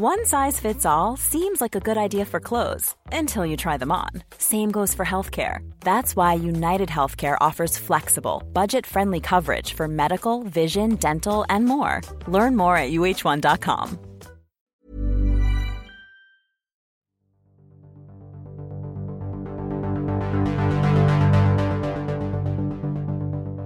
One 0.00 0.24
size 0.26 0.60
fits 0.60 0.86
all 0.86 1.16
seems 1.16 1.60
like 1.60 1.74
a 1.74 1.80
good 1.80 1.98
idea 1.98 2.24
for 2.24 2.38
clothes 2.38 2.94
until 3.10 3.44
you 3.44 3.56
try 3.56 3.76
them 3.76 3.90
on. 3.90 4.10
Same 4.38 4.70
goes 4.70 4.94
for 4.94 5.04
healthcare. 5.04 5.68
That's 5.80 6.14
why 6.14 6.34
United 6.34 6.88
Healthcare 6.88 7.36
offers 7.40 7.76
flexible, 7.76 8.44
budget 8.52 8.86
friendly 8.86 9.18
coverage 9.18 9.72
for 9.72 9.88
medical, 9.88 10.44
vision, 10.44 10.94
dental, 10.94 11.44
and 11.48 11.64
more. 11.64 12.00
Learn 12.28 12.56
more 12.56 12.76
at 12.76 12.92
uh1.com. 12.92 13.98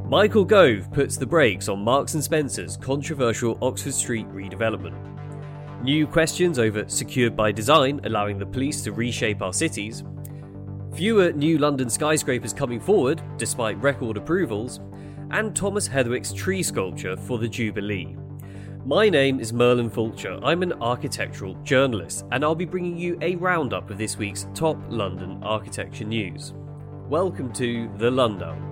Michael 0.09 0.47
Gove 0.47 0.91
puts 0.95 1.19
the 1.19 1.27
brakes 1.27 1.69
on 1.69 1.85
Marks 1.85 2.15
and 2.15 2.25
Spencer's 2.25 2.79
controversial 2.79 3.59
Oxford 3.61 3.93
Street 3.93 4.27
redevelopment. 4.31 5.13
New 5.83 6.07
questions 6.07 6.61
over 6.61 6.89
secured 6.89 7.37
by 7.37 7.51
design, 7.51 8.01
allowing 8.05 8.39
the 8.39 8.47
police 8.47 8.83
to 8.83 8.93
reshape 8.93 9.43
our 9.43 9.53
cities. 9.53 10.05
Fewer 10.95 11.33
new 11.33 11.59
London 11.59 11.91
skyscrapers 11.91 12.53
coming 12.53 12.79
forward, 12.79 13.21
despite 13.37 13.83
record 13.83 14.17
approvals. 14.17 14.79
And 15.33 15.57
Thomas 15.57 15.89
Heatherwick's 15.89 16.33
tree 16.33 16.63
sculpture 16.63 17.17
for 17.17 17.37
the 17.37 17.49
Jubilee. 17.49 18.17
My 18.87 19.09
name 19.09 19.41
is 19.41 19.53
Merlin 19.53 19.91
Fulcher. 19.91 20.39
I'm 20.45 20.63
an 20.63 20.73
architectural 20.75 21.55
journalist, 21.65 22.27
and 22.31 22.45
I'll 22.45 22.55
be 22.55 22.65
bringing 22.65 22.97
you 22.97 23.19
a 23.21 23.35
roundup 23.35 23.91
of 23.91 23.99
this 23.99 24.17
week's 24.17 24.47
top 24.55 24.79
London 24.89 25.43
architecture 25.43 26.05
news. 26.05 26.55
Welcome 27.09 27.53
to 27.55 27.91
The 27.97 28.11
Lundown. 28.11 28.72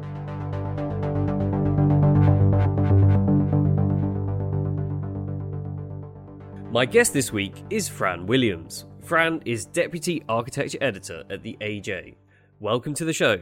My 6.72 6.86
guest 6.86 7.12
this 7.12 7.32
week 7.32 7.64
is 7.68 7.88
Fran 7.88 8.26
Williams. 8.26 8.84
Fran 9.02 9.42
is 9.44 9.64
Deputy 9.64 10.22
Architecture 10.28 10.78
Editor 10.80 11.24
at 11.28 11.42
the 11.42 11.56
AJ. 11.60 12.14
Welcome 12.60 12.94
to 12.94 13.04
the 13.04 13.12
show. 13.12 13.40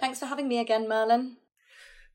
Thanks 0.00 0.18
for 0.18 0.26
having 0.26 0.48
me 0.48 0.58
again, 0.58 0.88
Merlin. 0.88 1.36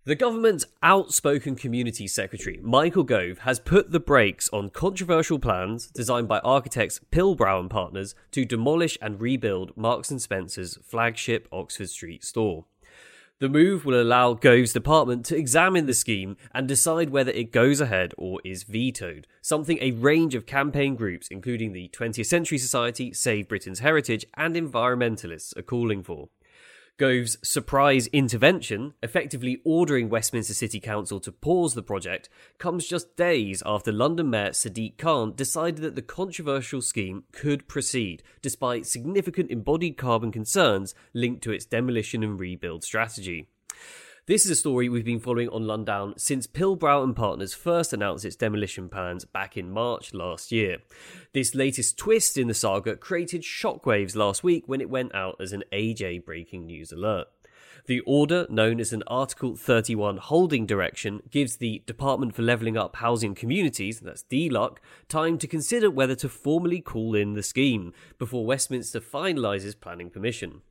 The 0.03 0.15
government's 0.15 0.65
outspoken 0.83 1.55
community 1.55 2.07
secretary, 2.07 2.59
Michael 2.61 3.05
Gove, 3.05 3.39
has 3.39 3.61
put 3.61 3.91
the 3.91 4.01
brakes 4.01 4.49
on 4.51 4.69
controversial 4.69 5.39
plans 5.39 5.87
designed 5.87 6.27
by 6.27 6.39
architects 6.39 6.99
Pilbrow 7.09 7.61
and 7.61 7.69
Partners 7.69 8.13
to 8.31 8.43
demolish 8.43 8.97
and 9.01 9.21
rebuild 9.21 9.71
Marks 9.77 10.11
and 10.11 10.21
Spencer's 10.21 10.77
flagship 10.83 11.47
Oxford 11.53 11.89
Street 11.89 12.25
store. 12.25 12.65
The 13.39 13.47
move 13.47 13.85
will 13.85 14.01
allow 14.01 14.33
Gove's 14.33 14.73
department 14.73 15.25
to 15.27 15.37
examine 15.37 15.85
the 15.85 15.93
scheme 15.93 16.35
and 16.53 16.67
decide 16.67 17.09
whether 17.09 17.31
it 17.31 17.53
goes 17.53 17.79
ahead 17.79 18.13
or 18.17 18.41
is 18.43 18.63
vetoed, 18.63 19.27
something 19.41 19.77
a 19.79 19.91
range 19.91 20.35
of 20.35 20.45
campaign 20.45 20.95
groups, 20.95 21.29
including 21.29 21.71
the 21.71 21.87
20th 21.93 22.25
Century 22.25 22.57
Society, 22.57 23.13
Save 23.13 23.47
Britain's 23.47 23.79
Heritage, 23.79 24.25
and 24.35 24.55
environmentalists 24.55 25.55
are 25.57 25.61
calling 25.61 26.03
for. 26.03 26.27
Gove's 26.99 27.37
surprise 27.41 28.07
intervention, 28.07 28.93
effectively 29.01 29.61
ordering 29.63 30.09
Westminster 30.09 30.53
City 30.53 30.81
Council 30.81 31.21
to 31.21 31.31
pause 31.31 31.73
the 31.73 31.81
project, 31.81 32.27
comes 32.57 32.85
just 32.85 33.15
days 33.15 33.63
after 33.65 33.93
London 33.93 34.29
Mayor 34.29 34.49
Sadiq 34.49 34.97
Khan 34.97 35.33
decided 35.33 35.81
that 35.81 35.95
the 35.95 36.01
controversial 36.01 36.81
scheme 36.81 37.23
could 37.31 37.69
proceed, 37.69 38.21
despite 38.41 38.85
significant 38.85 39.49
embodied 39.49 39.97
carbon 39.97 40.29
concerns 40.29 40.93
linked 41.13 41.41
to 41.43 41.53
its 41.53 41.63
demolition 41.63 42.21
and 42.21 42.37
rebuild 42.37 42.83
strategy. 42.83 43.47
This 44.29 44.45
is 44.45 44.51
a 44.51 44.55
story 44.55 44.89
we've 44.89 45.03
been 45.03 45.19
following 45.19 45.49
on 45.49 45.63
Lundown 45.63 46.13
since 46.15 46.45
Pilbrow 46.45 47.03
and 47.03 47.15
Partners 47.15 47.55
first 47.55 47.93
announced 47.93 48.23
its 48.23 48.35
demolition 48.35 48.87
plans 48.87 49.25
back 49.25 49.57
in 49.57 49.71
March 49.71 50.13
last 50.13 50.51
year. 50.51 50.83
This 51.33 51.55
latest 51.55 51.97
twist 51.97 52.37
in 52.37 52.47
the 52.47 52.53
saga 52.53 52.95
created 52.95 53.41
shockwaves 53.41 54.15
last 54.15 54.43
week 54.43 54.65
when 54.67 54.81
it 54.81 54.89
went 54.91 55.15
out 55.15 55.37
as 55.39 55.51
an 55.51 55.63
AJ 55.73 56.25
breaking 56.25 56.67
news 56.67 56.91
alert. 56.91 57.25
The 57.87 58.01
order, 58.01 58.45
known 58.51 58.79
as 58.79 58.93
an 58.93 59.01
Article 59.07 59.55
31 59.55 60.17
holding 60.17 60.67
direction, 60.67 61.23
gives 61.31 61.57
the 61.57 61.81
Department 61.87 62.35
for 62.35 62.43
Levelling 62.43 62.77
Up 62.77 62.97
Housing 62.97 63.33
Communities, 63.33 63.99
that's 63.99 64.25
DLUC, 64.31 64.77
time 65.07 65.39
to 65.39 65.47
consider 65.47 65.89
whether 65.89 66.13
to 66.13 66.29
formally 66.29 66.81
call 66.81 67.15
in 67.15 67.33
the 67.33 67.41
scheme 67.41 67.93
before 68.19 68.45
Westminster 68.45 68.99
finalises 68.99 69.73
planning 69.79 70.11
permission. 70.11 70.61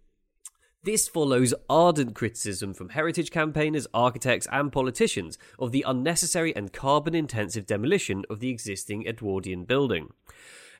This 0.88 1.06
follows 1.06 1.52
ardent 1.68 2.14
criticism 2.14 2.72
from 2.72 2.88
heritage 2.88 3.30
campaigners, 3.30 3.86
architects, 3.92 4.48
and 4.50 4.72
politicians 4.72 5.36
of 5.58 5.70
the 5.70 5.84
unnecessary 5.86 6.56
and 6.56 6.72
carbon 6.72 7.14
intensive 7.14 7.66
demolition 7.66 8.24
of 8.30 8.40
the 8.40 8.48
existing 8.48 9.06
Edwardian 9.06 9.66
building. 9.66 10.14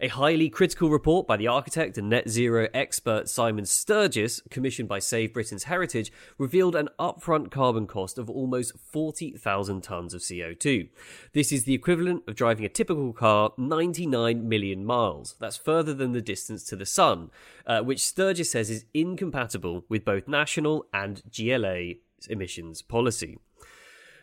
A 0.00 0.06
highly 0.06 0.48
critical 0.48 0.90
report 0.90 1.26
by 1.26 1.36
the 1.36 1.48
architect 1.48 1.98
and 1.98 2.08
net 2.08 2.28
zero 2.28 2.68
expert 2.72 3.28
Simon 3.28 3.66
Sturgis, 3.66 4.40
commissioned 4.48 4.88
by 4.88 5.00
Save 5.00 5.32
Britain's 5.32 5.64
Heritage, 5.64 6.12
revealed 6.38 6.76
an 6.76 6.88
upfront 7.00 7.50
carbon 7.50 7.88
cost 7.88 8.16
of 8.16 8.30
almost 8.30 8.78
40,000 8.78 9.82
tonnes 9.82 10.14
of 10.14 10.20
CO2. 10.20 10.88
This 11.32 11.50
is 11.50 11.64
the 11.64 11.74
equivalent 11.74 12.22
of 12.28 12.36
driving 12.36 12.64
a 12.64 12.68
typical 12.68 13.12
car 13.12 13.52
99 13.58 14.48
million 14.48 14.84
miles. 14.84 15.34
That's 15.40 15.56
further 15.56 15.94
than 15.94 16.12
the 16.12 16.22
distance 16.22 16.62
to 16.66 16.76
the 16.76 16.86
sun, 16.86 17.32
uh, 17.66 17.80
which 17.80 18.06
Sturgis 18.06 18.52
says 18.52 18.70
is 18.70 18.84
incompatible 18.94 19.84
with 19.88 20.04
both 20.04 20.28
national 20.28 20.86
and 20.92 21.24
GLA 21.36 21.94
emissions 22.28 22.82
policy. 22.82 23.38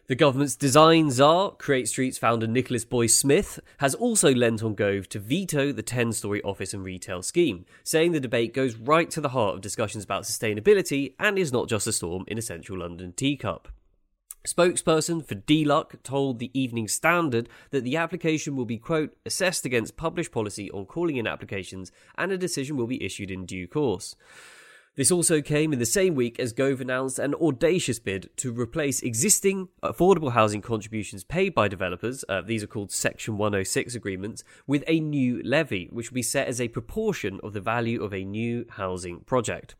The 0.08 0.14
government's 0.14 0.56
design 0.56 1.10
czar, 1.10 1.56
Create 1.58 1.88
Street's 1.88 2.20
founder 2.20 2.46
Nicholas 2.46 2.86
Boys 2.86 3.16
Smith, 3.16 3.60
has 3.80 3.96
also 3.96 4.32
lent 4.32 4.62
on 4.62 4.76
Gove 4.76 5.10
to 5.10 5.18
veto 5.18 5.72
the 5.72 5.82
10 5.82 6.14
story 6.14 6.44
office 6.44 6.76
and 6.76 6.84
retail 6.84 7.24
scheme, 7.24 7.66
saying 7.84 8.12
the 8.12 8.20
debate 8.20 8.54
goes 8.54 8.76
right 8.76 9.10
to 9.10 9.20
the 9.20 9.30
heart 9.30 9.56
of 9.56 9.62
discussions 9.62 10.04
about 10.04 10.22
sustainability 10.22 11.16
and 11.18 11.40
is 11.40 11.52
not 11.52 11.68
just 11.68 11.88
a 11.88 11.92
storm 11.92 12.24
in 12.28 12.38
a 12.38 12.44
central 12.44 12.78
London 12.82 13.14
teacup. 13.14 13.68
Spokesperson 14.46 15.26
for 15.26 15.34
DLUC 15.34 16.04
told 16.04 16.38
the 16.38 16.52
Evening 16.54 16.88
Standard 16.88 17.50
that 17.72 17.84
the 17.84 17.98
application 17.98 18.56
will 18.56 18.66
be, 18.66 18.78
quote, 18.78 19.18
assessed 19.26 19.66
against 19.66 19.98
published 19.98 20.32
policy 20.32 20.70
on 20.70 20.86
calling 20.86 21.18
in 21.18 21.26
applications 21.26 21.92
and 22.16 22.32
a 22.32 22.38
decision 22.38 22.78
will 22.78 22.86
be 22.86 23.04
issued 23.04 23.32
in 23.32 23.48
due 23.48 23.68
course. 23.68 24.16
This 24.96 25.12
also 25.12 25.42
came 25.42 25.74
in 25.74 25.80
the 25.80 25.86
same 25.86 26.16
week 26.16 26.40
as 26.40 26.54
Gove 26.54 26.80
announced 26.80 27.20
an 27.20 27.36
audacious 27.36 28.00
bid 28.00 28.30
to 28.38 28.54
replace 28.54 29.02
existing 29.02 29.68
affordable 29.84 30.32
housing 30.32 30.62
contributions 30.62 31.26
paid 31.26 31.54
by 31.54 31.68
developers, 31.68 32.24
uh, 32.30 32.40
these 32.40 32.64
are 32.64 32.68
called 32.68 32.94
Section 32.94 33.38
106 33.38 33.94
agreements, 33.94 34.46
with 34.66 34.86
a 34.88 35.02
new 35.02 35.44
levy, 35.44 35.90
which 35.92 36.12
will 36.12 36.16
be 36.16 36.22
set 36.22 36.48
as 36.48 36.62
a 36.62 36.70
proportion 36.70 37.42
of 37.44 37.52
the 37.52 37.60
value 37.60 38.02
of 38.02 38.14
a 38.14 38.24
new 38.24 38.66
housing 38.70 39.20
project. 39.20 39.76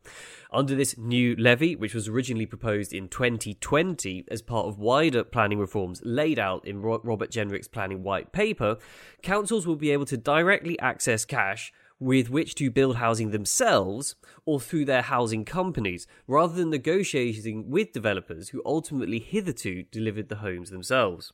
Under 0.52 0.74
this 0.74 0.98
new 0.98 1.34
levy, 1.36 1.74
which 1.74 1.94
was 1.94 2.08
originally 2.08 2.44
proposed 2.44 2.92
in 2.92 3.08
2020 3.08 4.26
as 4.28 4.42
part 4.42 4.66
of 4.66 4.78
wider 4.78 5.24
planning 5.24 5.58
reforms 5.58 6.02
laid 6.04 6.38
out 6.38 6.66
in 6.66 6.82
Robert 6.82 7.30
Jenrick's 7.30 7.68
planning 7.68 8.02
white 8.02 8.32
paper, 8.32 8.76
councils 9.22 9.66
will 9.66 9.76
be 9.76 9.92
able 9.92 10.04
to 10.04 10.18
directly 10.18 10.78
access 10.78 11.24
cash 11.24 11.72
with 11.98 12.30
which 12.30 12.54
to 12.56 12.70
build 12.70 12.96
housing 12.96 13.30
themselves 13.30 14.14
or 14.44 14.60
through 14.60 14.84
their 14.84 15.02
housing 15.02 15.44
companies, 15.44 16.06
rather 16.26 16.54
than 16.54 16.70
negotiating 16.70 17.70
with 17.70 17.92
developers 17.92 18.50
who 18.50 18.62
ultimately 18.64 19.18
hitherto 19.18 19.84
delivered 19.90 20.28
the 20.28 20.36
homes 20.36 20.70
themselves. 20.70 21.32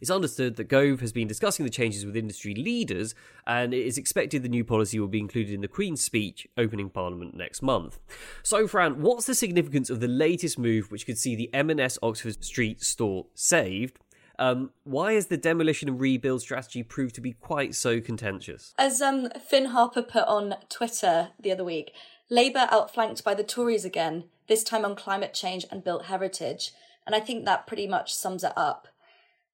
It's 0.00 0.10
understood 0.10 0.56
that 0.56 0.64
Gove 0.64 1.00
has 1.00 1.12
been 1.12 1.28
discussing 1.28 1.64
the 1.64 1.70
changes 1.70 2.04
with 2.04 2.16
industry 2.16 2.54
leaders, 2.54 3.14
and 3.46 3.72
it 3.72 3.86
is 3.86 3.96
expected 3.96 4.42
the 4.42 4.48
new 4.48 4.64
policy 4.64 4.98
will 4.98 5.08
be 5.08 5.20
included 5.20 5.54
in 5.54 5.60
the 5.60 5.68
Queen's 5.68 6.02
speech 6.02 6.48
opening 6.56 6.90
Parliament 6.90 7.36
next 7.36 7.62
month. 7.62 7.98
So, 8.42 8.66
Fran, 8.66 9.00
what's 9.00 9.26
the 9.26 9.34
significance 9.34 9.90
of 9.90 10.00
the 10.00 10.08
latest 10.08 10.58
move 10.58 10.90
which 10.90 11.06
could 11.06 11.18
see 11.18 11.36
the 11.36 11.52
M&S 11.54 11.98
Oxford 12.02 12.42
Street 12.44 12.82
store 12.82 13.26
saved, 13.34 13.98
um, 14.38 14.70
why 14.84 15.14
has 15.14 15.26
the 15.26 15.36
demolition 15.36 15.88
and 15.88 16.00
rebuild 16.00 16.40
strategy 16.40 16.82
proved 16.82 17.14
to 17.16 17.20
be 17.20 17.32
quite 17.32 17.74
so 17.74 18.00
contentious? 18.00 18.74
As 18.78 19.00
um, 19.00 19.28
Finn 19.48 19.66
Harper 19.66 20.02
put 20.02 20.26
on 20.26 20.56
Twitter 20.68 21.30
the 21.38 21.52
other 21.52 21.64
week, 21.64 21.92
Labour 22.30 22.68
outflanked 22.70 23.22
by 23.22 23.34
the 23.34 23.44
Tories 23.44 23.84
again, 23.84 24.24
this 24.48 24.64
time 24.64 24.84
on 24.84 24.96
climate 24.96 25.34
change 25.34 25.66
and 25.70 25.84
built 25.84 26.06
heritage. 26.06 26.72
And 27.06 27.14
I 27.14 27.20
think 27.20 27.44
that 27.44 27.66
pretty 27.66 27.86
much 27.86 28.14
sums 28.14 28.42
it 28.42 28.52
up. 28.56 28.88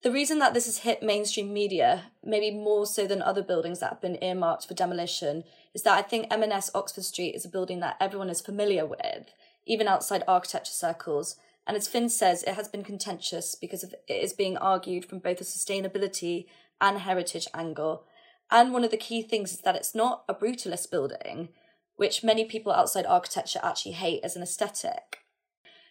The 0.02 0.12
reason 0.12 0.38
that 0.38 0.54
this 0.54 0.64
has 0.64 0.78
hit 0.78 1.02
mainstream 1.02 1.52
media, 1.52 2.04
maybe 2.24 2.50
more 2.56 2.86
so 2.86 3.06
than 3.06 3.20
other 3.20 3.42
buildings 3.42 3.80
that 3.80 3.90
have 3.90 4.00
been 4.00 4.22
earmarked 4.22 4.66
for 4.66 4.72
demolition, 4.72 5.44
is 5.74 5.82
that 5.82 5.98
I 5.98 6.02
think 6.02 6.28
M&S 6.30 6.70
Oxford 6.74 7.04
Street 7.04 7.34
is 7.34 7.44
a 7.44 7.50
building 7.50 7.80
that 7.80 7.96
everyone 8.00 8.30
is 8.30 8.40
familiar 8.40 8.86
with, 8.86 9.34
even 9.66 9.88
outside 9.88 10.22
architecture 10.26 10.72
circles. 10.72 11.36
And 11.70 11.76
as 11.76 11.86
Finn 11.86 12.08
says, 12.08 12.42
it 12.42 12.54
has 12.54 12.66
been 12.66 12.82
contentious 12.82 13.54
because 13.54 13.84
it 13.84 14.02
is 14.08 14.32
being 14.32 14.56
argued 14.56 15.04
from 15.04 15.20
both 15.20 15.40
a 15.40 15.44
sustainability 15.44 16.46
and 16.80 16.98
heritage 16.98 17.46
angle. 17.54 18.06
And 18.50 18.72
one 18.72 18.82
of 18.82 18.90
the 18.90 18.96
key 18.96 19.22
things 19.22 19.52
is 19.52 19.60
that 19.60 19.76
it's 19.76 19.94
not 19.94 20.24
a 20.28 20.34
brutalist 20.34 20.90
building, 20.90 21.50
which 21.94 22.24
many 22.24 22.44
people 22.44 22.72
outside 22.72 23.06
architecture 23.06 23.60
actually 23.62 23.92
hate 23.92 24.20
as 24.24 24.34
an 24.34 24.42
aesthetic. 24.42 25.18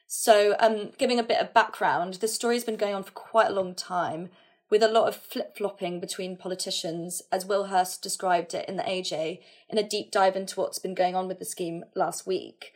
So, 0.06 0.58
um, 0.60 0.92
giving 0.98 1.18
a 1.18 1.24
bit 1.24 1.40
of 1.40 1.54
background, 1.54 2.16
the 2.16 2.28
story's 2.28 2.66
been 2.66 2.76
going 2.76 2.94
on 2.94 3.04
for 3.04 3.12
quite 3.12 3.48
a 3.48 3.54
long 3.54 3.74
time, 3.74 4.32
with 4.70 4.84
a 4.84 4.90
lot 4.90 5.08
of 5.08 5.16
flip 5.16 5.56
flopping 5.56 6.02
between 6.02 6.36
politicians, 6.36 7.22
as 7.32 7.46
Will 7.46 7.68
Hurst 7.68 8.04
described 8.04 8.54
it 8.54 8.68
in 8.68 8.76
the 8.76 8.84
AJ, 8.84 9.40
in 9.70 9.78
a 9.78 9.88
deep 9.88 10.12
dive 10.12 10.36
into 10.36 10.60
what's 10.60 10.80
been 10.80 10.94
going 10.94 11.16
on 11.16 11.30
with 11.30 11.40
the 11.40 11.46
scheme 11.46 11.86
last 11.96 12.28
week. 12.28 12.74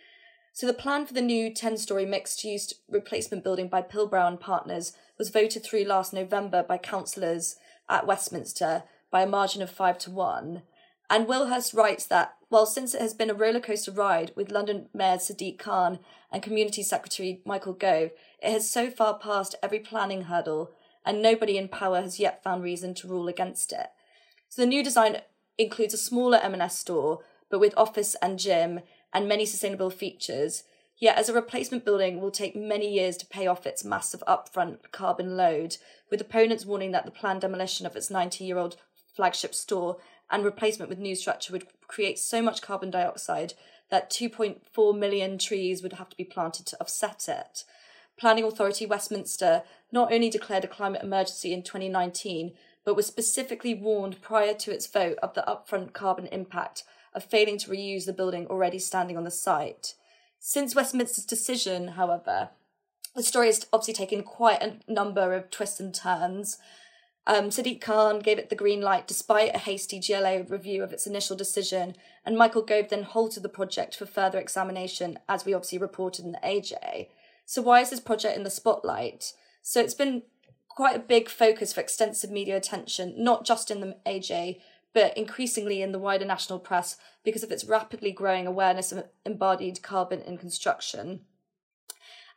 So, 0.56 0.68
the 0.68 0.74
plan 0.74 1.08
for 1.08 1.16
the 1.16 1.22
new 1.22 1.52
10 1.52 1.78
story 1.78 2.06
mixed 2.06 2.44
use 2.44 2.76
replacement 2.88 3.44
building 3.44 3.68
by 3.68 3.82
Pilbrow 3.82 4.28
and 4.28 4.40
Partners 4.40 4.94
was 5.18 5.30
voted 5.30 5.64
through 5.64 5.86
last 5.86 6.14
November 6.14 6.62
by 6.62 6.78
councillors 6.78 7.56
at 7.90 8.06
Westminster 8.06 8.84
by 9.10 9.24
a 9.24 9.28
margin 9.28 9.64
of 9.64 9.72
5 9.72 9.98
to 9.98 10.12
1. 10.12 10.62
And 11.10 11.28
Will 11.28 11.48
Hurst 11.48 11.74
writes 11.74 12.06
that 12.06 12.36
while 12.50 12.68
since 12.68 12.94
it 12.94 13.02
has 13.02 13.16
been 13.16 13.32
a 13.32 13.36
rollercoaster 13.36 13.98
ride 13.98 14.32
with 14.36 14.52
London 14.52 14.90
Mayor 14.94 15.18
Sadiq 15.18 15.58
Khan 15.58 15.98
and 16.32 16.44
Community 16.44 16.84
Secretary 16.84 17.42
Michael 17.46 17.74
Gove, 17.74 18.12
it 18.40 18.52
has 18.52 18.70
so 18.70 18.92
far 18.92 19.18
passed 19.18 19.56
every 19.64 19.80
planning 19.80 20.24
hurdle, 20.24 20.70
and 21.04 21.20
nobody 21.20 21.58
in 21.58 21.68
power 21.68 22.00
has 22.00 22.20
yet 22.20 22.44
found 22.44 22.62
reason 22.62 22.94
to 22.94 23.08
rule 23.08 23.28
against 23.28 23.74
it. 23.74 23.88
So 24.50 24.62
the 24.62 24.68
new 24.68 24.84
design 24.84 25.18
includes 25.58 25.96
a 25.96 25.98
smaller 25.98 26.38
M&S 26.38 26.78
store, 26.78 27.22
but 27.50 27.60
with 27.60 27.74
office 27.76 28.16
and 28.22 28.38
gym 28.38 28.82
and 29.14 29.28
many 29.28 29.46
sustainable 29.46 29.90
features. 29.90 30.64
Yet, 30.98 31.18
as 31.18 31.30
a 31.30 31.34
replacement 31.34 31.86
building, 31.86 32.20
will 32.20 32.32
take 32.32 32.56
many 32.56 32.92
years 32.92 33.18
to 33.18 33.26
pay 33.26 33.48
off 33.48 33.66
its 33.66 33.84
massive 33.84 34.24
upfront 34.28 34.92
carbon 34.92 35.36
load, 35.36 35.78
with 36.10 36.22
opponents 36.22 36.66
warning 36.66 36.92
that 36.92 37.06
the 37.06 37.12
planned 37.12 37.42
demolition 37.42 37.86
of 37.86 37.96
its 37.96 38.10
90 38.10 38.44
year 38.44 38.58
old 38.58 38.78
flagship 39.14 39.54
store 39.54 39.98
and 40.32 40.44
replacement 40.44 40.90
with 40.90 41.00
new 41.00 41.16
structure 41.16 41.54
would 41.54 41.68
create 41.88 42.18
so 42.18 42.42
much 42.42 42.62
carbon 42.62 42.90
dioxide 42.90 43.54
that 43.90 44.10
2.4 44.10 44.98
million 44.98 45.38
trees 45.38 45.84
would 45.84 45.94
have 45.94 46.10
to 46.10 46.18
be 46.18 46.24
planted 46.24 46.66
to 46.66 46.78
offset 46.82 47.28
it. 47.28 47.64
Planning 48.18 48.44
Authority 48.44 48.86
Westminster 48.86 49.64
not 49.92 50.12
only 50.12 50.30
declared 50.30 50.64
a 50.64 50.68
climate 50.68 51.04
emergency 51.04 51.54
in 51.54 51.62
2019, 51.62 52.54
but 52.86 52.96
was 52.96 53.06
specifically 53.06 53.74
warned 53.74 54.22
prior 54.22 54.54
to 54.54 54.72
its 54.72 54.88
vote 54.88 55.18
of 55.22 55.34
the 55.34 55.44
upfront 55.48 55.94
carbon 55.94 56.28
impact 56.28 56.84
of 57.16 57.24
failing 57.24 57.58
to 57.60 57.70
reuse 57.70 58.06
the 58.06 58.14
building 58.14 58.48
already 58.48 58.80
standing 58.80 59.18
on 59.18 59.24
the 59.24 59.32
site. 59.32 59.96
Since 60.40 60.76
Westminster's 60.76 61.26
decision, 61.26 61.90
however, 61.90 62.50
the 63.16 63.24
story 63.24 63.48
has 63.48 63.66
obviously 63.72 63.94
taken 63.94 64.24
quite 64.24 64.62
a 64.62 64.92
number 64.92 65.34
of 65.34 65.50
twists 65.50 65.80
and 65.80 65.94
turns. 65.94 66.58
Um, 67.26 67.50
Sadiq 67.50 67.80
Khan 67.80 68.20
gave 68.20 68.38
it 68.38 68.50
the 68.50 68.56
green 68.56 68.82
light 68.82 69.08
despite 69.08 69.56
a 69.56 69.60
hasty 69.60 70.00
GLA 70.00 70.44
review 70.44 70.84
of 70.84 70.92
its 70.92 71.08
initial 71.08 71.38
decision, 71.38 71.96
and 72.26 72.38
Michael 72.38 72.64
Gove 72.64 72.90
then 72.90 73.04
halted 73.04 73.44
the 73.44 73.50
project 73.50 73.96
for 73.96 74.06
further 74.06 74.40
examination, 74.40 75.20
as 75.30 75.46
we 75.46 75.54
obviously 75.54 75.78
reported 75.78 76.26
in 76.26 76.34
the 76.34 76.40
AJ. 76.40 77.08
So, 77.46 77.62
why 77.62 77.82
is 77.82 77.92
this 77.92 78.00
project 78.00 78.36
in 78.36 78.44
the 78.44 78.50
spotlight? 78.50 79.34
So, 79.62 79.80
it's 79.80 79.94
been 79.94 80.24
quite 80.68 80.96
a 80.96 81.00
big 81.00 81.30
focus 81.30 81.72
for 81.72 81.82
extensive 81.82 82.32
media 82.32 82.58
attention, 82.58 83.14
not 83.18 83.46
just 83.46 83.72
in 83.72 83.80
the 83.80 83.96
AJ, 84.06 84.60
but 84.94 85.18
increasingly 85.18 85.82
in 85.82 85.92
the 85.92 86.00
wider 86.00 86.26
national 86.26 86.60
press 86.60 86.98
because 87.24 87.44
of 87.44 87.52
its 87.52 87.66
rapidly 87.66 88.12
growing 88.12 88.48
awareness 88.48 88.92
of 88.92 89.06
embodied 89.26 89.82
carbon 89.82 90.22
in 90.22 90.38
construction. 90.38 91.22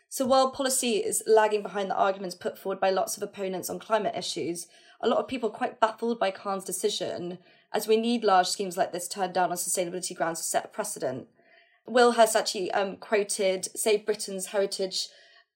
So 0.09 0.25
while 0.25 0.51
policy 0.51 0.97
is 0.97 1.23
lagging 1.27 1.63
behind 1.63 1.91
the 1.91 1.97
arguments 1.97 2.35
put 2.35 2.59
forward 2.59 2.81
by 2.81 2.91
lots 2.91 3.17
of 3.17 3.23
opponents 3.23 3.69
on 3.69 3.79
climate 3.79 4.15
issues, 4.17 4.67
a 5.01 5.09
lot 5.09 5.19
of 5.19 5.29
people 5.29 5.51
are 5.51 5.53
quite 5.53 5.81
baffled 5.81 6.19
by 6.19 6.31
Khan's 6.31 6.65
decision, 6.65 7.39
as 7.73 7.87
we 7.87 7.97
need 7.97 8.25
large 8.25 8.47
schemes 8.47 8.77
like 8.77 8.93
this 8.93 9.09
turned 9.09 9.35
down 9.35 9.51
on 9.51 9.57
sustainability 9.57 10.17
grounds 10.17 10.41
to 10.41 10.45
set 10.45 10.65
a 10.65 10.69
precedent. 10.69 11.27
Will 11.87 12.13
Hurst 12.13 12.35
actually 12.35 12.71
um, 12.73 12.97
quoted 12.97 13.69
Save 13.77 14.07
Britain's 14.07 14.47
heritage 14.47 15.09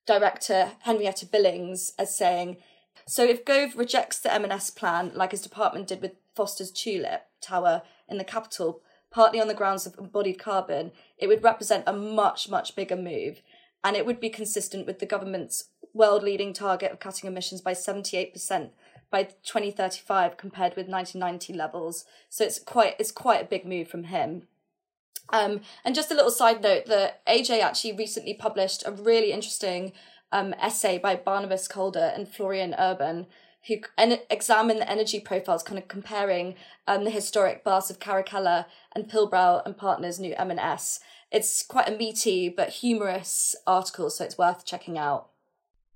director 0.07 0.73
Henrietta 0.81 1.27
Billings 1.27 1.93
as 1.99 2.17
saying, 2.17 2.59
"So 3.07 3.25
if 3.25 3.45
Gove 3.45 3.77
rejects 3.77 4.19
the 4.19 4.33
M&S 4.33 4.71
plan, 4.71 5.13
like 5.15 5.31
his 5.31 5.41
department 5.41 5.89
did 5.89 6.03
with 6.03 6.13
Foster's 6.35 6.71
Tulip 6.71 7.23
Tower 7.41 7.83
in 8.09 8.19
the 8.19 8.25
capital, 8.25 8.83
partly 9.11 9.41
on 9.41 9.49
the 9.49 9.55
grounds 9.55 9.87
of 9.87 9.99
embodied 9.99 10.39
carbon, 10.39 10.93
it 11.19 11.27
would 11.27 11.43
represent 11.43 11.85
a 11.87 11.93
much, 11.93 12.49
much 12.49 12.77
bigger 12.77 12.97
move 12.97 13.43
and 13.83 13.97
it 13.97 14.07
would 14.07 14.21
be 14.21 14.31
consistent 14.31 14.87
with 14.87 14.99
the 14.99 15.07
government's 15.07 15.69
world 15.95 16.23
leading 16.23 16.53
target 16.53 16.93
of 16.93 17.01
cutting 17.01 17.29
emissions 17.29 17.61
by 17.61 17.73
78% 17.73 18.71
by 19.11 19.25
2035 19.25 20.37
compared 20.37 20.77
with 20.77 20.87
1990 20.87 21.53
levels. 21.55 22.05
So 22.29 22.45
it's 22.45 22.59
quite 22.59 22.95
it's 22.99 23.11
quite 23.11 23.43
a 23.43 23.49
big 23.49 23.67
move 23.67 23.89
from 23.89 24.05
him. 24.05 24.47
Um, 25.33 25.61
and 25.85 25.95
just 25.95 26.11
a 26.11 26.15
little 26.15 26.31
side 26.31 26.63
note: 26.63 26.87
that 26.87 27.25
AJ 27.27 27.61
actually 27.61 27.93
recently 27.93 28.35
published 28.35 28.85
a 28.87 28.93
really 28.93 29.33
interesting 29.33 29.93
um, 30.33 30.55
essay 30.61 30.99
by 30.99 31.17
Barnabas 31.17 31.67
Calder 31.67 32.13
and 32.15 32.29
Florian 32.29 32.75
Urban, 32.79 33.27
who 33.69 33.77
en- 33.99 34.21
examine 34.31 34.79
the 34.79 34.91
energy 34.91 35.21
profiles, 35.21 35.63
kind 35.63 35.79
of 35.79 35.89
comparing 35.89 36.55
um, 36.87 37.05
the 37.05 37.11
historic 37.11 37.63
baths 37.65 37.91
of 37.91 37.99
Caracalla 37.99 38.67
and 38.95 39.11
Pilbrow 39.11 39.63
and 39.65 39.77
Partners' 39.77 40.19
new 40.19 40.35
M&S 40.37 41.01
it's 41.31 41.63
quite 41.63 41.89
a 41.89 41.97
meaty 41.97 42.49
but 42.49 42.71
humorous 42.71 43.55
article, 43.67 44.11
so 44.11 44.25
it's 44.25 44.39
worth 44.39 44.65
checking 44.65 44.99
out. 44.99 45.30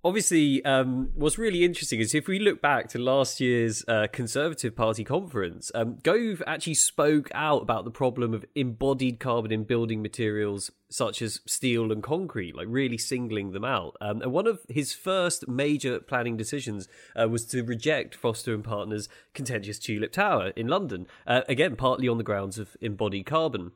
Obviously, 0.05 0.62
um, 0.67 1.09
what's 1.15 1.39
really 1.39 1.65
interesting 1.65 1.99
is 1.99 2.15
if 2.15 2.29
we 2.29 2.39
look 2.39 2.61
back 2.61 2.89
to 2.89 2.99
last 2.99 3.41
year's 3.41 3.83
uh, 3.89 4.06
Conservative 4.12 4.77
Party 4.77 5.03
conference, 5.03 5.73
um, 5.75 5.97
Gove 6.03 6.43
actually 6.47 6.75
spoke 6.75 7.31
out 7.33 7.62
about 7.62 7.87
the 7.87 7.91
problem 7.91 8.35
of 8.35 8.45
embodied 8.55 9.19
carbon 9.19 9.51
in 9.51 9.65
building 9.65 10.03
materials 10.03 10.71
such 10.91 11.23
as 11.23 11.41
steel 11.47 11.91
and 11.91 12.03
concrete, 12.03 12.55
like 12.55 12.67
really 12.69 12.99
singling 12.99 13.53
them 13.53 13.65
out. 13.65 13.97
Um, 13.99 14.21
and 14.21 14.31
one 14.31 14.47
of 14.47 14.61
his 14.69 14.93
first 14.93 15.49
major 15.49 16.01
planning 16.01 16.37
decisions 16.37 16.87
uh, 17.17 17.27
was 17.27 17.47
to 17.47 17.62
reject 17.62 18.15
Foster 18.15 18.53
and 18.53 18.62
Partners' 18.62 19.09
contentious 19.33 19.79
Tulip 19.79 20.12
Tower 20.12 20.49
in 20.49 20.69
London, 20.69 21.06
uh, 21.27 21.41
again, 21.49 21.77
partly 21.77 22.09
on 22.09 22.19
the 22.19 22.25
grounds 22.25 22.59
of 22.59 22.77
embodied 22.83 23.25
carbon. 23.25 23.73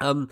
Um, 0.00 0.30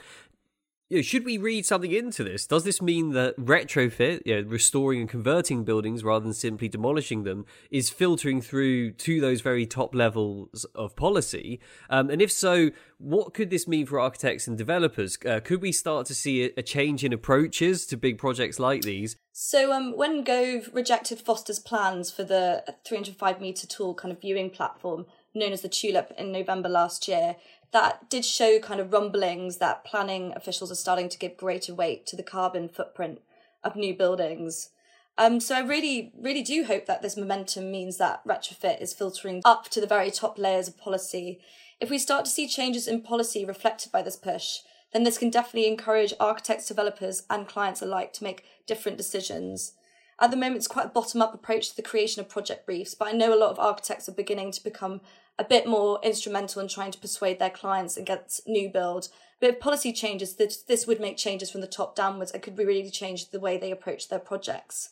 you 0.90 0.96
know, 0.98 1.02
should 1.02 1.24
we 1.24 1.38
read 1.38 1.64
something 1.64 1.92
into 1.92 2.24
this? 2.24 2.48
Does 2.48 2.64
this 2.64 2.82
mean 2.82 3.12
that 3.12 3.36
retrofit, 3.38 4.22
you 4.26 4.34
know, 4.34 4.48
restoring 4.48 5.00
and 5.00 5.08
converting 5.08 5.62
buildings 5.62 6.02
rather 6.02 6.24
than 6.24 6.34
simply 6.34 6.68
demolishing 6.68 7.22
them, 7.22 7.46
is 7.70 7.90
filtering 7.90 8.42
through 8.42 8.90
to 8.92 9.20
those 9.20 9.40
very 9.40 9.66
top 9.66 9.94
levels 9.94 10.66
of 10.74 10.96
policy? 10.96 11.60
Um, 11.88 12.10
and 12.10 12.20
if 12.20 12.32
so, 12.32 12.70
what 12.98 13.34
could 13.34 13.50
this 13.50 13.68
mean 13.68 13.86
for 13.86 14.00
architects 14.00 14.48
and 14.48 14.58
developers? 14.58 15.16
Uh, 15.24 15.38
could 15.38 15.62
we 15.62 15.70
start 15.70 16.06
to 16.06 16.14
see 16.14 16.46
a, 16.46 16.50
a, 16.56 16.62
change 16.62 17.04
in 17.04 17.12
approaches 17.12 17.86
to 17.86 17.96
big 17.96 18.18
projects 18.18 18.58
like 18.58 18.82
these? 18.82 19.16
So, 19.32 19.72
um, 19.72 19.96
when 19.96 20.24
Gove 20.24 20.70
rejected 20.72 21.20
Foster's 21.20 21.60
plans 21.60 22.10
for 22.10 22.24
the 22.24 22.64
305 22.84 23.40
metre 23.40 23.68
tall 23.68 23.94
kind 23.94 24.10
of 24.10 24.20
viewing 24.20 24.50
platform 24.50 25.06
known 25.34 25.52
as 25.52 25.60
the 25.60 25.68
Tulip 25.68 26.12
in 26.18 26.32
November 26.32 26.68
last 26.68 27.06
year, 27.06 27.36
that 27.72 28.10
did 28.10 28.24
show 28.24 28.58
kind 28.58 28.80
of 28.80 28.92
rumblings 28.92 29.58
that 29.58 29.84
planning 29.84 30.32
officials 30.34 30.72
are 30.72 30.76
starting 30.76 31.08
to 31.08 31.18
give 31.18 31.36
greater 31.36 31.74
weight 31.74 32.06
to 32.06 32.16
the 32.16 32.22
carbon 32.22 32.68
footprint 32.68 33.20
of 33.62 33.76
new 33.76 33.94
buildings. 33.94 34.70
Um, 35.18 35.38
so 35.38 35.54
I 35.54 35.60
really, 35.60 36.12
really 36.18 36.42
do 36.42 36.64
hope 36.64 36.86
that 36.86 37.02
this 37.02 37.16
momentum 37.16 37.70
means 37.70 37.98
that 37.98 38.24
retrofit 38.26 38.80
is 38.80 38.94
filtering 38.94 39.42
up 39.44 39.68
to 39.70 39.80
the 39.80 39.86
very 39.86 40.10
top 40.10 40.38
layers 40.38 40.66
of 40.66 40.78
policy. 40.78 41.40
If 41.80 41.90
we 41.90 41.98
start 41.98 42.24
to 42.24 42.30
see 42.30 42.48
changes 42.48 42.88
in 42.88 43.02
policy 43.02 43.44
reflected 43.44 43.92
by 43.92 44.02
this 44.02 44.16
push, 44.16 44.60
then 44.92 45.04
this 45.04 45.18
can 45.18 45.30
definitely 45.30 45.68
encourage 45.68 46.14
architects, 46.18 46.66
developers, 46.66 47.24
and 47.30 47.46
clients 47.46 47.82
alike 47.82 48.12
to 48.14 48.24
make 48.24 48.44
different 48.66 48.98
decisions. 48.98 49.74
At 50.20 50.30
the 50.30 50.36
moment, 50.36 50.56
it's 50.56 50.66
quite 50.66 50.86
a 50.86 50.90
bottom 50.90 51.22
up 51.22 51.34
approach 51.34 51.70
to 51.70 51.76
the 51.76 51.82
creation 51.82 52.20
of 52.20 52.28
project 52.28 52.66
briefs, 52.66 52.94
but 52.94 53.08
I 53.08 53.12
know 53.12 53.32
a 53.32 53.38
lot 53.38 53.50
of 53.50 53.58
architects 53.58 54.08
are 54.08 54.12
beginning 54.12 54.52
to 54.52 54.64
become 54.64 55.00
a 55.40 55.44
bit 55.44 55.66
more 55.66 55.98
instrumental 56.02 56.60
in 56.60 56.68
trying 56.68 56.92
to 56.92 56.98
persuade 56.98 57.38
their 57.38 57.48
clients 57.50 57.96
against 57.96 58.46
new 58.46 58.68
build. 58.68 59.08
But 59.40 59.48
if 59.48 59.60
policy 59.60 59.90
changes, 59.90 60.36
this, 60.36 60.58
this 60.62 60.86
would 60.86 61.00
make 61.00 61.16
changes 61.16 61.50
from 61.50 61.62
the 61.62 61.66
top 61.66 61.96
downwards 61.96 62.30
and 62.30 62.42
could 62.42 62.58
really 62.58 62.90
change 62.90 63.30
the 63.30 63.40
way 63.40 63.56
they 63.56 63.70
approach 63.70 64.08
their 64.08 64.18
projects. 64.18 64.90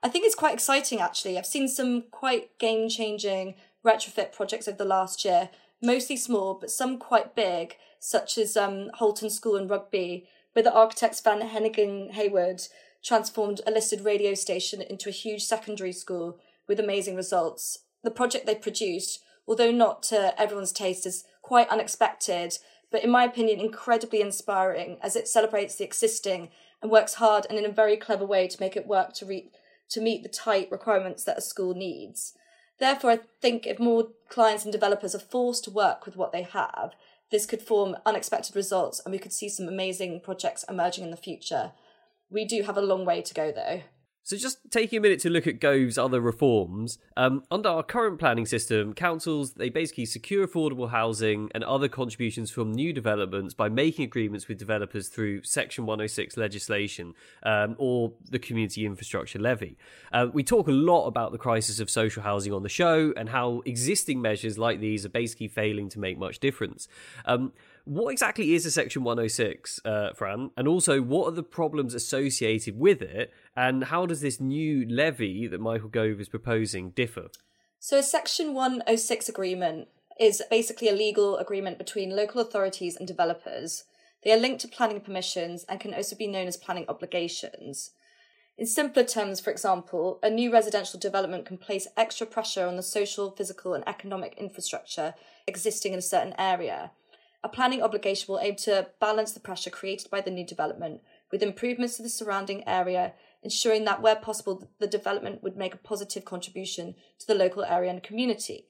I 0.00 0.08
think 0.08 0.24
it's 0.24 0.36
quite 0.36 0.54
exciting 0.54 1.00
actually. 1.00 1.36
I've 1.36 1.46
seen 1.46 1.66
some 1.66 2.04
quite 2.12 2.56
game 2.60 2.88
changing 2.88 3.56
retrofit 3.84 4.32
projects 4.32 4.68
over 4.68 4.78
the 4.78 4.84
last 4.84 5.24
year, 5.24 5.50
mostly 5.82 6.16
small, 6.16 6.54
but 6.54 6.70
some 6.70 6.98
quite 6.98 7.34
big, 7.34 7.74
such 7.98 8.38
as 8.38 8.56
um, 8.56 8.90
Houlton 9.00 9.32
School 9.32 9.56
and 9.56 9.68
Rugby, 9.68 10.28
where 10.52 10.62
the 10.62 10.72
architects 10.72 11.20
Van 11.20 11.40
Heyningen 11.40 12.12
Haward 12.12 12.62
transformed 13.02 13.60
a 13.66 13.72
listed 13.72 14.04
radio 14.04 14.34
station 14.34 14.80
into 14.80 15.08
a 15.08 15.12
huge 15.12 15.42
secondary 15.42 15.92
school 15.92 16.38
with 16.68 16.78
amazing 16.78 17.16
results. 17.16 17.78
The 18.04 18.12
project 18.12 18.46
they 18.46 18.54
produced, 18.54 19.20
although 19.48 19.72
not 19.72 20.02
to 20.04 20.40
everyone's 20.40 20.72
taste, 20.72 21.06
is 21.06 21.24
quite 21.42 21.68
unexpected, 21.70 22.58
but 22.92 23.02
in 23.02 23.10
my 23.10 23.24
opinion, 23.24 23.58
incredibly 23.58 24.20
inspiring 24.20 24.98
as 25.02 25.16
it 25.16 25.26
celebrates 25.26 25.76
the 25.76 25.84
existing 25.84 26.50
and 26.82 26.90
works 26.90 27.14
hard 27.14 27.46
and 27.48 27.58
in 27.58 27.64
a 27.64 27.72
very 27.72 27.96
clever 27.96 28.24
way 28.24 28.46
to 28.46 28.60
make 28.60 28.76
it 28.76 28.86
work 28.86 29.14
to, 29.14 29.26
re- 29.26 29.50
to 29.88 30.00
meet 30.00 30.22
the 30.22 30.28
tight 30.28 30.70
requirements 30.70 31.24
that 31.24 31.38
a 31.38 31.40
school 31.40 31.74
needs. 31.74 32.34
Therefore, 32.78 33.10
I 33.10 33.20
think 33.40 33.66
if 33.66 33.80
more 33.80 34.08
clients 34.28 34.64
and 34.64 34.72
developers 34.72 35.14
are 35.14 35.18
forced 35.18 35.64
to 35.64 35.70
work 35.70 36.06
with 36.06 36.16
what 36.16 36.30
they 36.30 36.42
have, 36.42 36.92
this 37.30 37.46
could 37.46 37.62
form 37.62 37.96
unexpected 38.06 38.54
results 38.54 39.00
and 39.04 39.12
we 39.12 39.18
could 39.18 39.32
see 39.32 39.48
some 39.48 39.66
amazing 39.66 40.20
projects 40.20 40.64
emerging 40.68 41.04
in 41.04 41.10
the 41.10 41.16
future. 41.16 41.72
We 42.30 42.44
do 42.44 42.62
have 42.62 42.76
a 42.76 42.82
long 42.82 43.04
way 43.04 43.22
to 43.22 43.34
go 43.34 43.50
though. 43.50 43.82
So, 44.28 44.36
just 44.36 44.58
taking 44.70 44.98
a 44.98 45.00
minute 45.00 45.20
to 45.20 45.30
look 45.30 45.46
at 45.46 45.58
Gove's 45.58 45.96
other 45.96 46.20
reforms. 46.20 46.98
Um, 47.16 47.44
under 47.50 47.70
our 47.70 47.82
current 47.82 48.18
planning 48.18 48.44
system, 48.44 48.92
councils 48.92 49.54
they 49.54 49.70
basically 49.70 50.04
secure 50.04 50.46
affordable 50.46 50.90
housing 50.90 51.50
and 51.54 51.64
other 51.64 51.88
contributions 51.88 52.50
from 52.50 52.70
new 52.70 52.92
developments 52.92 53.54
by 53.54 53.70
making 53.70 54.04
agreements 54.04 54.46
with 54.46 54.58
developers 54.58 55.08
through 55.08 55.44
Section 55.44 55.86
106 55.86 56.36
legislation 56.36 57.14
um, 57.42 57.74
or 57.78 58.12
the 58.28 58.38
Community 58.38 58.84
Infrastructure 58.84 59.38
Levy. 59.38 59.78
Uh, 60.12 60.26
we 60.30 60.44
talk 60.44 60.68
a 60.68 60.72
lot 60.72 61.06
about 61.06 61.32
the 61.32 61.38
crisis 61.38 61.80
of 61.80 61.88
social 61.88 62.22
housing 62.22 62.52
on 62.52 62.62
the 62.62 62.68
show 62.68 63.14
and 63.16 63.30
how 63.30 63.62
existing 63.64 64.20
measures 64.20 64.58
like 64.58 64.78
these 64.78 65.06
are 65.06 65.08
basically 65.08 65.48
failing 65.48 65.88
to 65.88 65.98
make 65.98 66.18
much 66.18 66.38
difference. 66.38 66.86
Um, 67.24 67.54
what 67.88 68.10
exactly 68.10 68.52
is 68.52 68.66
a 68.66 68.70
Section 68.70 69.02
106, 69.02 69.80
uh, 69.86 70.12
Fran? 70.12 70.50
And 70.58 70.68
also, 70.68 71.00
what 71.00 71.26
are 71.26 71.34
the 71.34 71.42
problems 71.42 71.94
associated 71.94 72.78
with 72.78 73.00
it? 73.00 73.32
And 73.58 73.82
how 73.82 74.06
does 74.06 74.20
this 74.20 74.40
new 74.40 74.86
levy 74.88 75.48
that 75.48 75.60
Michael 75.60 75.88
Gove 75.88 76.20
is 76.20 76.28
proposing 76.28 76.90
differ? 76.90 77.26
So, 77.80 77.98
a 77.98 78.04
Section 78.04 78.54
106 78.54 79.28
agreement 79.28 79.88
is 80.20 80.40
basically 80.48 80.88
a 80.88 80.92
legal 80.92 81.38
agreement 81.38 81.76
between 81.76 82.14
local 82.14 82.40
authorities 82.40 82.94
and 82.94 83.08
developers. 83.08 83.82
They 84.22 84.30
are 84.30 84.36
linked 84.36 84.60
to 84.60 84.68
planning 84.68 85.00
permissions 85.00 85.64
and 85.64 85.80
can 85.80 85.92
also 85.92 86.14
be 86.14 86.28
known 86.28 86.46
as 86.46 86.56
planning 86.56 86.84
obligations. 86.88 87.90
In 88.56 88.64
simpler 88.68 89.02
terms, 89.02 89.40
for 89.40 89.50
example, 89.50 90.20
a 90.22 90.30
new 90.30 90.52
residential 90.52 91.00
development 91.00 91.44
can 91.44 91.58
place 91.58 91.88
extra 91.96 92.28
pressure 92.28 92.64
on 92.64 92.76
the 92.76 92.82
social, 92.84 93.32
physical, 93.32 93.74
and 93.74 93.82
economic 93.88 94.34
infrastructure 94.38 95.14
existing 95.48 95.94
in 95.94 95.98
a 95.98 96.02
certain 96.02 96.34
area 96.38 96.92
a 97.42 97.48
planning 97.48 97.82
obligation 97.82 98.32
will 98.32 98.40
aim 98.40 98.56
to 98.56 98.88
balance 99.00 99.32
the 99.32 99.40
pressure 99.40 99.70
created 99.70 100.10
by 100.10 100.20
the 100.20 100.30
new 100.30 100.44
development 100.44 101.00
with 101.30 101.42
improvements 101.42 101.96
to 101.96 102.02
the 102.02 102.08
surrounding 102.08 102.66
area, 102.66 103.12
ensuring 103.42 103.84
that 103.84 104.02
where 104.02 104.16
possible, 104.16 104.70
the 104.78 104.86
development 104.86 105.42
would 105.42 105.56
make 105.56 105.74
a 105.74 105.78
positive 105.78 106.24
contribution 106.24 106.94
to 107.18 107.26
the 107.26 107.34
local 107.34 107.64
area 107.64 107.90
and 107.90 108.02
community. 108.02 108.66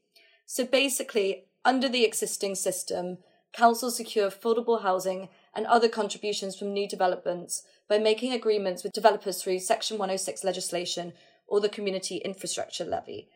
So 0.47 0.65
basically, 0.65 1.45
under 1.65 1.89
the 1.89 2.05
existing 2.05 2.55
system, 2.55 3.19
councils 3.53 3.97
secure 3.97 4.31
affordable 4.31 4.83
housing 4.83 5.29
and 5.55 5.67
other 5.67 5.89
contributions 5.89 6.57
from 6.57 6.73
new 6.73 6.89
developments 6.89 7.63
by 7.89 7.99
making 7.99 8.33
agreements 8.33 8.83
with 8.83 8.93
developers 8.93 9.43
through 9.43 9.59
Section 9.59 9.99
106 9.99 10.45
legislation 10.45 11.13
or 11.47 11.61
the 11.61 11.69
Community 11.69 12.17
Infrastructure 12.19 12.85
Levy. 12.85 13.29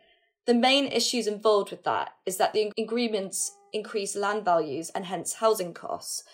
The 0.47 0.55
main 0.55 0.87
issues 0.87 1.27
involved 1.27 1.71
with 1.71 1.85
that 1.85 2.15
is 2.27 2.37
that 2.37 2.53
the 2.53 2.73
agreements 2.79 3.57
increase 3.73 4.17
land 4.17 4.45
values 4.45 4.91
and 4.91 5.07
hence 5.07 5.35
housing 5.35 5.73
costs 5.73 6.25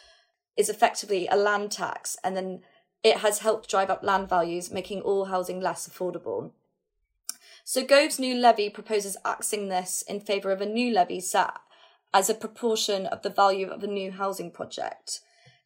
is 0.57 0.69
effectively 0.69 1.29
a 1.29 1.37
land 1.37 1.71
tax 1.71 2.17
and 2.25 2.37
then 2.37 2.61
it 3.03 3.19
has 3.19 3.41
helped 3.41 3.71
drive 3.71 3.91
up 3.91 4.03
land 4.03 4.29
values 4.29 4.71
making 4.71 5.01
all 5.01 5.27
housing 5.27 5.61
less 5.61 5.89
affordable. 5.89 6.53
So 7.65 7.85
gove's 7.85 8.19
new 8.19 8.35
levy 8.35 8.71
proposes 8.71 9.17
axing 9.25 9.69
this 9.69 10.03
in 10.03 10.21
favour 10.21 10.51
of 10.51 10.61
a 10.61 10.67
new 10.67 10.93
levy 10.93 11.21
set 11.21 11.53
as 12.15 12.31
a 12.31 12.35
proportion 12.35 13.07
of 13.07 13.23
the 13.23 13.31
value 13.31 13.69
of 13.69 13.83
a 13.85 13.87
new 13.87 14.11
housing 14.11 14.51
project. 14.51 15.21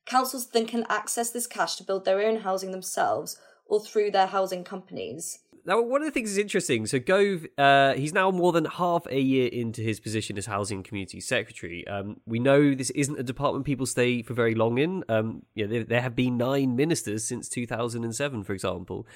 Councils 0.04 0.48
then 0.48 0.66
can 0.66 0.84
access 0.88 1.30
this 1.30 1.46
cash 1.46 1.76
to 1.76 1.84
build 1.84 2.04
their 2.04 2.20
own 2.20 2.40
housing 2.40 2.72
themselves 2.72 3.38
or 3.66 3.80
through 3.80 4.10
their 4.10 4.26
housing 4.26 4.64
companies 4.64 5.38
now, 5.64 5.80
one 5.80 6.02
of 6.02 6.06
the 6.06 6.12
things 6.12 6.30
is 6.30 6.38
interesting. 6.38 6.86
So, 6.86 6.98
Gove, 6.98 7.46
uh, 7.56 7.94
he's 7.94 8.12
now 8.12 8.30
more 8.30 8.52
than 8.52 8.64
half 8.64 9.06
a 9.06 9.20
year 9.20 9.48
into 9.48 9.80
his 9.80 10.00
position 10.00 10.36
as 10.36 10.46
Housing 10.46 10.82
Community 10.82 11.20
Secretary. 11.20 11.86
Um, 11.86 12.20
we 12.26 12.40
know 12.40 12.74
this 12.74 12.90
isn't 12.90 13.18
a 13.18 13.22
department 13.22 13.64
people 13.64 13.86
stay 13.86 14.22
for 14.22 14.34
very 14.34 14.54
long 14.54 14.78
in. 14.78 15.04
Um, 15.08 15.42
yeah, 15.54 15.66
there, 15.66 15.84
there, 15.84 16.00
have 16.00 16.16
been 16.16 16.36
nine 16.36 16.74
ministers 16.74 17.24
since 17.24 17.48
2007, 17.48 18.42
for 18.42 18.52
example. 18.52 19.06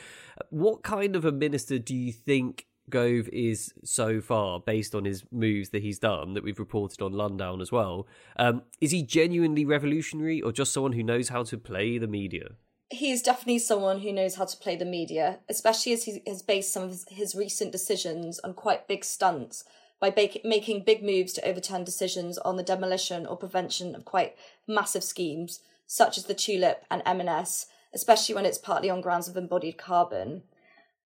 What 0.51 0.85
kind 0.85 1.17
of 1.17 1.25
a 1.25 1.33
minister 1.33 1.79
do 1.79 1.97
you 1.97 2.13
think 2.13 2.67
Gove 2.89 3.29
is 3.33 3.75
so 3.83 4.21
far, 4.21 4.61
based 4.61 4.95
on 4.95 5.05
his 5.05 5.25
moves 5.33 5.71
that 5.71 5.83
he's 5.83 5.99
done, 5.99 6.35
that 6.35 6.45
we've 6.45 6.61
reported 6.61 7.03
on 7.03 7.13
Lundown 7.13 7.61
as 7.61 7.73
well? 7.73 8.07
Um, 8.37 8.63
is 8.81 8.93
he 8.93 9.03
genuinely 9.03 9.65
revolutionary 9.65 10.41
or 10.41 10.53
just 10.53 10.73
someone 10.73 10.93
who 10.93 11.03
knows 11.03 11.29
how 11.29 11.43
to 11.43 11.59
play 11.59 11.99
the 11.99 12.07
media? 12.07 12.51
He's 12.91 13.23
definitely 13.23 13.59
someone 13.59 14.01
who 14.01 14.13
knows 14.13 14.37
how 14.37 14.45
to 14.45 14.57
play 14.57 14.77
the 14.77 14.85
media, 14.85 15.41
especially 15.49 15.93
as 15.93 16.05
he 16.05 16.23
has 16.27 16.43
based 16.43 16.73
some 16.73 16.85
of 16.85 17.05
his, 17.11 17.35
recent 17.35 17.73
decisions 17.73 18.39
on 18.41 18.55
quite 18.55 18.89
big 18.89 19.05
stunts 19.05 19.65
by 19.99 20.15
making 20.45 20.85
big 20.85 21.03
moves 21.03 21.33
to 21.33 21.49
overturn 21.49 21.83
decisions 21.83 22.39
on 22.39 22.57
the 22.57 22.63
demolition 22.63 23.27
or 23.27 23.37
prevention 23.37 23.95
of 23.95 24.05
quite 24.05 24.37
massive 24.69 25.03
schemes, 25.03 25.61
such 25.87 26.19
as 26.19 26.25
the 26.25 26.35
Tulip 26.35 26.85
and 26.91 27.03
M&S, 27.07 27.67
especially 27.95 28.35
when 28.35 28.45
it's 28.45 28.59
partly 28.59 28.91
on 28.91 29.01
grounds 29.01 29.27
of 29.27 29.37
embodied 29.37 29.79
carbon. 29.79 30.43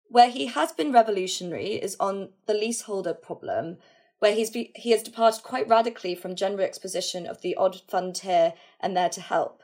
Where 0.09 0.29
he 0.29 0.47
has 0.47 0.73
been 0.73 0.93
revolutionary 0.93 1.75
is 1.75 1.97
on 2.01 2.31
the 2.47 2.55
leaseholder 2.55 3.15
problem, 3.15 3.79
where 4.19 4.35
he's 4.35 4.51
be- 4.51 4.73
he 4.75 4.91
has 4.91 5.05
departed 5.05 5.45
quite 5.45 5.69
radically 5.69 6.17
from 6.17 6.35
Jenrick's 6.35 6.79
position 6.79 7.27
of 7.27 7.43
the 7.43 7.55
odd 7.55 7.81
here 8.19 8.55
and 8.81 8.97
there 8.97 9.09
to 9.09 9.21
help. 9.21 9.60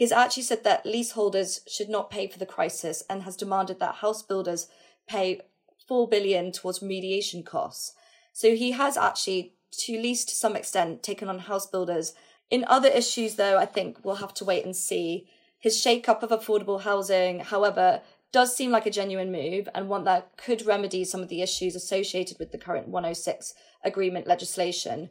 He's 0.00 0.12
actually 0.12 0.44
said 0.44 0.64
that 0.64 0.86
leaseholders 0.86 1.60
should 1.68 1.90
not 1.90 2.10
pay 2.10 2.26
for 2.26 2.38
the 2.38 2.46
crisis 2.46 3.04
and 3.10 3.24
has 3.24 3.36
demanded 3.36 3.80
that 3.80 3.96
house 3.96 4.22
builders 4.22 4.66
pay 5.06 5.42
4 5.86 6.08
billion 6.08 6.52
towards 6.52 6.78
remediation 6.78 7.44
costs. 7.44 7.92
So 8.32 8.54
he 8.56 8.70
has 8.70 8.96
actually, 8.96 9.56
to 9.72 10.00
least 10.00 10.30
to 10.30 10.34
some 10.34 10.56
extent, 10.56 11.02
taken 11.02 11.28
on 11.28 11.40
house 11.40 11.66
builders. 11.66 12.14
In 12.48 12.64
other 12.66 12.88
issues, 12.88 13.34
though, 13.34 13.58
I 13.58 13.66
think 13.66 13.98
we'll 14.02 14.14
have 14.14 14.32
to 14.36 14.44
wait 14.46 14.64
and 14.64 14.74
see. 14.74 15.28
His 15.58 15.78
shake-up 15.78 16.22
of 16.22 16.30
affordable 16.30 16.80
housing, 16.80 17.40
however, 17.40 18.00
does 18.32 18.56
seem 18.56 18.70
like 18.70 18.86
a 18.86 18.90
genuine 18.90 19.30
move 19.30 19.68
and 19.74 19.90
one 19.90 20.04
that 20.04 20.34
could 20.38 20.64
remedy 20.64 21.04
some 21.04 21.20
of 21.20 21.28
the 21.28 21.42
issues 21.42 21.76
associated 21.76 22.38
with 22.38 22.52
the 22.52 22.58
current 22.58 22.88
106 22.88 23.52
agreement 23.84 24.26
legislation. 24.26 25.10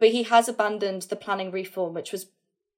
But 0.00 0.08
he 0.08 0.24
has 0.24 0.48
abandoned 0.48 1.02
the 1.02 1.14
planning 1.14 1.52
reform, 1.52 1.94
which 1.94 2.10
was 2.10 2.26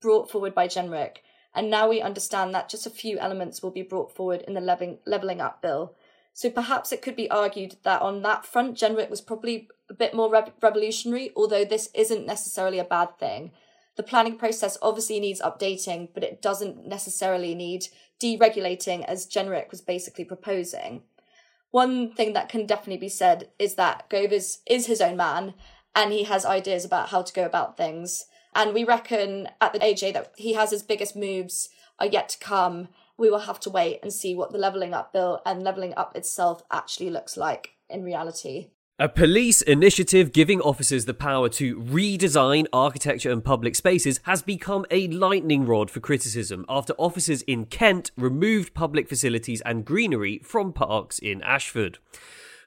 brought 0.03 0.31
forward 0.31 0.55
by 0.55 0.69
Jenrick, 0.69 1.23
and 1.57 1.71
now 1.71 1.89
we 1.89 2.03
understand 2.03 2.55
that 2.55 2.69
just 2.69 2.87
a 2.87 2.91
few 2.91 3.19
elements 3.19 3.63
will 3.63 3.71
be 3.71 3.83
brought 3.83 4.15
forward 4.15 4.43
in 4.47 4.53
the 4.55 4.61
leveling, 4.61 4.99
leveling 5.07 5.41
up 5.41 5.63
bill. 5.63 5.97
So 6.35 6.51
perhaps 6.51 6.93
it 6.93 7.01
could 7.01 7.17
be 7.17 7.31
argued 7.31 7.77
that 7.83 8.03
on 8.03 8.21
that 8.23 8.45
front, 8.45 8.77
Jenrick 8.77 9.09
was 9.09 9.23
probably 9.23 9.69
a 9.89 9.95
bit 9.95 10.13
more 10.13 10.31
rev- 10.31 10.53
revolutionary, 10.61 11.33
although 11.35 11.65
this 11.65 11.89
isn't 11.95 12.27
necessarily 12.27 12.79
a 12.79 12.85
bad 12.85 13.19
thing. 13.19 13.53
The 13.97 14.03
planning 14.03 14.37
process 14.37 14.77
obviously 14.83 15.19
needs 15.19 15.41
updating, 15.41 16.11
but 16.13 16.23
it 16.23 16.43
doesn't 16.43 16.87
necessarily 16.87 17.55
need 17.55 17.89
deregulating 18.23 19.03
as 19.07 19.27
Jenrick 19.27 19.71
was 19.71 19.81
basically 19.81 20.27
proposing. 20.27 21.05
One 21.71 22.13
thing 22.13 22.35
that 22.35 22.51
can 22.51 22.67
definitely 22.67 22.99
be 22.99 23.09
said 23.09 23.49
is 23.59 23.77
that 23.77 24.11
Gove 24.11 24.33
is, 24.33 24.59
is 24.67 24.87
his 24.87 25.01
own 25.01 25.17
man 25.17 25.55
and 25.95 26.13
he 26.13 26.25
has 26.25 26.45
ideas 26.45 26.85
about 26.85 27.09
how 27.09 27.23
to 27.23 27.33
go 27.33 27.47
about 27.47 27.79
things. 27.79 28.27
And 28.57 28.73
we 28.73 28.85
reckon 28.85 29.51
at 29.61 29.75
the 29.75 29.79
AJ 29.81 30.15
that 30.15 30.33
he 30.35 30.55
has 30.55 30.71
his 30.71 30.83
biggest 30.83 31.15
moves 31.15 31.69
are 32.01 32.07
yet 32.07 32.31
to 32.31 32.39
come. 32.39 32.89
We 33.19 33.29
will 33.29 33.41
have 33.41 33.61
to 33.61 33.71
wait 33.71 34.01
and 34.03 34.11
see 34.11 34.35
what 34.35 34.51
the 34.51 34.59
levelling 34.59 34.95
up 34.95 35.13
bill 35.13 35.43
and 35.45 35.63
levelling 35.63 35.93
up 35.95 36.17
itself 36.17 36.63
actually 36.73 37.11
looks 37.11 37.37
like 37.37 37.73
in 37.91 38.03
reality. 38.03 38.69
A 38.99 39.11
police 39.11 39.61
initiative 39.61 40.33
giving 40.33 40.63
officers 40.63 41.05
the 41.05 41.13
power 41.13 41.51
to 41.51 41.77
redesign 41.77 42.65
architecture 42.73 43.31
and 43.31 43.45
public 43.45 43.77
spaces 43.77 44.21
has 44.23 44.41
become 44.41 44.87
a 44.91 45.07
lightning 45.09 45.67
rod 45.67 45.91
for 45.91 46.01
criticism 46.01 46.65
after 46.67 46.95
officers 46.95 47.43
in 47.43 47.67
Kent 47.67 48.11
removed 48.17 48.73
public 48.73 49.07
facilities 49.07 49.61
and 49.67 49.85
greenery 49.85 50.39
from 50.43 50.73
parks 50.73 51.19
in 51.19 51.43
Ashford. 51.43 51.99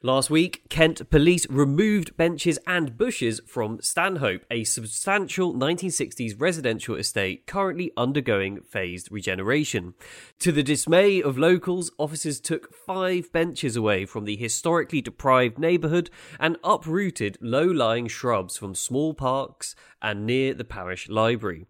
Last 0.02 0.30
week, 0.30 0.62
Kent 0.70 1.10
police 1.10 1.46
removed 1.50 2.16
benches 2.16 2.58
and 2.66 2.96
bushes 2.96 3.38
from 3.46 3.82
Stanhope, 3.82 4.46
a 4.50 4.64
substantial 4.64 5.52
1960s 5.52 6.40
residential 6.40 6.94
estate 6.94 7.46
currently 7.46 7.92
undergoing 7.98 8.62
phased 8.62 9.12
regeneration. 9.12 9.92
To 10.38 10.52
the 10.52 10.62
dismay 10.62 11.20
of 11.20 11.36
locals, 11.36 11.92
officers 11.98 12.40
took 12.40 12.74
five 12.74 13.30
benches 13.30 13.76
away 13.76 14.06
from 14.06 14.24
the 14.24 14.36
historically 14.36 15.02
deprived 15.02 15.58
neighbourhood 15.58 16.08
and 16.38 16.56
uprooted 16.64 17.36
low 17.42 17.66
lying 17.66 18.08
shrubs 18.08 18.56
from 18.56 18.74
small 18.74 19.12
parks 19.12 19.74
and 20.00 20.24
near 20.24 20.54
the 20.54 20.64
parish 20.64 21.10
library. 21.10 21.66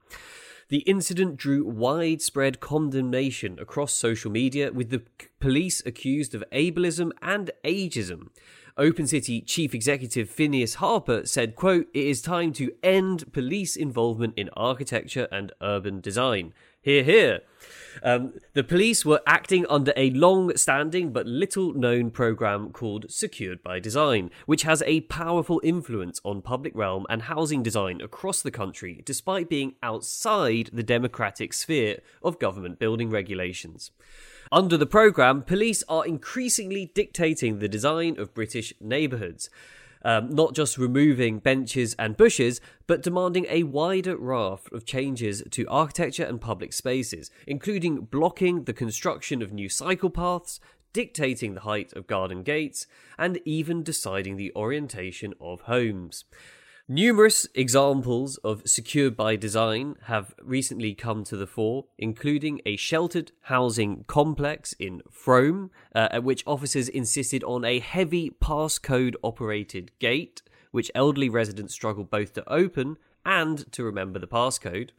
The 0.70 0.78
incident 0.82 1.36
drew 1.36 1.64
widespread 1.64 2.60
condemnation 2.60 3.58
across 3.58 3.92
social 3.92 4.30
media, 4.30 4.70
with 4.70 4.90
the 4.90 5.02
police 5.40 5.82
accused 5.84 6.32
of 6.32 6.44
ableism 6.52 7.10
and 7.20 7.50
ageism. 7.64 8.28
Open 8.78 9.08
City 9.08 9.40
Chief 9.40 9.74
Executive 9.74 10.30
Phineas 10.30 10.74
Harper 10.74 11.26
said, 11.26 11.56
quote, 11.56 11.88
It 11.92 12.06
is 12.06 12.22
time 12.22 12.52
to 12.52 12.72
end 12.84 13.32
police 13.32 13.74
involvement 13.74 14.34
in 14.36 14.48
architecture 14.56 15.26
and 15.32 15.50
urban 15.60 16.00
design. 16.00 16.54
Hear, 16.82 17.04
hear. 17.04 17.40
Um, 18.02 18.32
the 18.54 18.64
police 18.64 19.04
were 19.04 19.20
acting 19.26 19.66
under 19.68 19.92
a 19.96 20.08
long 20.12 20.56
standing 20.56 21.12
but 21.12 21.26
little 21.26 21.74
known 21.74 22.10
program 22.10 22.72
called 22.72 23.10
Secured 23.10 23.62
by 23.62 23.80
Design, 23.80 24.30
which 24.46 24.62
has 24.62 24.82
a 24.86 25.02
powerful 25.02 25.60
influence 25.62 26.22
on 26.24 26.40
public 26.40 26.74
realm 26.74 27.04
and 27.10 27.22
housing 27.22 27.62
design 27.62 28.00
across 28.00 28.40
the 28.40 28.50
country, 28.50 29.02
despite 29.04 29.50
being 29.50 29.74
outside 29.82 30.70
the 30.72 30.82
democratic 30.82 31.52
sphere 31.52 31.98
of 32.22 32.38
government 32.38 32.78
building 32.78 33.10
regulations. 33.10 33.90
Under 34.50 34.78
the 34.78 34.86
programme, 34.86 35.42
police 35.42 35.84
are 35.86 36.06
increasingly 36.06 36.90
dictating 36.94 37.58
the 37.58 37.68
design 37.68 38.18
of 38.18 38.32
British 38.32 38.72
neighbourhoods 38.80 39.50
um, 40.02 40.30
not 40.30 40.54
just 40.54 40.78
removing 40.78 41.38
benches 41.38 41.94
and 41.98 42.16
bushes, 42.16 42.60
but 42.86 43.02
demanding 43.02 43.46
a 43.48 43.64
wider 43.64 44.16
raft 44.16 44.72
of 44.72 44.84
changes 44.84 45.42
to 45.50 45.66
architecture 45.68 46.24
and 46.24 46.40
public 46.40 46.72
spaces, 46.72 47.30
including 47.46 48.02
blocking 48.02 48.64
the 48.64 48.72
construction 48.72 49.42
of 49.42 49.52
new 49.52 49.68
cycle 49.68 50.10
paths, 50.10 50.60
dictating 50.92 51.54
the 51.54 51.60
height 51.60 51.92
of 51.92 52.06
garden 52.06 52.42
gates, 52.42 52.86
and 53.18 53.40
even 53.44 53.82
deciding 53.82 54.36
the 54.36 54.52
orientation 54.56 55.34
of 55.40 55.62
homes. 55.62 56.24
Numerous 56.92 57.46
examples 57.54 58.36
of 58.38 58.68
secure 58.68 59.12
by 59.12 59.36
design 59.36 59.94
have 60.06 60.34
recently 60.42 60.92
come 60.92 61.22
to 61.22 61.36
the 61.36 61.46
fore, 61.46 61.84
including 61.98 62.60
a 62.66 62.74
sheltered 62.74 63.30
housing 63.42 64.02
complex 64.08 64.72
in 64.72 65.00
Frome, 65.08 65.70
uh, 65.94 66.08
at 66.10 66.24
which 66.24 66.42
officers 66.48 66.88
insisted 66.88 67.44
on 67.44 67.64
a 67.64 67.78
heavy 67.78 68.28
passcode 68.28 69.14
operated 69.22 69.92
gate, 70.00 70.42
which 70.72 70.90
elderly 70.92 71.28
residents 71.28 71.74
struggled 71.74 72.10
both 72.10 72.32
to 72.32 72.52
open 72.52 72.96
and 73.24 73.70
to 73.72 73.84
remember 73.84 74.18
the 74.18 74.26
passcode. 74.26 74.90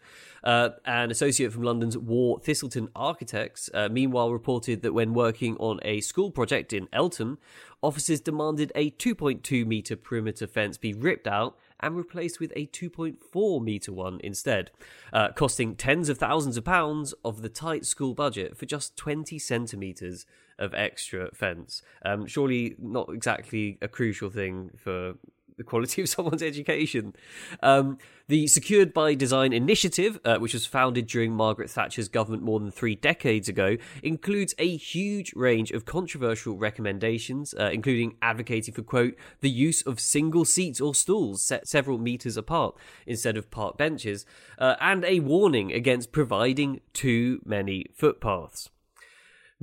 Uh, 0.43 0.69
an 0.85 1.11
associate 1.11 1.53
from 1.53 1.63
London's 1.63 1.97
Waugh 1.97 2.39
Thistleton 2.39 2.89
Architects, 2.95 3.69
uh, 3.73 3.89
meanwhile, 3.89 4.31
reported 4.31 4.81
that 4.81 4.93
when 4.93 5.13
working 5.13 5.55
on 5.57 5.79
a 5.83 6.01
school 6.01 6.31
project 6.31 6.73
in 6.73 6.87
Eltham, 6.91 7.37
officers 7.83 8.19
demanded 8.19 8.71
a 8.73 8.91
2.2 8.91 9.65
metre 9.65 9.95
perimeter 9.95 10.47
fence 10.47 10.77
be 10.77 10.93
ripped 10.93 11.27
out 11.27 11.57
and 11.79 11.95
replaced 11.95 12.39
with 12.39 12.53
a 12.55 12.67
2.4 12.67 13.63
metre 13.63 13.91
one 13.91 14.19
instead, 14.23 14.71
uh, 15.13 15.29
costing 15.31 15.75
tens 15.75 16.09
of 16.09 16.17
thousands 16.17 16.57
of 16.57 16.63
pounds 16.63 17.13
of 17.25 17.41
the 17.41 17.49
tight 17.49 17.85
school 17.85 18.13
budget 18.13 18.55
for 18.55 18.65
just 18.65 18.95
20 18.97 19.37
centimetres 19.39 20.25
of 20.59 20.73
extra 20.75 21.29
fence. 21.33 21.81
Um, 22.05 22.27
surely 22.27 22.75
not 22.77 23.09
exactly 23.11 23.79
a 23.81 23.87
crucial 23.87 24.29
thing 24.29 24.71
for 24.77 25.15
the 25.57 25.63
quality 25.63 26.01
of 26.01 26.09
someone's 26.09 26.43
education. 26.43 27.15
Um, 27.61 27.97
the 28.27 28.47
Secured 28.47 28.93
by 28.93 29.13
Design 29.13 29.51
initiative, 29.51 30.19
uh, 30.23 30.37
which 30.37 30.53
was 30.53 30.65
founded 30.65 31.07
during 31.07 31.33
Margaret 31.33 31.69
Thatcher's 31.69 32.07
government 32.07 32.43
more 32.43 32.59
than 32.59 32.71
three 32.71 32.95
decades 32.95 33.49
ago, 33.49 33.77
includes 34.01 34.55
a 34.57 34.77
huge 34.77 35.33
range 35.35 35.71
of 35.71 35.85
controversial 35.85 36.57
recommendations, 36.57 37.53
uh, 37.59 37.69
including 37.73 38.15
advocating 38.21 38.73
for, 38.73 38.83
quote, 38.83 39.15
the 39.41 39.49
use 39.49 39.81
of 39.81 39.99
single 39.99 40.45
seats 40.45 40.79
or 40.79 40.95
stools 40.95 41.41
set 41.41 41.67
several 41.67 41.97
metres 41.97 42.37
apart 42.37 42.75
instead 43.05 43.35
of 43.35 43.51
park 43.51 43.77
benches, 43.77 44.25
uh, 44.57 44.75
and 44.79 45.03
a 45.03 45.19
warning 45.19 45.73
against 45.73 46.11
providing 46.11 46.79
too 46.93 47.41
many 47.43 47.85
footpaths. 47.93 48.69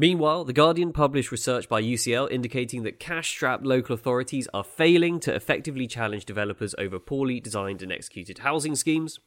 Meanwhile, 0.00 0.44
The 0.44 0.52
Guardian 0.52 0.92
published 0.92 1.32
research 1.32 1.68
by 1.68 1.82
UCL 1.82 2.30
indicating 2.30 2.84
that 2.84 3.00
cash 3.00 3.30
strapped 3.30 3.64
local 3.64 3.94
authorities 3.94 4.46
are 4.54 4.62
failing 4.62 5.18
to 5.18 5.34
effectively 5.34 5.88
challenge 5.88 6.24
developers 6.24 6.72
over 6.78 7.00
poorly 7.00 7.40
designed 7.40 7.82
and 7.82 7.90
executed 7.90 8.38
housing 8.38 8.76
schemes. 8.76 9.18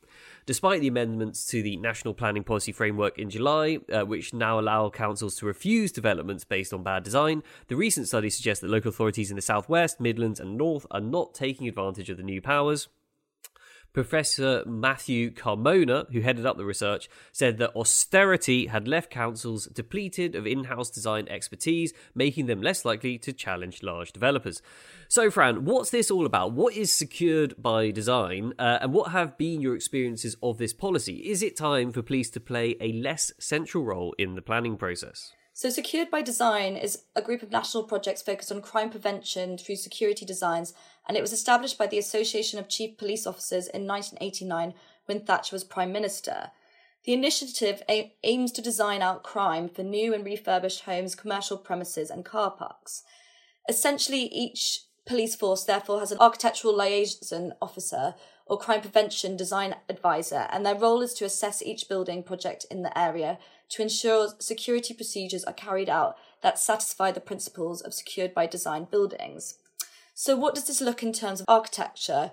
Despite 0.46 0.80
the 0.80 0.88
amendments 0.88 1.46
to 1.48 1.62
the 1.62 1.76
National 1.76 2.14
Planning 2.14 2.46
Policy 2.46 2.72
Framework 2.72 3.20
in 3.20 3.30
July, 3.30 3.80
uh, 3.92 4.06
which 4.06 4.34
now 4.34 4.62
allow 4.62 4.90
councils 4.90 5.36
to 5.36 5.46
refuse 5.46 5.92
developments 5.92 6.46
based 6.46 6.74
on 6.74 6.84
bad 6.84 7.04
design, 7.04 7.44
the 7.68 7.76
recent 7.76 8.08
study 8.08 8.30
suggests 8.30 8.62
that 8.62 8.72
local 8.72 8.88
authorities 8.88 9.30
in 9.30 9.36
the 9.36 9.42
Southwest, 9.42 10.00
Midlands, 10.00 10.40
and 10.40 10.58
North 10.58 10.86
are 10.90 11.02
not 11.02 11.34
taking 11.34 11.68
advantage 11.68 12.10
of 12.10 12.16
the 12.16 12.24
new 12.24 12.42
powers. 12.42 12.88
Professor 13.94 14.64
Matthew 14.66 15.32
Carmona, 15.32 16.10
who 16.12 16.22
headed 16.22 16.46
up 16.46 16.58
the 16.58 16.66
research, 16.66 17.10
said 17.32 17.58
that 17.58 17.76
austerity 17.76 18.68
had 18.68 18.88
left 18.88 19.10
councils 19.10 19.66
depleted 19.66 20.34
of 20.34 20.48
in 20.48 20.66
house 20.66 20.90
design 20.90 21.28
expertise, 21.28 21.94
making 22.16 22.46
them 22.46 22.62
less 22.62 22.86
likely 22.86 23.18
to 23.18 23.34
challenge 23.34 23.84
large 23.84 24.14
developers. 24.14 24.62
So, 25.10 25.30
Fran, 25.30 25.66
what's 25.66 25.90
this 25.90 26.10
all 26.10 26.26
about? 26.26 26.54
What 26.54 26.76
is 26.76 26.94
secured 26.94 27.56
by 27.62 27.92
design, 27.92 28.54
uh, 28.58 28.80
and 28.82 28.94
what 28.94 29.12
have 29.12 29.38
been 29.38 29.60
your 29.60 29.76
experiences 29.76 30.38
of 30.42 30.58
this 30.58 30.74
policy? 30.74 31.30
Is 31.30 31.44
it 31.44 31.58
time 31.58 31.92
for 31.92 32.02
police 32.02 32.30
to 32.32 32.40
play 32.40 32.76
a 32.80 32.94
less 32.94 33.34
central 33.40 33.84
role 33.84 34.16
in 34.18 34.36
the 34.36 34.42
planning 34.42 34.78
process? 34.78 35.34
So, 35.62 35.70
Secured 35.70 36.10
by 36.10 36.24
Design 36.24 36.76
is 36.76 37.04
a 37.16 37.22
group 37.22 37.44
of 37.44 37.52
national 37.52 37.84
projects 37.84 38.24
focused 38.24 38.52
on 38.52 38.64
crime 38.64 38.90
prevention 38.90 39.60
through 39.60 39.76
security 39.76 40.26
designs, 40.26 40.74
and 41.08 41.16
it 41.16 41.22
was 41.22 41.32
established 41.32 41.78
by 41.78 41.86
the 41.86 42.00
Association 42.00 42.58
of 42.58 42.68
Chief 42.68 42.98
Police 42.98 43.28
Officers 43.28 43.68
in 43.68 43.86
1989 43.86 44.74
when 45.06 45.20
Thatcher 45.20 45.54
was 45.54 45.64
Prime 45.64 45.92
Minister. 45.92 46.50
The 47.04 47.14
initiative 47.14 47.84
a- 47.88 48.12
aims 48.24 48.52
to 48.54 48.62
design 48.64 49.04
out 49.04 49.22
crime 49.22 49.70
for 49.70 49.84
new 49.84 50.16
and 50.16 50.26
refurbished 50.26 50.86
homes, 50.86 51.14
commercial 51.14 51.58
premises, 51.58 52.10
and 52.10 52.26
car 52.26 52.50
parks. 52.50 53.04
Essentially, 53.70 54.24
each 54.34 54.86
police 55.06 55.36
force 55.36 55.64
therefore 55.64 56.00
has 56.00 56.12
an 56.12 56.18
architectural 56.20 56.76
liaison 56.76 57.54
officer 57.62 58.16
or 58.48 58.58
crime 58.58 58.82
prevention 58.82 59.38
design 59.38 59.76
advisor, 59.88 60.48
and 60.52 60.66
their 60.66 60.74
role 60.74 61.04
is 61.04 61.14
to 61.14 61.26
assess 61.26 61.62
each 61.62 61.88
building 61.88 62.24
project 62.24 62.66
in 62.72 62.82
the 62.82 62.98
area 62.98 63.38
to 63.72 63.82
ensure 63.82 64.30
security 64.40 64.94
procedures 64.94 65.44
are 65.46 65.54
carried 65.54 65.90
out 65.90 66.16
that 66.42 66.60
satisfy 66.60 67.12
the 67.12 67.20
principles 67.20 67.82
of 67.82 67.94
secured 67.94 68.34
by 68.34 68.46
design 68.46 68.88
buildings. 68.90 69.58
So, 70.14 70.36
what 70.36 70.56
does 70.56 70.68
this 70.68 70.82
look 70.82 71.02
in 71.02 71.14
terms 71.14 71.40
of 71.40 71.46
architecture? 71.48 72.32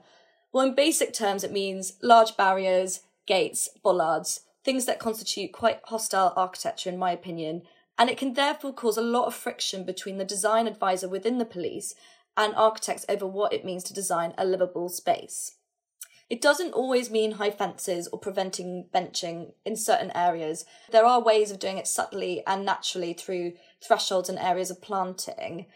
Well, 0.52 0.66
in 0.66 0.74
basic 0.74 1.12
terms, 1.12 1.44
it 1.44 1.52
means 1.52 1.94
large 2.02 2.36
barriers, 2.36 3.00
gates, 3.26 3.68
bollards, 3.82 4.40
things 4.64 4.84
that 4.86 4.98
constitute 4.98 5.52
quite 5.52 5.80
hostile 5.84 6.32
architecture, 6.36 6.90
in 6.90 6.98
my 6.98 7.12
opinion, 7.12 7.62
and 7.98 8.10
it 8.10 8.18
can 8.18 8.34
therefore 8.34 8.72
cause 8.72 8.96
a 8.96 9.02
lot 9.02 9.26
of 9.26 9.34
friction 9.34 9.84
between 9.84 10.18
the 10.18 10.24
design 10.24 10.66
advisor 10.66 11.08
within 11.08 11.38
the 11.38 11.44
police 11.44 11.94
and 12.36 12.54
architects 12.54 13.04
over 13.08 13.26
what 13.26 13.52
it 13.52 13.64
means 13.64 13.84
to 13.84 13.94
design 13.94 14.34
a 14.38 14.44
livable 14.44 14.88
space. 14.88 15.56
It 16.30 16.42
doesn't 16.42 16.74
always 16.74 17.10
mean 17.10 17.32
high 17.32 17.50
fences 17.50 18.06
or 18.08 18.18
preventing 18.18 18.86
benching 18.94 19.52
in 19.64 19.76
certain 19.76 20.10
areas. 20.14 20.66
There 20.90 21.06
are 21.06 21.22
ways 21.22 21.50
of 21.50 21.58
doing 21.58 21.78
it 21.78 21.86
subtly 21.86 22.42
and 22.46 22.66
naturally 22.66 23.14
through 23.14 23.54
thresholds 23.82 24.28
and 24.28 24.38
areas 24.38 24.70
of 24.70 24.82
planting. 24.82 25.66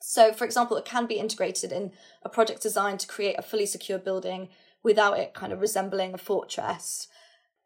So, 0.00 0.32
for 0.32 0.44
example, 0.44 0.76
it 0.76 0.84
can 0.84 1.06
be 1.06 1.18
integrated 1.18 1.70
in 1.70 1.92
a 2.22 2.28
project 2.28 2.62
designed 2.62 3.00
to 3.00 3.06
create 3.06 3.38
a 3.38 3.42
fully 3.42 3.66
secure 3.66 3.98
building 3.98 4.48
without 4.82 5.18
it 5.18 5.34
kind 5.34 5.52
of 5.52 5.60
resembling 5.60 6.14
a 6.14 6.18
fortress. 6.18 7.06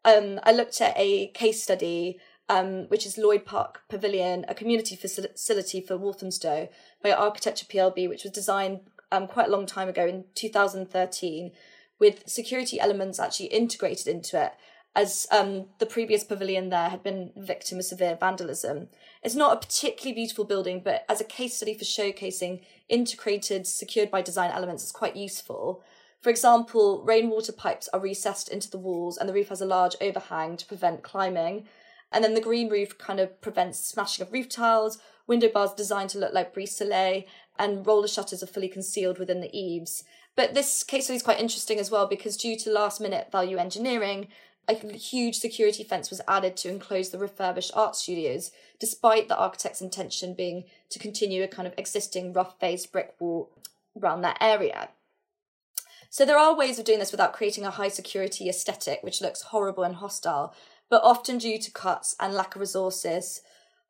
Um, 0.03 0.39
I 0.43 0.51
looked 0.51 0.81
at 0.81 0.93
a 0.97 1.27
case 1.27 1.63
study, 1.63 2.19
um, 2.47 2.87
which 2.89 3.07
is 3.07 3.17
Lloyd 3.17 3.45
Park 3.45 3.81
Pavilion, 3.89 4.45
a 4.47 4.53
community 4.53 4.95
facility 4.95 5.81
for 5.81 5.97
Walthamstow 5.97 6.69
by 7.01 7.11
Architecture 7.11 7.65
PLB, 7.65 8.07
which 8.07 8.23
was 8.23 8.33
designed 8.33 8.81
um, 9.11 9.27
quite 9.27 9.47
a 9.47 9.51
long 9.51 9.65
time 9.65 9.89
ago 9.89 10.05
in 10.05 10.25
2013 10.35 11.51
with 11.99 12.27
security 12.27 12.79
elements 12.79 13.19
actually 13.19 13.47
integrated 13.47 14.07
into 14.07 14.43
it 14.43 14.53
as 14.95 15.27
um, 15.29 15.65
the 15.79 15.85
previous 15.85 16.23
pavilion 16.23 16.69
there 16.69 16.89
had 16.89 17.03
been 17.03 17.31
victim 17.35 17.79
of 17.79 17.85
severe 17.85 18.15
vandalism. 18.17 18.87
It's 19.21 19.35
not 19.35 19.53
a 19.53 19.59
particularly 19.67 20.13
beautiful 20.13 20.45
building, 20.45 20.81
but 20.83 21.03
as 21.09 21.19
a 21.19 21.25
case 21.25 21.57
study 21.57 21.73
for 21.73 21.83
showcasing 21.83 22.61
integrated, 22.87 23.67
secured 23.67 24.09
by 24.09 24.21
design 24.21 24.51
elements, 24.51 24.83
it's 24.83 24.91
quite 24.93 25.17
useful. 25.17 25.83
For 26.21 26.29
example, 26.29 27.03
rainwater 27.03 27.51
pipes 27.51 27.89
are 27.93 27.99
recessed 27.99 28.47
into 28.47 28.71
the 28.71 28.77
walls, 28.77 29.17
and 29.17 29.27
the 29.27 29.33
roof 29.33 29.49
has 29.49 29.61
a 29.61 29.65
large 29.65 29.95
overhang 29.99 30.55
to 30.57 30.65
prevent 30.65 31.03
climbing. 31.03 31.67
And 32.11 32.23
then 32.23 32.33
the 32.33 32.41
green 32.41 32.69
roof 32.69 32.97
kind 32.97 33.19
of 33.19 33.41
prevents 33.41 33.85
smashing 33.85 34.25
of 34.25 34.31
roof 34.31 34.47
tiles, 34.47 34.97
window 35.27 35.49
bars 35.49 35.73
designed 35.73 36.11
to 36.11 36.19
look 36.19 36.33
like 36.33 36.53
brise 36.53 36.75
soleil, 36.75 37.23
and 37.59 37.85
roller 37.85 38.07
shutters 38.07 38.41
are 38.41 38.47
fully 38.47 38.69
concealed 38.69 39.19
within 39.19 39.41
the 39.41 39.55
eaves. 39.55 40.03
But 40.35 40.53
this 40.53 40.83
case 40.83 41.05
study 41.05 41.17
is 41.17 41.23
quite 41.23 41.39
interesting 41.39 41.79
as 41.79 41.89
well 41.89 42.07
because 42.07 42.35
due 42.35 42.57
to 42.57 42.71
last 42.71 42.99
minute 42.99 43.31
value 43.31 43.57
engineering, 43.57 44.27
a 44.67 44.73
huge 44.73 45.37
security 45.37 45.83
fence 45.83 46.09
was 46.09 46.21
added 46.27 46.57
to 46.57 46.69
enclose 46.69 47.09
the 47.09 47.19
refurbished 47.19 47.71
art 47.75 47.95
studios, 47.95 48.51
despite 48.79 49.27
the 49.27 49.37
architect's 49.37 49.81
intention 49.81 50.33
being 50.33 50.63
to 50.89 50.99
continue 50.99 51.43
a 51.43 51.47
kind 51.47 51.67
of 51.67 51.73
existing 51.77 52.33
rough 52.33 52.59
faced 52.59 52.91
brick 52.91 53.13
wall 53.19 53.51
around 54.01 54.21
that 54.21 54.37
area. 54.41 54.89
So 56.09 56.25
there 56.25 56.37
are 56.37 56.55
ways 56.55 56.79
of 56.79 56.85
doing 56.85 56.99
this 56.99 57.11
without 57.11 57.33
creating 57.33 57.65
a 57.65 57.71
high 57.71 57.89
security 57.89 58.49
aesthetic 58.49 59.03
which 59.03 59.21
looks 59.21 59.43
horrible 59.43 59.83
and 59.83 59.95
hostile, 59.95 60.53
but 60.89 61.03
often 61.03 61.37
due 61.37 61.59
to 61.59 61.71
cuts 61.71 62.15
and 62.19 62.33
lack 62.33 62.55
of 62.55 62.61
resources, 62.61 63.41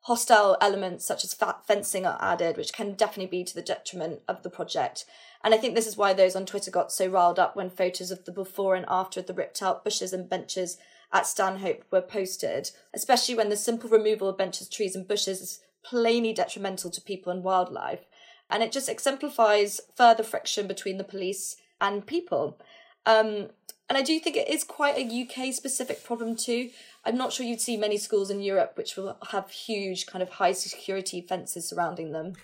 hostile 0.02 0.56
elements 0.60 1.06
such 1.06 1.24
as 1.24 1.36
fencing 1.64 2.04
are 2.04 2.18
added, 2.20 2.56
which 2.56 2.72
can 2.72 2.94
definitely 2.94 3.26
be 3.26 3.44
to 3.44 3.54
the 3.54 3.62
detriment 3.62 4.20
of 4.28 4.42
the 4.42 4.50
project. 4.50 5.04
And 5.44 5.54
I 5.54 5.58
think 5.58 5.74
this 5.74 5.86
is 5.86 5.96
why 5.96 6.12
those 6.12 6.34
on 6.34 6.46
Twitter 6.46 6.70
got 6.70 6.92
so 6.92 7.06
riled 7.06 7.38
up 7.38 7.56
when 7.56 7.70
photos 7.70 8.10
of 8.10 8.24
the 8.24 8.32
before 8.32 8.74
and 8.74 8.86
after 8.88 9.20
of 9.20 9.26
the 9.26 9.34
ripped 9.34 9.62
out 9.62 9.84
bushes 9.84 10.12
and 10.12 10.28
benches 10.28 10.78
at 11.12 11.26
Stanhope 11.26 11.84
were 11.90 12.00
posted, 12.00 12.70
especially 12.94 13.34
when 13.34 13.48
the 13.48 13.56
simple 13.56 13.88
removal 13.88 14.28
of 14.28 14.38
benches, 14.38 14.68
trees, 14.68 14.96
and 14.96 15.06
bushes 15.06 15.40
is 15.40 15.60
plainly 15.84 16.32
detrimental 16.32 16.90
to 16.90 17.00
people 17.00 17.32
and 17.32 17.44
wildlife. 17.44 18.06
And 18.50 18.62
it 18.62 18.72
just 18.72 18.88
exemplifies 18.88 19.80
further 19.94 20.22
friction 20.22 20.66
between 20.66 20.98
the 20.98 21.04
police 21.04 21.56
and 21.80 22.06
people. 22.06 22.58
Um, 23.04 23.50
and 23.88 23.96
I 23.96 24.02
do 24.02 24.18
think 24.18 24.36
it 24.36 24.48
is 24.48 24.64
quite 24.64 24.96
a 24.96 25.22
UK 25.22 25.52
specific 25.54 26.02
problem 26.02 26.34
too. 26.36 26.70
I'm 27.04 27.16
not 27.16 27.32
sure 27.32 27.46
you'd 27.46 27.60
see 27.60 27.76
many 27.76 27.98
schools 27.98 28.30
in 28.30 28.40
Europe 28.40 28.72
which 28.74 28.96
will 28.96 29.16
have 29.30 29.50
huge 29.50 30.06
kind 30.06 30.22
of 30.22 30.28
high 30.30 30.52
security 30.52 31.20
fences 31.20 31.68
surrounding 31.68 32.10
them. 32.12 32.34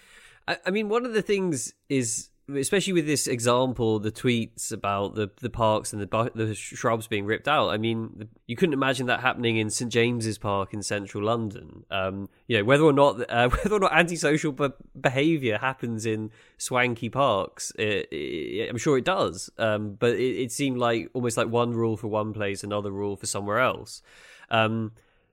I, 0.47 0.59
I 0.67 0.71
mean, 0.71 0.89
one 0.89 1.05
of 1.05 1.15
the 1.15 1.23
things 1.23 1.75
is 1.89 2.29
especially 2.49 2.93
with 2.93 3.07
this 3.07 3.27
example, 3.27 3.99
the 3.99 4.11
tweets 4.11 4.73
about 4.73 5.15
the, 5.15 5.31
the 5.41 5.51
parks 5.51 5.93
and 5.93 6.03
the 6.03 6.31
the 6.35 6.55
shrubs 6.55 7.07
being 7.07 7.25
ripped 7.25 7.47
out. 7.47 7.69
I 7.69 7.79
mean, 7.79 8.29
you 8.47 8.57
couldn't 8.57 8.73
imagine 8.73 9.07
that 9.07 9.21
happening 9.21 9.57
in 9.57 9.71
St 9.71 9.91
James's 9.91 10.39
Park 10.39 10.75
in 10.75 10.83
central 10.83 11.25
London. 11.25 11.85
Um, 11.91 12.29
you 12.49 12.59
know, 12.59 12.65
whether 12.65 12.85
or 12.85 12.93
not 12.93 13.31
uh, 13.31 13.49
whether 13.65 13.75
or 13.75 13.81
not 13.81 13.93
antisocial 13.93 14.53
be- 14.53 14.69
behaviour 15.01 15.59
happens 15.59 16.05
in 16.05 16.31
swanky 16.59 17.09
parks, 17.09 17.73
it, 17.79 18.09
it, 18.11 18.69
I'm 18.69 18.79
sure 18.79 18.99
it 18.99 19.05
does. 19.05 19.51
Um, 19.59 19.95
but 19.99 20.15
it, 20.15 20.43
it, 20.43 20.53
seemed 20.53 20.79
like 20.79 21.11
almost 21.15 21.37
like 21.37 21.49
one 21.49 21.73
rule 21.73 21.97
for 21.97 22.09
one 22.09 22.33
place, 22.33 22.65
another 22.65 22.91
rule 22.91 23.17
for 23.17 23.27
somewhere 23.27 23.61
else. 23.61 24.03
Um, 24.51 24.93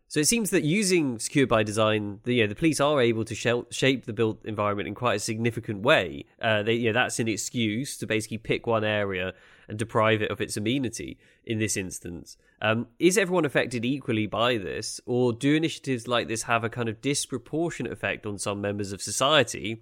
so 0.09 0.19
it 0.19 0.27
seems 0.27 0.49
that 0.49 0.63
using 0.63 1.19
secure 1.19 1.45
by 1.45 1.61
design, 1.61 2.19
the, 2.23 2.33
you 2.33 2.43
know, 2.43 2.47
the 2.47 2.55
police 2.55 2.79
are 2.79 2.99
able 2.99 3.23
to 3.25 3.35
shape 3.69 4.05
the 4.05 4.13
built 4.13 4.43
environment 4.43 4.87
in 4.87 4.95
quite 4.95 5.13
a 5.13 5.19
significant 5.19 5.83
way. 5.83 6.25
Uh, 6.41 6.63
they, 6.63 6.73
you 6.73 6.87
know, 6.87 6.93
that's 6.93 7.19
an 7.19 7.27
excuse 7.27 7.95
to 7.97 8.07
basically 8.07 8.39
pick 8.39 8.65
one 8.65 8.83
area 8.83 9.35
and 9.67 9.77
deprive 9.77 10.23
it 10.23 10.31
of 10.31 10.41
its 10.41 10.57
amenity. 10.57 11.19
In 11.45 11.59
this 11.59 11.77
instance, 11.77 12.37
um, 12.59 12.87
is 12.97 13.19
everyone 13.19 13.45
affected 13.45 13.85
equally 13.85 14.25
by 14.25 14.57
this, 14.57 14.99
or 15.05 15.31
do 15.31 15.53
initiatives 15.53 16.07
like 16.07 16.27
this 16.27 16.43
have 16.43 16.63
a 16.63 16.69
kind 16.69 16.89
of 16.89 17.01
disproportionate 17.01 17.91
effect 17.91 18.25
on 18.25 18.39
some 18.39 18.59
members 18.61 18.91
of 18.91 19.03
society? 19.03 19.79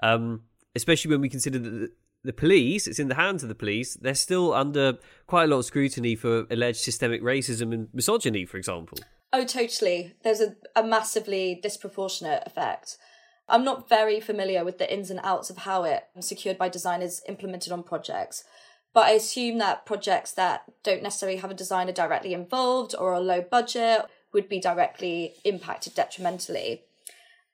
Um, 0.00 0.42
especially 0.74 1.12
when 1.12 1.20
we 1.20 1.28
consider 1.28 1.60
that 1.60 1.70
the, 1.70 1.92
the 2.24 2.32
police, 2.32 2.88
it's 2.88 2.98
in 2.98 3.06
the 3.06 3.14
hands 3.14 3.44
of 3.44 3.48
the 3.48 3.54
police, 3.54 3.94
they're 3.94 4.14
still 4.16 4.52
under 4.54 4.98
quite 5.28 5.44
a 5.44 5.46
lot 5.46 5.58
of 5.58 5.64
scrutiny 5.66 6.16
for 6.16 6.46
alleged 6.50 6.80
systemic 6.80 7.22
racism 7.22 7.72
and 7.72 7.88
misogyny, 7.94 8.44
for 8.44 8.56
example. 8.56 8.98
Oh, 9.32 9.44
totally. 9.44 10.14
There's 10.22 10.40
a, 10.40 10.56
a 10.74 10.82
massively 10.82 11.58
disproportionate 11.62 12.42
effect. 12.46 12.96
I'm 13.48 13.64
not 13.64 13.88
very 13.88 14.20
familiar 14.20 14.64
with 14.64 14.78
the 14.78 14.92
ins 14.92 15.10
and 15.10 15.20
outs 15.22 15.50
of 15.50 15.58
how 15.58 15.84
it 15.84 16.04
secured 16.20 16.58
by 16.58 16.68
design 16.68 17.02
is 17.02 17.22
implemented 17.28 17.72
on 17.72 17.82
projects, 17.82 18.44
but 18.92 19.06
I 19.06 19.12
assume 19.12 19.58
that 19.58 19.86
projects 19.86 20.32
that 20.32 20.64
don't 20.82 21.02
necessarily 21.02 21.38
have 21.38 21.50
a 21.50 21.54
designer 21.54 21.92
directly 21.92 22.34
involved 22.34 22.94
or 22.98 23.12
a 23.12 23.20
low 23.20 23.40
budget 23.40 24.06
would 24.32 24.48
be 24.48 24.60
directly 24.60 25.34
impacted 25.44 25.94
detrimentally. 25.94 26.82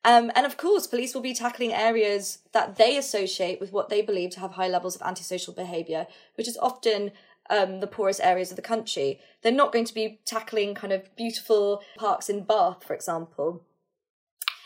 Um, 0.04 0.30
and 0.34 0.44
of 0.44 0.56
course, 0.56 0.86
police 0.86 1.14
will 1.14 1.22
be 1.22 1.32
tackling 1.32 1.72
areas 1.72 2.38
that 2.52 2.76
they 2.76 2.96
associate 2.96 3.60
with 3.60 3.72
what 3.72 3.88
they 3.88 4.02
believe 4.02 4.30
to 4.30 4.40
have 4.40 4.52
high 4.52 4.68
levels 4.68 4.96
of 4.96 5.02
antisocial 5.02 5.54
behaviour, 5.54 6.06
which 6.34 6.48
is 6.48 6.58
often 6.58 7.12
um, 7.50 7.80
the 7.80 7.86
poorest 7.86 8.20
areas 8.22 8.50
of 8.50 8.56
the 8.56 8.62
country. 8.62 9.20
They're 9.42 9.52
not 9.52 9.72
going 9.72 9.84
to 9.84 9.94
be 9.94 10.20
tackling 10.24 10.74
kind 10.74 10.92
of 10.92 11.14
beautiful 11.16 11.82
parks 11.96 12.28
in 12.28 12.44
Bath, 12.44 12.84
for 12.84 12.94
example. 12.94 13.62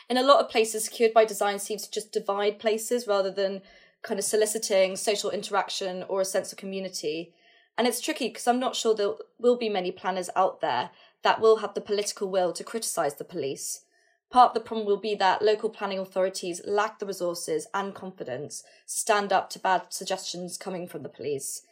In 0.08 0.16
a 0.16 0.22
lot 0.22 0.40
of 0.40 0.50
places, 0.50 0.84
secured 0.84 1.12
by 1.12 1.24
design 1.24 1.58
seems 1.58 1.86
to 1.86 1.90
just 1.90 2.12
divide 2.12 2.58
places 2.58 3.06
rather 3.06 3.30
than 3.30 3.62
kind 4.02 4.18
of 4.18 4.24
soliciting 4.24 4.96
social 4.96 5.30
interaction 5.30 6.04
or 6.08 6.20
a 6.20 6.24
sense 6.24 6.52
of 6.52 6.58
community. 6.58 7.34
And 7.76 7.86
it's 7.86 8.00
tricky 8.00 8.28
because 8.28 8.46
I'm 8.46 8.60
not 8.60 8.74
sure 8.74 8.94
there 8.94 9.14
will 9.38 9.56
be 9.56 9.68
many 9.68 9.92
planners 9.92 10.30
out 10.34 10.60
there 10.60 10.90
that 11.22 11.40
will 11.40 11.58
have 11.58 11.74
the 11.74 11.80
political 11.80 12.30
will 12.30 12.52
to 12.52 12.64
criticise 12.64 13.14
the 13.14 13.24
police. 13.24 13.82
Part 14.30 14.50
of 14.50 14.54
the 14.54 14.60
problem 14.60 14.86
will 14.86 14.98
be 14.98 15.14
that 15.14 15.42
local 15.42 15.70
planning 15.70 15.98
authorities 15.98 16.60
lack 16.66 16.98
the 16.98 17.06
resources 17.06 17.66
and 17.72 17.94
confidence 17.94 18.62
to 18.86 18.92
stand 18.92 19.32
up 19.32 19.48
to 19.50 19.58
bad 19.58 19.86
suggestions 19.90 20.58
coming 20.58 20.86
from 20.86 21.02
the 21.02 21.08
police. 21.08 21.62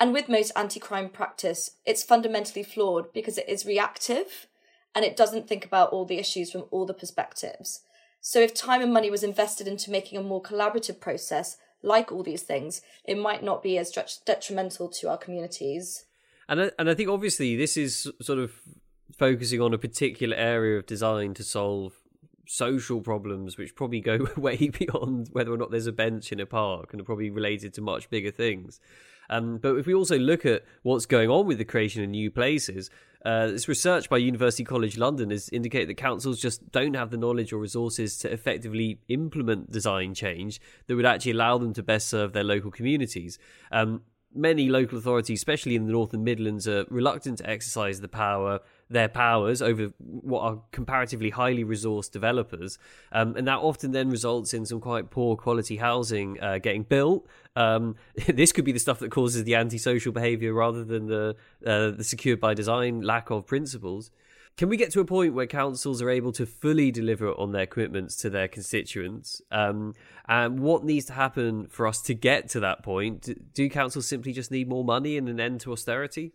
And 0.00 0.12
with 0.12 0.28
most 0.28 0.52
anti 0.56 0.80
crime 0.80 1.08
practice, 1.08 1.72
it's 1.84 2.02
fundamentally 2.02 2.62
flawed 2.62 3.12
because 3.12 3.38
it 3.38 3.48
is 3.48 3.66
reactive 3.66 4.46
and 4.94 5.04
it 5.04 5.16
doesn't 5.16 5.48
think 5.48 5.64
about 5.64 5.90
all 5.90 6.04
the 6.04 6.18
issues 6.18 6.50
from 6.50 6.64
all 6.70 6.86
the 6.86 6.94
perspectives. 6.94 7.80
So, 8.20 8.40
if 8.40 8.54
time 8.54 8.82
and 8.82 8.92
money 8.92 9.10
was 9.10 9.22
invested 9.22 9.66
into 9.66 9.90
making 9.90 10.18
a 10.18 10.22
more 10.22 10.42
collaborative 10.42 11.00
process, 11.00 11.56
like 11.82 12.12
all 12.12 12.22
these 12.22 12.42
things, 12.42 12.82
it 13.04 13.18
might 13.18 13.42
not 13.42 13.62
be 13.62 13.78
as 13.78 13.92
detrimental 14.24 14.88
to 14.88 15.08
our 15.08 15.18
communities. 15.18 16.04
And 16.48 16.62
I, 16.62 16.70
and 16.78 16.90
I 16.90 16.94
think 16.94 17.08
obviously 17.08 17.56
this 17.56 17.76
is 17.76 18.10
sort 18.20 18.38
of 18.38 18.52
focusing 19.18 19.60
on 19.60 19.74
a 19.74 19.78
particular 19.78 20.36
area 20.36 20.78
of 20.78 20.86
design 20.86 21.34
to 21.34 21.44
solve 21.44 21.94
social 22.46 23.00
problems, 23.00 23.56
which 23.56 23.74
probably 23.74 24.00
go 24.00 24.28
way 24.36 24.68
beyond 24.68 25.28
whether 25.32 25.52
or 25.52 25.56
not 25.56 25.70
there's 25.70 25.86
a 25.86 25.92
bench 25.92 26.32
in 26.32 26.40
a 26.40 26.46
park 26.46 26.92
and 26.92 27.00
are 27.00 27.04
probably 27.04 27.30
related 27.30 27.74
to 27.74 27.80
much 27.80 28.10
bigger 28.10 28.30
things. 28.30 28.80
Um, 29.30 29.58
but 29.58 29.76
if 29.76 29.86
we 29.86 29.94
also 29.94 30.18
look 30.18 30.44
at 30.44 30.64
what's 30.82 31.06
going 31.06 31.30
on 31.30 31.46
with 31.46 31.58
the 31.58 31.64
creation 31.64 32.02
of 32.02 32.10
new 32.10 32.30
places, 32.30 32.90
uh, 33.24 33.46
this 33.48 33.68
research 33.68 34.10
by 34.10 34.16
University 34.16 34.64
College 34.64 34.98
London 34.98 35.30
has 35.30 35.48
indicated 35.50 35.88
that 35.88 35.96
councils 35.96 36.40
just 36.40 36.70
don't 36.72 36.94
have 36.94 37.10
the 37.10 37.16
knowledge 37.16 37.52
or 37.52 37.58
resources 37.58 38.18
to 38.18 38.32
effectively 38.32 38.98
implement 39.08 39.70
design 39.70 40.12
change 40.12 40.60
that 40.86 40.96
would 40.96 41.06
actually 41.06 41.32
allow 41.32 41.56
them 41.56 41.72
to 41.72 41.82
best 41.82 42.08
serve 42.08 42.32
their 42.32 42.44
local 42.44 42.70
communities. 42.70 43.38
Um, 43.70 44.02
many 44.34 44.68
local 44.68 44.98
authorities, 44.98 45.38
especially 45.38 45.76
in 45.76 45.86
the 45.86 45.92
North 45.92 46.12
and 46.12 46.24
Midlands, 46.24 46.66
are 46.66 46.84
reluctant 46.88 47.38
to 47.38 47.48
exercise 47.48 48.00
the 48.00 48.08
power 48.08 48.60
their 48.92 49.08
powers 49.08 49.62
over 49.62 49.92
what 49.98 50.40
are 50.42 50.62
comparatively 50.70 51.30
highly 51.30 51.64
resourced 51.64 52.10
developers, 52.10 52.78
um, 53.12 53.36
and 53.36 53.46
that 53.48 53.58
often 53.58 53.92
then 53.92 54.10
results 54.10 54.54
in 54.54 54.64
some 54.66 54.80
quite 54.80 55.10
poor 55.10 55.36
quality 55.36 55.76
housing 55.76 56.40
uh, 56.40 56.58
getting 56.58 56.82
built. 56.82 57.26
Um, 57.56 57.96
this 58.28 58.52
could 58.52 58.64
be 58.64 58.72
the 58.72 58.78
stuff 58.78 58.98
that 59.00 59.10
causes 59.10 59.44
the 59.44 59.54
antisocial 59.54 60.12
behaviour 60.12 60.52
rather 60.52 60.84
than 60.84 61.06
the 61.06 61.36
uh, 61.66 61.90
the 61.90 62.04
secured 62.04 62.40
by 62.40 62.54
design 62.54 63.02
lack 63.02 63.30
of 63.30 63.46
principles. 63.46 64.10
Can 64.56 64.68
we 64.68 64.76
get 64.76 64.90
to 64.92 65.00
a 65.00 65.04
point 65.04 65.32
where 65.32 65.46
councils 65.46 66.02
are 66.02 66.10
able 66.10 66.30
to 66.32 66.44
fully 66.44 66.90
deliver 66.90 67.32
on 67.32 67.52
their 67.52 67.66
commitments 67.66 68.16
to 68.16 68.28
their 68.28 68.48
constituents? 68.48 69.40
Um, 69.50 69.94
and 70.28 70.60
what 70.60 70.84
needs 70.84 71.06
to 71.06 71.14
happen 71.14 71.68
for 71.68 71.86
us 71.86 72.02
to 72.02 72.14
get 72.14 72.50
to 72.50 72.60
that 72.60 72.82
point? 72.82 73.30
Do 73.54 73.68
councils 73.70 74.06
simply 74.06 74.32
just 74.32 74.50
need 74.50 74.68
more 74.68 74.84
money 74.84 75.16
and 75.16 75.28
an 75.28 75.40
end 75.40 75.60
to 75.62 75.72
austerity? 75.72 76.32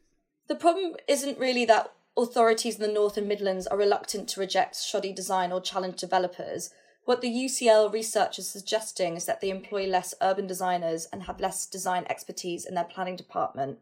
The 0.48 0.56
problem 0.56 0.96
isn't 1.08 1.38
really 1.38 1.65
that 1.65 1.93
authorities 2.18 2.76
in 2.76 2.82
the 2.82 2.92
North 2.92 3.18
and 3.18 3.28
Midlands 3.28 3.68
are 3.68 3.78
reluctant 3.78 4.28
to 4.30 4.40
reject 4.40 4.82
shoddy 4.82 5.14
design 5.14 5.52
or 5.52 5.62
challenge 5.62 6.00
developers. 6.00 6.72
What 7.06 7.22
the 7.22 7.30
UCL 7.30 7.94
research 7.94 8.40
is 8.40 8.50
suggesting 8.50 9.16
is 9.16 9.26
that 9.26 9.40
they 9.40 9.50
employ 9.50 9.86
less 9.86 10.14
urban 10.22 10.48
designers 10.48 11.08
and 11.14 11.24
have 11.24 11.40
less 11.40 11.66
design 11.66 12.06
expertise 12.10 12.66
in 12.66 12.76
their 12.76 12.84
planning 12.84 13.16
department. 13.16 13.80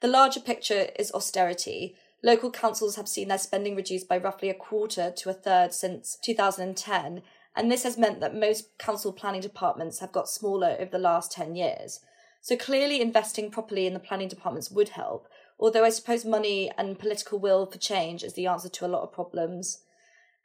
The 0.00 0.08
larger 0.08 0.40
picture 0.40 0.88
is 0.98 1.12
austerity. 1.12 1.96
Local 2.22 2.50
councils 2.50 2.96
have 2.96 3.08
seen 3.08 3.28
their 3.28 3.38
spending 3.38 3.76
reduced 3.76 4.08
by 4.08 4.16
roughly 4.16 4.48
a 4.48 4.54
quarter 4.54 5.10
to 5.10 5.30
a 5.30 5.34
third 5.34 5.74
since 5.74 6.16
2010, 6.22 7.22
and 7.56 7.70
this 7.70 7.82
has 7.82 7.98
meant 7.98 8.20
that 8.20 8.34
most 8.34 8.78
council 8.78 9.12
planning 9.12 9.42
departments 9.42 9.98
have 9.98 10.12
got 10.12 10.28
smaller 10.28 10.76
over 10.78 10.90
the 10.90 10.98
last 10.98 11.32
10 11.32 11.54
years. 11.56 12.00
So 12.40 12.56
clearly 12.56 13.00
investing 13.00 13.50
properly 13.50 13.86
in 13.86 13.94
the 13.94 14.00
planning 14.00 14.28
departments 14.28 14.70
would 14.70 14.90
help, 14.90 15.28
although 15.58 15.84
I 15.84 15.90
suppose 15.90 16.24
money 16.24 16.70
and 16.76 16.98
political 16.98 17.38
will 17.38 17.66
for 17.66 17.78
change 17.78 18.22
is 18.22 18.34
the 18.34 18.46
answer 18.46 18.68
to 18.68 18.86
a 18.86 18.88
lot 18.88 19.02
of 19.02 19.12
problems. 19.12 19.82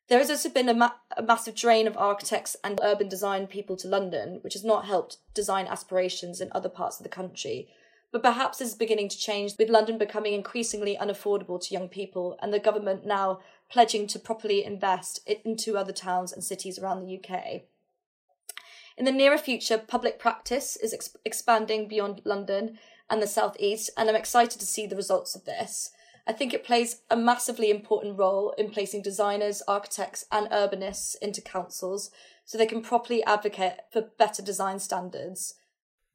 There 0.08 0.20
has 0.20 0.30
also 0.30 0.50
been 0.50 0.70
a, 0.70 0.74
ma- 0.74 0.94
a, 1.16 1.22
massive 1.22 1.54
drain 1.54 1.88
of 1.88 1.96
architects 1.96 2.56
and 2.64 2.80
urban 2.82 3.10
design 3.10 3.46
people 3.46 3.78
to 3.78 3.88
London, 3.88 4.40
which 4.42 4.54
has 4.54 4.64
not 4.64 4.86
helped 4.86 5.18
design 5.36 5.68
aspirations 5.68 6.42
in 6.42 6.50
other 6.52 6.70
parts 6.70 7.00
of 7.00 7.04
the 7.04 7.10
country. 7.10 7.70
But 8.12 8.24
perhaps 8.24 8.58
this 8.58 8.70
is 8.70 8.76
beginning 8.76 9.10
to 9.10 9.18
change, 9.18 9.54
with 9.60 9.70
London 9.70 10.00
becoming 10.00 10.34
increasingly 10.34 10.98
unaffordable 11.00 11.62
to 11.62 11.74
young 11.74 11.90
people 11.90 12.40
and 12.42 12.52
the 12.52 12.60
government 12.60 13.06
now 13.06 13.40
pledging 13.70 14.08
to 14.08 14.18
properly 14.18 14.64
invest 14.66 15.20
into 15.46 15.78
other 15.78 15.94
towns 15.94 16.34
and 16.34 16.44
cities 16.44 16.80
around 16.80 17.02
the 17.02 17.20
UK. 17.20 17.62
In 18.98 19.06
the 19.06 19.12
nearer 19.12 19.38
future, 19.38 19.78
public 19.78 20.18
practice 20.18 20.76
is 20.76 20.92
ex- 20.92 21.16
expanding 21.24 21.88
beyond 21.88 22.22
London 22.26 22.80
and 23.10 23.22
the 23.22 23.28
Southeast, 23.28 23.90
and 23.98 24.10
I'm 24.10 24.16
excited 24.16 24.60
to 24.60 24.66
see 24.66 24.86
the 24.86 24.96
results 24.96 25.36
of 25.36 25.46
this. 25.46 25.92
I 26.28 26.34
think 26.34 26.54
it 26.54 26.64
plays 26.64 27.02
a 27.10 27.16
massively 27.16 27.72
important 27.72 28.18
role 28.18 28.54
in 28.58 28.70
placing 28.70 29.02
designers, 29.02 29.64
architects, 29.68 30.26
and 30.32 30.48
urbanists 30.52 31.16
into 31.22 31.42
councils 31.42 32.12
so 32.46 32.58
they 32.58 32.66
can 32.66 32.82
properly 32.82 33.24
advocate 33.24 33.80
for 33.92 34.02
better 34.18 34.42
design 34.42 34.80
standards. 34.80 35.56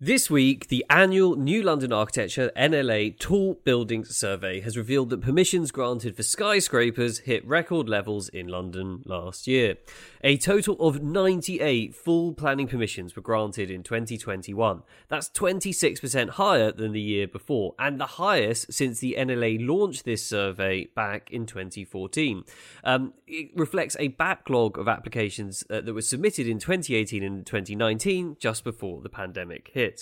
This 0.04 0.28
week, 0.28 0.68
the 0.68 0.84
annual 0.90 1.34
New 1.34 1.62
London 1.62 1.90
Architecture 1.90 2.52
NLA 2.54 3.18
Tall 3.18 3.54
Buildings 3.64 4.14
Survey 4.14 4.60
has 4.60 4.76
revealed 4.76 5.08
that 5.08 5.22
permissions 5.22 5.70
granted 5.70 6.14
for 6.14 6.22
skyscrapers 6.22 7.20
hit 7.20 7.42
record 7.46 7.88
levels 7.88 8.28
in 8.28 8.46
London 8.46 9.00
last 9.06 9.46
year. 9.46 9.76
A 10.22 10.36
total 10.36 10.76
of 10.78 11.02
98 11.02 11.94
full 11.94 12.34
planning 12.34 12.68
permissions 12.68 13.16
were 13.16 13.22
granted 13.22 13.70
in 13.70 13.82
2021. 13.82 14.82
That's 15.08 15.30
26% 15.30 16.28
higher 16.28 16.70
than 16.70 16.92
the 16.92 17.00
year 17.00 17.26
before, 17.26 17.74
and 17.78 17.98
the 17.98 18.04
highest 18.04 18.74
since 18.74 19.00
the 19.00 19.16
NLA 19.18 19.66
launched 19.66 20.04
this 20.04 20.22
survey 20.22 20.84
back 20.94 21.30
in 21.30 21.46
2014. 21.46 22.44
Um, 22.84 23.14
it 23.26 23.52
reflects 23.56 23.96
a 23.98 24.08
backlog 24.08 24.76
of 24.76 24.86
applications 24.86 25.64
uh, 25.70 25.80
that 25.80 25.94
were 25.94 26.02
submitted 26.02 26.46
in 26.46 26.58
2018 26.58 27.22
and 27.22 27.46
2019, 27.46 28.36
just 28.38 28.64
before 28.64 29.00
the 29.00 29.08
pandemic 29.08 29.70
hit. 29.72 29.93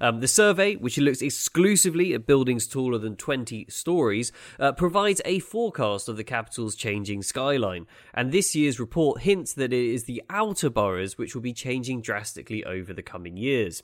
Um, 0.00 0.20
the 0.20 0.28
survey, 0.28 0.76
which 0.76 0.98
looks 0.98 1.22
exclusively 1.22 2.14
at 2.14 2.26
buildings 2.26 2.66
taller 2.66 2.98
than 2.98 3.16
20 3.16 3.66
stories, 3.68 4.32
uh, 4.58 4.72
provides 4.72 5.20
a 5.24 5.38
forecast 5.40 6.08
of 6.08 6.16
the 6.16 6.24
capital's 6.24 6.74
changing 6.74 7.22
skyline. 7.22 7.86
And 8.14 8.32
this 8.32 8.54
year's 8.54 8.80
report 8.80 9.22
hints 9.22 9.52
that 9.54 9.72
it 9.72 9.94
is 9.94 10.04
the 10.04 10.22
outer 10.30 10.70
boroughs 10.70 11.18
which 11.18 11.34
will 11.34 11.42
be 11.42 11.52
changing 11.52 12.02
drastically 12.02 12.64
over 12.64 12.92
the 12.92 13.02
coming 13.02 13.36
years. 13.36 13.82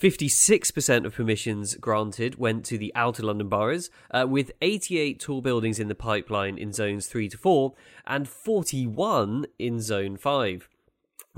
56% 0.00 1.06
of 1.06 1.14
permissions 1.14 1.74
granted 1.76 2.36
went 2.36 2.64
to 2.66 2.76
the 2.76 2.92
outer 2.94 3.22
London 3.22 3.48
boroughs, 3.48 3.88
uh, 4.10 4.26
with 4.28 4.52
88 4.60 5.18
tall 5.18 5.40
buildings 5.40 5.78
in 5.78 5.88
the 5.88 5.94
pipeline 5.94 6.58
in 6.58 6.72
zones 6.72 7.06
3 7.06 7.30
to 7.30 7.38
4 7.38 7.74
and 8.06 8.28
41 8.28 9.46
in 9.58 9.80
zone 9.80 10.16
5. 10.16 10.68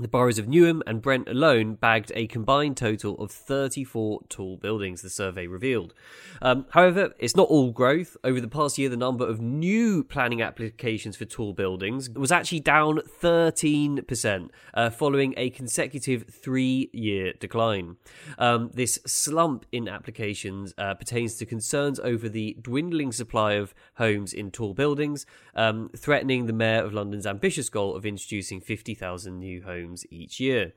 The 0.01 0.07
boroughs 0.07 0.39
of 0.39 0.45
Newham 0.45 0.81
and 0.87 1.01
Brent 1.01 1.27
alone 1.27 1.75
bagged 1.75 2.13
a 2.15 2.25
combined 2.25 2.77
total 2.77 3.15
of 3.15 3.31
34 3.31 4.21
tall 4.29 4.55
buildings, 4.55 5.01
the 5.01 5.09
survey 5.09 5.45
revealed. 5.45 5.93
Um, 6.41 6.67
however, 6.69 7.13
it's 7.19 7.35
not 7.35 7.49
all 7.49 7.71
growth. 7.71 8.15
Over 8.23 8.39
the 8.39 8.47
past 8.47 8.77
year, 8.77 8.87
the 8.87 8.95
number 8.95 9.27
of 9.27 9.41
new 9.41 10.05
planning 10.05 10.41
applications 10.41 11.17
for 11.17 11.25
tall 11.25 11.51
buildings 11.51 12.09
was 12.11 12.31
actually 12.31 12.61
down 12.61 13.01
13%, 13.21 14.49
uh, 14.73 14.89
following 14.89 15.33
a 15.35 15.49
consecutive 15.49 16.29
three 16.29 16.89
year 16.93 17.33
decline. 17.37 17.97
Um, 18.37 18.71
this 18.73 18.99
slump 19.05 19.65
in 19.73 19.89
applications 19.89 20.73
uh, 20.77 20.93
pertains 20.93 21.35
to 21.35 21.45
concerns 21.45 21.99
over 21.99 22.29
the 22.29 22.55
dwindling 22.61 23.11
supply 23.11 23.53
of 23.55 23.75
homes 23.95 24.31
in 24.31 24.49
tall 24.49 24.73
buildings, 24.73 25.25
um, 25.55 25.89
threatening 25.93 26.45
the 26.45 26.53
Mayor 26.53 26.85
of 26.85 26.93
London's 26.93 27.27
ambitious 27.27 27.67
goal 27.67 27.97
of 27.97 28.05
introducing 28.05 28.61
50,000 28.61 29.37
new 29.37 29.61
homes 29.61 29.88
homes 29.89 30.05
each 30.11 30.39
year. 30.39 30.73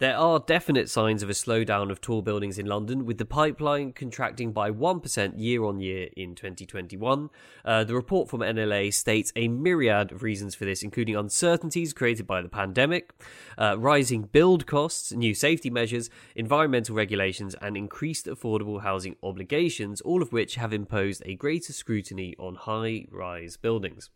There 0.00 0.16
are 0.16 0.40
definite 0.40 0.90
signs 0.90 1.22
of 1.22 1.30
a 1.30 1.34
slowdown 1.34 1.90
of 1.90 2.00
tall 2.00 2.20
buildings 2.20 2.58
in 2.58 2.66
London, 2.66 3.06
with 3.06 3.18
the 3.18 3.24
pipeline 3.24 3.92
contracting 3.92 4.52
by 4.52 4.70
1% 4.70 5.34
year 5.36 5.62
on 5.62 5.78
year 5.78 6.08
in 6.16 6.34
2021. 6.34 7.30
Uh, 7.64 7.84
the 7.84 7.94
report 7.94 8.28
from 8.28 8.40
NLA 8.40 8.92
states 8.92 9.32
a 9.36 9.46
myriad 9.46 10.10
of 10.10 10.22
reasons 10.24 10.56
for 10.56 10.64
this, 10.64 10.82
including 10.82 11.16
uncertainties 11.16 11.92
created 11.92 12.26
by 12.26 12.42
the 12.42 12.48
pandemic, 12.48 13.12
uh, 13.56 13.78
rising 13.78 14.22
build 14.22 14.66
costs, 14.66 15.12
new 15.12 15.32
safety 15.32 15.70
measures, 15.70 16.10
environmental 16.34 16.96
regulations, 16.96 17.54
and 17.62 17.76
increased 17.76 18.26
affordable 18.26 18.82
housing 18.82 19.14
obligations, 19.22 20.00
all 20.00 20.22
of 20.22 20.32
which 20.32 20.56
have 20.56 20.72
imposed 20.72 21.22
a 21.24 21.36
greater 21.36 21.72
scrutiny 21.72 22.34
on 22.38 22.56
high 22.56 23.06
rise 23.12 23.56
buildings. 23.56 24.10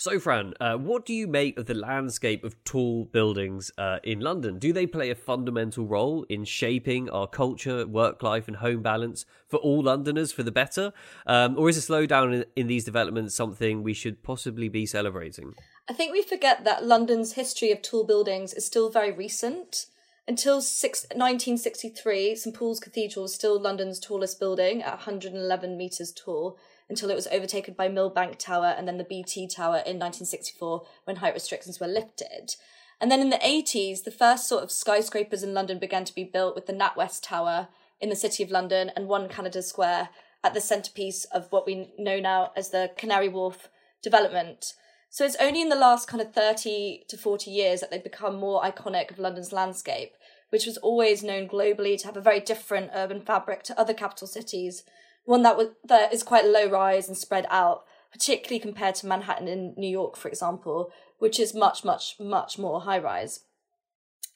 So, 0.00 0.20
Fran, 0.20 0.54
uh, 0.60 0.76
what 0.76 1.04
do 1.04 1.12
you 1.12 1.26
make 1.26 1.58
of 1.58 1.66
the 1.66 1.74
landscape 1.74 2.44
of 2.44 2.62
tall 2.62 3.06
buildings 3.06 3.72
uh, 3.76 3.98
in 4.04 4.20
London? 4.20 4.60
Do 4.60 4.72
they 4.72 4.86
play 4.86 5.10
a 5.10 5.16
fundamental 5.16 5.86
role 5.86 6.24
in 6.28 6.44
shaping 6.44 7.10
our 7.10 7.26
culture, 7.26 7.84
work 7.84 8.22
life, 8.22 8.46
and 8.46 8.58
home 8.58 8.80
balance 8.80 9.26
for 9.48 9.56
all 9.56 9.82
Londoners 9.82 10.30
for 10.30 10.44
the 10.44 10.52
better? 10.52 10.92
Um, 11.26 11.58
or 11.58 11.68
is 11.68 11.76
a 11.76 11.92
slowdown 11.92 12.32
in, 12.32 12.44
in 12.54 12.66
these 12.68 12.84
developments 12.84 13.34
something 13.34 13.82
we 13.82 13.92
should 13.92 14.22
possibly 14.22 14.68
be 14.68 14.86
celebrating? 14.86 15.54
I 15.88 15.94
think 15.94 16.12
we 16.12 16.22
forget 16.22 16.62
that 16.62 16.84
London's 16.84 17.32
history 17.32 17.72
of 17.72 17.82
tall 17.82 18.04
buildings 18.04 18.54
is 18.54 18.64
still 18.64 18.90
very 18.90 19.10
recent. 19.10 19.86
Until 20.28 20.60
six, 20.60 21.06
1963, 21.10 22.36
St 22.36 22.54
Paul's 22.54 22.78
Cathedral 22.78 23.24
was 23.24 23.34
still 23.34 23.60
London's 23.60 23.98
tallest 23.98 24.38
building 24.38 24.80
at 24.80 24.92
111 24.92 25.76
metres 25.76 26.12
tall 26.12 26.56
until 26.88 27.10
it 27.10 27.14
was 27.14 27.26
overtaken 27.28 27.74
by 27.74 27.88
Millbank 27.88 28.38
Tower 28.38 28.74
and 28.76 28.88
then 28.88 28.98
the 28.98 29.04
BT 29.04 29.46
Tower 29.46 29.76
in 29.76 29.98
1964 29.98 30.82
when 31.04 31.16
height 31.16 31.34
restrictions 31.34 31.78
were 31.78 31.86
lifted. 31.86 32.54
And 33.00 33.10
then 33.10 33.20
in 33.20 33.30
the 33.30 33.36
80s, 33.36 34.04
the 34.04 34.10
first 34.10 34.48
sort 34.48 34.64
of 34.64 34.72
skyscrapers 34.72 35.42
in 35.42 35.54
London 35.54 35.78
began 35.78 36.04
to 36.04 36.14
be 36.14 36.24
built 36.24 36.54
with 36.54 36.66
the 36.66 36.72
NatWest 36.72 37.20
Tower 37.22 37.68
in 38.00 38.08
the 38.08 38.16
City 38.16 38.42
of 38.42 38.50
London 38.50 38.90
and 38.96 39.06
One 39.06 39.28
Canada 39.28 39.62
Square 39.62 40.08
at 40.42 40.54
the 40.54 40.60
centrepiece 40.60 41.24
of 41.26 41.50
what 41.50 41.66
we 41.66 41.92
know 41.98 42.18
now 42.18 42.52
as 42.56 42.70
the 42.70 42.90
Canary 42.96 43.28
Wharf 43.28 43.68
development. 44.02 44.74
So 45.10 45.24
it's 45.24 45.36
only 45.40 45.62
in 45.62 45.68
the 45.68 45.76
last 45.76 46.08
kind 46.08 46.20
of 46.20 46.32
30 46.32 47.04
to 47.08 47.16
40 47.16 47.50
years 47.50 47.80
that 47.80 47.90
they've 47.90 48.02
become 48.02 48.36
more 48.36 48.62
iconic 48.62 49.10
of 49.10 49.18
London's 49.18 49.52
landscape, 49.52 50.14
which 50.50 50.66
was 50.66 50.76
always 50.78 51.22
known 51.22 51.48
globally 51.48 51.98
to 51.98 52.06
have 52.06 52.16
a 52.16 52.20
very 52.20 52.40
different 52.40 52.90
urban 52.94 53.20
fabric 53.20 53.62
to 53.64 53.78
other 53.78 53.94
capital 53.94 54.26
cities 54.26 54.84
one 55.28 55.42
that 55.42 55.58
was 55.58 55.68
that 55.84 56.10
is 56.10 56.22
quite 56.22 56.46
low 56.46 56.66
rise 56.66 57.06
and 57.06 57.16
spread 57.16 57.46
out, 57.50 57.84
particularly 58.10 58.58
compared 58.58 58.94
to 58.94 59.06
Manhattan 59.06 59.46
in 59.46 59.74
New 59.76 59.90
York, 59.90 60.16
for 60.16 60.28
example, 60.28 60.90
which 61.18 61.38
is 61.38 61.54
much, 61.54 61.84
much, 61.84 62.14
much 62.18 62.58
more 62.58 62.80
high 62.80 62.98
rise. 62.98 63.40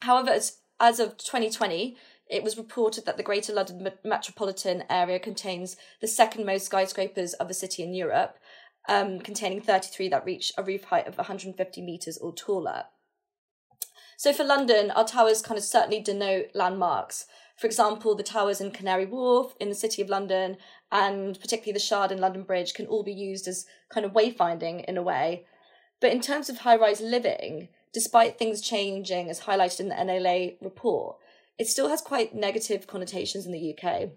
However, 0.02 0.28
as, 0.28 0.59
as 0.78 1.00
of 1.00 1.16
2020, 1.16 1.96
it 2.26 2.42
was 2.42 2.59
reported 2.59 3.07
that 3.07 3.16
the 3.16 3.22
Greater 3.22 3.55
London 3.55 3.88
metropolitan 4.05 4.85
area 4.90 5.18
contains 5.18 5.78
the 6.02 6.09
second 6.09 6.44
most 6.44 6.66
skyscrapers 6.66 7.33
of 7.35 7.48
a 7.48 7.55
city 7.55 7.83
in 7.83 7.94
Europe, 7.94 8.37
um, 8.87 9.18
containing 9.18 9.62
33 9.62 10.11
that 10.11 10.26
reach 10.26 10.52
a 10.59 10.62
roof 10.62 10.85
height 10.85 11.07
of 11.07 11.16
150 11.16 11.81
metres 11.81 12.18
or 12.18 12.35
taller. 12.35 12.85
So 14.18 14.35
for 14.35 14.44
London, 14.44 14.90
our 14.90 15.07
towers 15.07 15.40
kind 15.40 15.57
of 15.57 15.64
certainly 15.64 16.00
denote 16.00 16.50
landmarks. 16.55 17.24
For 17.62 17.68
example, 17.68 18.16
the 18.16 18.25
towers 18.25 18.61
in 18.61 18.72
Canary 18.72 19.07
Wharf 19.07 19.55
in 19.61 19.68
the 19.68 19.77
City 19.77 20.03
of 20.03 20.09
London 20.09 20.57
and 20.90 21.38
particularly 21.38 21.72
the 21.72 21.79
Shard 21.79 22.11
and 22.11 22.20
London 22.20 22.42
Bridge 22.42 22.75
can 22.75 22.87
all 22.87 23.05
be 23.05 23.12
used 23.12 23.46
as 23.46 23.66
kind 23.88 24.05
of 24.05 24.14
wayfinding 24.14 24.85
in 24.87 24.96
a 24.96 25.03
way. 25.03 25.46
But 26.01 26.11
in 26.11 26.20
terms 26.20 26.51
of 26.51 26.59
high 26.59 26.75
rise 26.77 27.01
living, 27.01 27.68
despite 27.92 28.37
things 28.37 28.62
changing 28.62 29.31
as 29.31 29.42
highlighted 29.42 29.79
in 29.79 29.90
the 29.90 29.94
NLA 29.94 30.57
report, 30.61 31.18
it 31.57 31.68
still 31.68 31.88
has 31.88 32.01
quite 32.01 32.35
negative 32.35 32.88
connotations 32.88 33.46
in 33.46 33.53
the 33.53 33.79
UK. 33.79 34.09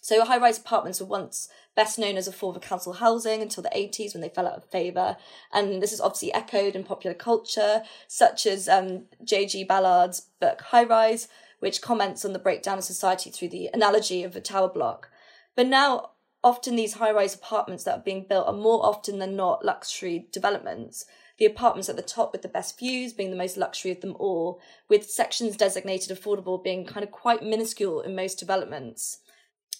So 0.00 0.24
high 0.24 0.38
rise 0.38 0.58
apartments 0.58 1.00
were 1.00 1.08
once 1.08 1.48
best 1.74 1.98
known 1.98 2.16
as 2.16 2.28
a 2.28 2.32
form 2.32 2.54
of 2.54 2.62
council 2.62 2.92
housing 2.92 3.42
until 3.42 3.64
the 3.64 3.70
80s 3.70 4.14
when 4.14 4.20
they 4.20 4.28
fell 4.28 4.46
out 4.46 4.58
of 4.58 4.70
favour. 4.70 5.16
And 5.52 5.82
this 5.82 5.92
is 5.92 6.00
obviously 6.00 6.32
echoed 6.32 6.76
in 6.76 6.84
popular 6.84 7.14
culture, 7.14 7.82
such 8.06 8.46
as 8.46 8.68
um, 8.68 9.06
J.G. 9.24 9.64
Ballard's 9.64 10.28
book 10.38 10.60
High 10.60 10.84
Rise, 10.84 11.26
which 11.64 11.80
comments 11.80 12.26
on 12.26 12.34
the 12.34 12.38
breakdown 12.38 12.76
of 12.76 12.84
society 12.84 13.30
through 13.30 13.48
the 13.48 13.70
analogy 13.72 14.22
of 14.22 14.36
a 14.36 14.40
tower 14.40 14.68
block. 14.68 15.08
But 15.56 15.66
now, 15.66 16.10
often 16.42 16.76
these 16.76 16.92
high 16.92 17.10
rise 17.10 17.34
apartments 17.34 17.84
that 17.84 17.98
are 17.98 18.02
being 18.04 18.26
built 18.28 18.46
are 18.46 18.52
more 18.52 18.84
often 18.84 19.18
than 19.18 19.34
not 19.34 19.64
luxury 19.64 20.28
developments. 20.30 21.06
The 21.38 21.46
apartments 21.46 21.88
at 21.88 21.96
the 21.96 22.02
top 22.02 22.32
with 22.32 22.42
the 22.42 22.48
best 22.48 22.78
views 22.78 23.14
being 23.14 23.30
the 23.30 23.36
most 23.36 23.56
luxury 23.56 23.90
of 23.92 24.02
them 24.02 24.14
all, 24.18 24.60
with 24.90 25.08
sections 25.08 25.56
designated 25.56 26.14
affordable 26.14 26.62
being 26.62 26.84
kind 26.84 27.02
of 27.02 27.10
quite 27.10 27.42
minuscule 27.42 28.02
in 28.02 28.14
most 28.14 28.38
developments. 28.38 29.20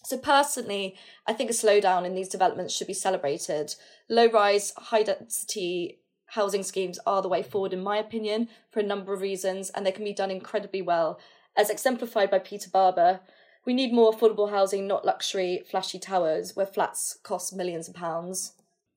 So, 0.07 0.17
personally, 0.17 0.97
I 1.27 1.35
think 1.35 1.51
a 1.51 1.53
slowdown 1.53 2.07
in 2.07 2.15
these 2.15 2.31
developments 2.31 2.75
should 2.75 2.87
be 2.87 2.95
celebrated. 2.95 3.75
Low 4.09 4.31
rise, 4.31 4.73
high 4.75 5.03
density 5.03 6.01
housing 6.29 6.63
schemes 6.63 6.99
are 7.07 7.23
the 7.23 7.29
way 7.29 7.43
forward, 7.43 7.73
in 7.73 7.83
my 7.83 7.99
opinion, 7.99 8.49
for 8.71 8.81
a 8.81 8.85
number 8.85 9.13
of 9.13 9.21
reasons, 9.21 9.71
and 9.71 9.85
they 9.85 9.93
can 9.93 10.05
be 10.05 10.13
done 10.13 10.31
incredibly 10.31 10.83
well, 10.83 11.19
as 11.57 11.71
exemplified 11.71 12.31
by 12.31 12.39
Peter 12.39 12.71
Barber, 12.71 13.21
we 13.65 13.75
need 13.75 13.93
more 13.93 14.13
affordable 14.13 14.51
housing, 14.51 14.87
not 14.87 15.05
luxury, 15.05 15.63
flashy 15.69 15.99
towers 15.99 16.55
where 16.55 16.67
flats 16.67 17.19
cost 17.23 17.55
millions 17.55 17.89
of 17.89 17.95
pounds. 17.95 18.53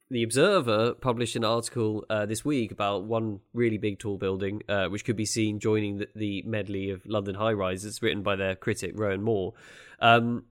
The 0.09 0.23
Observer 0.23 0.93
published 0.93 1.35
an 1.35 1.43
article 1.43 2.05
uh, 2.09 2.25
this 2.25 2.45
week 2.45 2.71
about 2.71 3.03
one 3.03 3.41
really 3.53 3.77
big 3.77 3.99
tall 3.99 4.17
building, 4.17 4.63
uh, 4.69 4.87
which 4.87 5.03
could 5.03 5.17
be 5.17 5.25
seen 5.25 5.59
joining 5.59 5.97
the, 5.97 6.07
the, 6.15 6.43
medley 6.43 6.89
of 6.89 7.05
London 7.05 7.35
high 7.35 7.51
rises, 7.51 8.01
written 8.01 8.23
by 8.23 8.37
their 8.37 8.55
critic 8.55 8.93
Rowan 8.95 9.21
Moore. 9.21 9.53
Um, 9.99 10.45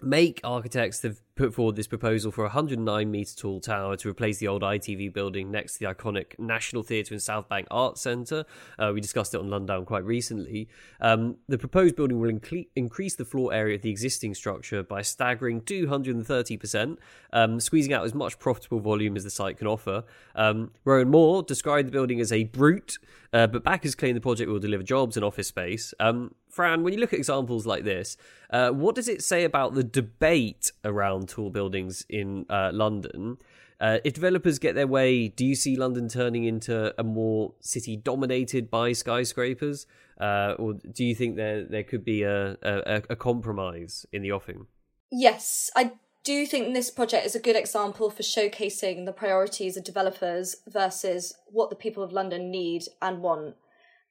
Make 0.00 0.40
architects 0.42 1.02
have 1.02 1.20
put 1.34 1.54
forward 1.54 1.76
this 1.76 1.86
proposal 1.86 2.30
for 2.30 2.42
a 2.42 2.48
109 2.48 3.10
metre 3.10 3.34
tall 3.34 3.60
tower 3.60 3.96
to 3.96 4.08
replace 4.08 4.38
the 4.38 4.48
old 4.48 4.62
ITV 4.62 5.12
building 5.12 5.50
next 5.50 5.74
to 5.74 5.78
the 5.80 5.86
iconic 5.86 6.38
National 6.38 6.82
Theatre 6.82 7.14
and 7.14 7.22
South 7.22 7.48
Bank 7.48 7.66
Arts 7.70 8.02
Centre. 8.02 8.44
Uh, 8.78 8.90
we 8.94 9.00
discussed 9.00 9.34
it 9.34 9.40
on 9.40 9.48
Lundown 9.48 9.86
quite 9.86 10.04
recently. 10.04 10.68
Um, 11.00 11.36
the 11.48 11.58
proposed 11.58 11.96
building 11.96 12.20
will 12.20 12.38
increase 12.76 13.16
the 13.16 13.24
floor 13.24 13.52
area 13.52 13.76
of 13.76 13.82
the 13.82 13.90
existing 13.90 14.34
structure 14.34 14.82
by 14.82 15.02
staggering 15.02 15.62
230%, 15.62 16.98
um, 17.32 17.60
squeezing 17.60 17.92
out 17.92 18.04
as 18.04 18.14
much 18.14 18.38
profitable 18.38 18.80
volume 18.80 19.16
as 19.16 19.24
the 19.24 19.30
site 19.30 19.56
can 19.56 19.66
offer. 19.66 20.04
Um, 20.34 20.72
Rowan 20.84 21.10
Moore 21.10 21.42
described 21.42 21.88
the 21.88 21.92
building 21.92 22.20
as 22.20 22.30
a 22.30 22.44
brute, 22.44 22.98
uh, 23.32 23.46
but 23.46 23.64
backers 23.64 23.94
claim 23.94 24.14
the 24.14 24.20
project 24.20 24.50
will 24.50 24.58
deliver 24.58 24.82
jobs 24.82 25.16
and 25.16 25.24
office 25.24 25.48
space. 25.48 25.94
Um, 25.98 26.34
Fran, 26.52 26.82
when 26.82 26.92
you 26.92 27.00
look 27.00 27.14
at 27.14 27.18
examples 27.18 27.64
like 27.64 27.82
this, 27.82 28.18
uh, 28.50 28.70
what 28.70 28.94
does 28.94 29.08
it 29.08 29.22
say 29.22 29.44
about 29.44 29.72
the 29.72 29.82
debate 29.82 30.70
around 30.84 31.28
tall 31.32 31.50
buildings 31.50 32.04
in 32.08 32.46
uh, 32.48 32.70
London? 32.72 33.38
Uh, 33.80 33.98
if 34.04 34.14
developers 34.14 34.60
get 34.60 34.74
their 34.76 34.86
way, 34.86 35.28
do 35.28 35.44
you 35.44 35.56
see 35.56 35.74
London 35.76 36.08
turning 36.08 36.44
into 36.44 36.94
a 37.00 37.02
more 37.02 37.54
city 37.60 37.96
dominated 37.96 38.70
by 38.70 38.92
skyscrapers, 38.92 39.86
uh, 40.20 40.54
or 40.58 40.74
do 40.74 41.04
you 41.04 41.14
think 41.14 41.34
there 41.36 41.64
there 41.64 41.82
could 41.82 42.04
be 42.04 42.22
a, 42.22 42.56
a, 42.62 43.02
a 43.10 43.16
compromise 43.16 44.06
in 44.12 44.22
the 44.22 44.30
offing? 44.30 44.66
Yes, 45.10 45.70
I 45.74 45.92
do 46.24 46.46
think 46.46 46.72
this 46.72 46.90
project 46.90 47.26
is 47.26 47.34
a 47.34 47.40
good 47.40 47.56
example 47.56 48.08
for 48.08 48.22
showcasing 48.22 49.04
the 49.04 49.12
priorities 49.12 49.76
of 49.76 49.82
developers 49.82 50.56
versus 50.68 51.34
what 51.46 51.68
the 51.68 51.76
people 51.76 52.04
of 52.04 52.12
London 52.12 52.50
need 52.50 52.84
and 53.00 53.20
want. 53.20 53.56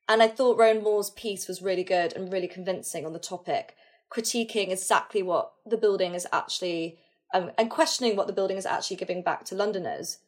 And 0.10 0.22
I 0.22 0.28
thought 0.28 0.60
Rowan 0.60 0.84
Moore's 0.84 1.12
piece 1.12 1.48
was 1.48 1.62
really 1.62 1.86
good 1.86 2.14
and 2.14 2.34
really 2.34 2.50
convincing 2.50 3.06
on 3.06 3.14
the 3.14 3.20
topic, 3.20 3.76
critiquing 4.12 4.70
exactly 4.70 5.24
what 5.24 5.54
the 5.66 5.78
building 5.78 6.14
is 6.14 6.28
actually 6.34 7.00
um, 7.34 7.52
and 7.58 7.70
questioning 7.70 8.16
what 8.16 8.28
the 8.28 8.34
building 8.34 8.58
is 8.58 8.66
actually 8.66 8.98
giving 8.98 9.22
back 9.22 9.46
to 9.46 9.56
Londoners. 9.56 10.20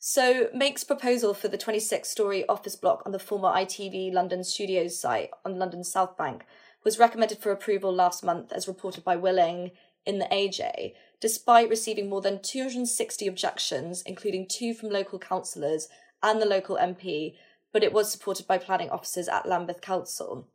So, 0.00 0.48
Make's 0.54 0.84
proposal 0.84 1.34
for 1.34 1.48
the 1.48 1.58
26 1.58 2.08
story 2.08 2.48
office 2.48 2.76
block 2.76 3.02
on 3.04 3.12
the 3.12 3.18
former 3.18 3.48
ITV 3.48 4.12
London 4.12 4.44
Studios 4.44 4.98
site 4.98 5.30
on 5.44 5.58
London's 5.58 5.90
South 5.90 6.16
Bank 6.16 6.44
was 6.84 6.98
recommended 6.98 7.38
for 7.38 7.50
approval 7.50 7.92
last 7.92 8.22
month, 8.22 8.52
as 8.52 8.68
reported 8.68 9.02
by 9.02 9.16
Will 9.16 9.38
Ing 9.38 9.72
in 10.06 10.18
the 10.18 10.26
AJ, 10.26 10.94
despite 11.20 11.68
receiving 11.68 12.08
more 12.08 12.20
than 12.20 12.40
260 12.40 13.26
objections, 13.26 14.02
including 14.02 14.46
two 14.46 14.72
from 14.72 14.88
local 14.88 15.18
councillors 15.18 15.88
and 16.22 16.40
the 16.40 16.46
local 16.46 16.76
MP, 16.76 17.34
but 17.72 17.82
it 17.82 17.92
was 17.92 18.10
supported 18.10 18.46
by 18.46 18.56
planning 18.56 18.90
officers 18.90 19.28
at 19.28 19.46
Lambeth 19.46 19.80
Council. 19.80 20.48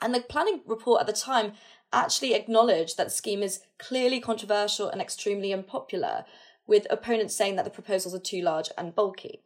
And 0.00 0.14
the 0.14 0.20
planning 0.20 0.62
report 0.66 1.00
at 1.00 1.06
the 1.06 1.12
time 1.12 1.52
actually 1.92 2.34
acknowledged 2.34 2.96
that 2.96 3.04
the 3.04 3.10
scheme 3.10 3.42
is 3.42 3.60
clearly 3.78 4.20
controversial 4.20 4.88
and 4.88 5.00
extremely 5.00 5.52
unpopular, 5.52 6.24
with 6.66 6.86
opponents 6.90 7.34
saying 7.34 7.56
that 7.56 7.64
the 7.64 7.70
proposals 7.70 8.14
are 8.14 8.20
too 8.20 8.40
large 8.42 8.70
and 8.78 8.94
bulky. 8.94 9.40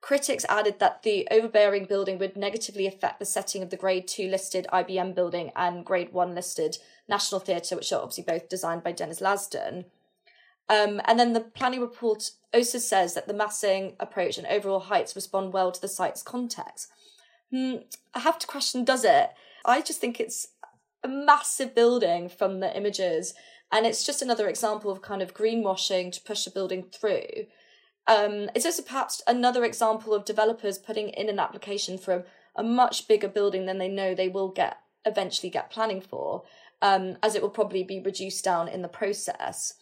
Critics 0.00 0.46
added 0.48 0.78
that 0.78 1.02
the 1.02 1.26
overbearing 1.30 1.84
building 1.84 2.18
would 2.18 2.36
negatively 2.36 2.86
affect 2.86 3.18
the 3.18 3.24
setting 3.24 3.62
of 3.62 3.70
the 3.70 3.76
Grade 3.76 4.06
2 4.06 4.28
listed 4.28 4.66
IBM 4.72 5.14
building 5.14 5.50
and 5.56 5.84
Grade 5.84 6.12
1 6.12 6.34
listed 6.34 6.78
National 7.08 7.40
Theatre, 7.40 7.76
which 7.76 7.92
are 7.92 8.00
obviously 8.00 8.24
both 8.24 8.48
designed 8.48 8.84
by 8.84 8.92
Denys 8.92 9.20
Lasdun. 9.20 9.86
Um, 10.68 11.00
and 11.04 11.18
then 11.18 11.32
the 11.32 11.40
planning 11.40 11.80
report 11.80 12.30
also 12.52 12.78
says 12.78 13.14
that 13.14 13.28
the 13.28 13.34
massing 13.34 13.94
approach 14.00 14.38
and 14.38 14.46
overall 14.46 14.80
heights 14.80 15.16
respond 15.16 15.52
well 15.52 15.72
to 15.72 15.80
the 15.80 15.88
site's 15.88 16.22
context. 16.22 16.88
Hmm, 17.50 17.76
I 18.14 18.20
have 18.20 18.38
to 18.40 18.46
question, 18.46 18.84
does 18.84 19.04
it? 19.04 19.30
I 19.64 19.80
just 19.80 20.00
think 20.00 20.20
it's 20.20 20.48
a 21.06 21.24
massive 21.26 21.74
building 21.74 22.28
from 22.28 22.60
the 22.60 22.76
images, 22.76 23.34
and 23.72 23.86
it's 23.86 24.04
just 24.04 24.22
another 24.22 24.48
example 24.48 24.90
of 24.90 25.02
kind 25.02 25.22
of 25.22 25.34
greenwashing 25.34 26.12
to 26.12 26.20
push 26.22 26.46
a 26.46 26.50
building 26.50 26.82
through. 26.82 27.46
Um, 28.06 28.50
it's 28.54 28.66
also 28.66 28.82
perhaps 28.82 29.22
another 29.26 29.64
example 29.64 30.14
of 30.14 30.24
developers 30.24 30.78
putting 30.78 31.08
in 31.08 31.28
an 31.28 31.38
application 31.38 31.98
for 31.98 32.12
a, 32.14 32.24
a 32.56 32.62
much 32.62 33.08
bigger 33.08 33.28
building 33.28 33.66
than 33.66 33.78
they 33.78 33.88
know 33.88 34.14
they 34.14 34.28
will 34.28 34.50
get 34.50 34.78
eventually 35.04 35.50
get 35.50 35.70
planning 35.70 36.00
for, 36.00 36.42
um, 36.82 37.16
as 37.22 37.34
it 37.34 37.42
will 37.42 37.50
probably 37.50 37.84
be 37.84 38.00
reduced 38.00 38.44
down 38.44 38.68
in 38.68 38.82
the 38.82 38.88
process. 38.88 39.74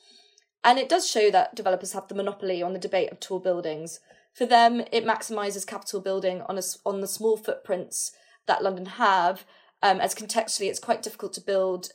And 0.62 0.78
it 0.78 0.88
does 0.88 1.08
show 1.08 1.30
that 1.30 1.54
developers 1.54 1.92
have 1.92 2.08
the 2.08 2.14
monopoly 2.14 2.62
on 2.62 2.72
the 2.72 2.78
debate 2.78 3.10
of 3.10 3.20
tall 3.20 3.38
buildings. 3.38 4.00
For 4.34 4.46
them, 4.46 4.80
it 4.92 5.04
maximises 5.04 5.66
capital 5.66 6.00
building 6.00 6.42
on 6.48 6.58
a, 6.58 6.62
on 6.84 7.00
the 7.00 7.06
small 7.06 7.36
footprints 7.36 8.12
that 8.46 8.62
London 8.62 8.86
have, 8.86 9.44
um, 9.84 10.00
as 10.00 10.14
contextually 10.14 10.68
it's 10.68 10.80
quite 10.80 11.02
difficult 11.02 11.34
to 11.34 11.40
build 11.42 11.90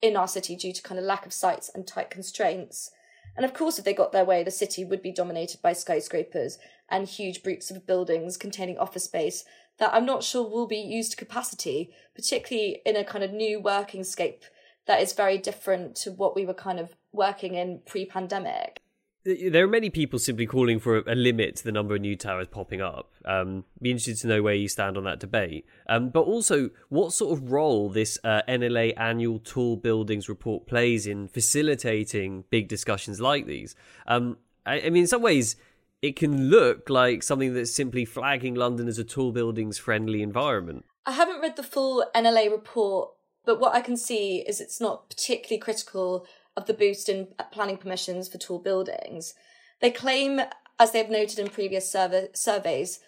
in 0.00 0.16
our 0.16 0.26
city 0.26 0.56
due 0.56 0.72
to 0.72 0.82
kind 0.82 0.98
of 0.98 1.04
lack 1.04 1.26
of 1.26 1.32
sites 1.32 1.70
and 1.72 1.86
tight 1.86 2.08
constraints. 2.08 2.90
And 3.36 3.44
of 3.44 3.52
course, 3.52 3.78
if 3.78 3.84
they 3.84 3.92
got 3.92 4.12
their 4.12 4.24
way, 4.24 4.42
the 4.42 4.50
city 4.50 4.84
would 4.84 5.02
be 5.02 5.12
dominated 5.12 5.60
by 5.60 5.74
skyscrapers 5.74 6.58
and 6.88 7.06
huge 7.06 7.42
brutes 7.42 7.70
of 7.70 7.86
buildings 7.86 8.36
containing 8.36 8.78
office 8.78 9.04
space 9.04 9.44
that 9.78 9.92
I'm 9.92 10.06
not 10.06 10.24
sure 10.24 10.48
will 10.48 10.66
be 10.66 10.78
used 10.78 11.12
to 11.12 11.16
capacity, 11.16 11.92
particularly 12.14 12.80
in 12.86 12.96
a 12.96 13.04
kind 13.04 13.22
of 13.22 13.32
new 13.32 13.60
working 13.60 14.02
scape 14.04 14.44
that 14.86 15.02
is 15.02 15.12
very 15.12 15.36
different 15.36 15.94
to 15.96 16.10
what 16.10 16.34
we 16.34 16.46
were 16.46 16.54
kind 16.54 16.80
of 16.80 16.96
working 17.12 17.54
in 17.54 17.82
pre 17.84 18.06
pandemic 18.06 18.80
there 19.24 19.64
are 19.64 19.68
many 19.68 19.90
people 19.90 20.18
simply 20.18 20.46
calling 20.46 20.78
for 20.78 20.98
a 20.98 21.14
limit 21.14 21.56
to 21.56 21.64
the 21.64 21.72
number 21.72 21.94
of 21.94 22.00
new 22.00 22.16
towers 22.16 22.46
popping 22.48 22.80
up. 22.80 23.12
Um, 23.24 23.64
be 23.80 23.90
interested 23.90 24.16
to 24.18 24.26
know 24.28 24.42
where 24.42 24.54
you 24.54 24.68
stand 24.68 24.96
on 24.96 25.04
that 25.04 25.20
debate. 25.20 25.66
Um, 25.88 26.10
but 26.10 26.22
also, 26.22 26.70
what 26.88 27.12
sort 27.12 27.36
of 27.36 27.50
role 27.50 27.90
this 27.90 28.18
uh, 28.24 28.42
NLA 28.48 28.94
annual 28.96 29.38
tall 29.38 29.76
buildings 29.76 30.28
report 30.28 30.66
plays 30.66 31.06
in 31.06 31.28
facilitating 31.28 32.44
big 32.50 32.68
discussions 32.68 33.20
like 33.20 33.46
these. 33.46 33.74
Um, 34.06 34.38
I, 34.64 34.82
I 34.82 34.90
mean, 34.90 35.02
in 35.02 35.08
some 35.08 35.22
ways, 35.22 35.56
it 36.00 36.16
can 36.16 36.48
look 36.48 36.88
like 36.88 37.22
something 37.22 37.54
that's 37.54 37.74
simply 37.74 38.04
flagging 38.04 38.54
London 38.54 38.88
as 38.88 38.98
a 38.98 39.04
tall 39.04 39.32
buildings 39.32 39.78
friendly 39.78 40.22
environment. 40.22 40.84
I 41.04 41.12
haven't 41.12 41.40
read 41.40 41.56
the 41.56 41.62
full 41.62 42.04
NLA 42.14 42.50
report, 42.50 43.10
but 43.44 43.58
what 43.58 43.74
I 43.74 43.80
can 43.80 43.96
see 43.96 44.44
is 44.46 44.60
it's 44.60 44.80
not 44.80 45.08
particularly 45.08 45.58
critical 45.58 46.26
of 46.58 46.66
the 46.66 46.74
boost 46.74 47.08
in 47.08 47.28
planning 47.52 47.78
permissions 47.78 48.28
for 48.28 48.36
tall 48.36 48.58
buildings. 48.58 49.34
They 49.80 49.90
claim, 49.90 50.40
as 50.78 50.92
they've 50.92 51.08
noted 51.08 51.38
in 51.38 51.48
previous 51.48 51.90
survey- 51.90 52.28
surveys, 52.34 53.00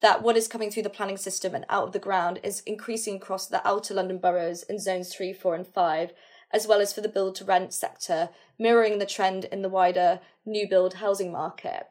that 0.00 0.22
what 0.22 0.36
is 0.36 0.46
coming 0.46 0.70
through 0.70 0.84
the 0.84 0.90
planning 0.90 1.16
system 1.16 1.54
and 1.54 1.64
out 1.68 1.84
of 1.84 1.92
the 1.92 1.98
ground 1.98 2.38
is 2.44 2.60
increasing 2.60 3.16
across 3.16 3.46
the 3.46 3.66
outer 3.66 3.94
London 3.94 4.18
boroughs 4.18 4.62
in 4.62 4.78
zones 4.78 5.12
3, 5.12 5.32
4, 5.32 5.56
and 5.56 5.66
5, 5.66 6.12
as 6.52 6.66
well 6.66 6.80
as 6.80 6.92
for 6.92 7.00
the 7.00 7.08
build 7.08 7.34
to 7.34 7.44
rent 7.44 7.74
sector, 7.74 8.28
mirroring 8.58 8.98
the 8.98 9.06
trend 9.06 9.44
in 9.46 9.62
the 9.62 9.68
wider 9.68 10.20
new 10.46 10.68
build 10.68 10.94
housing 10.94 11.32
market 11.32 11.88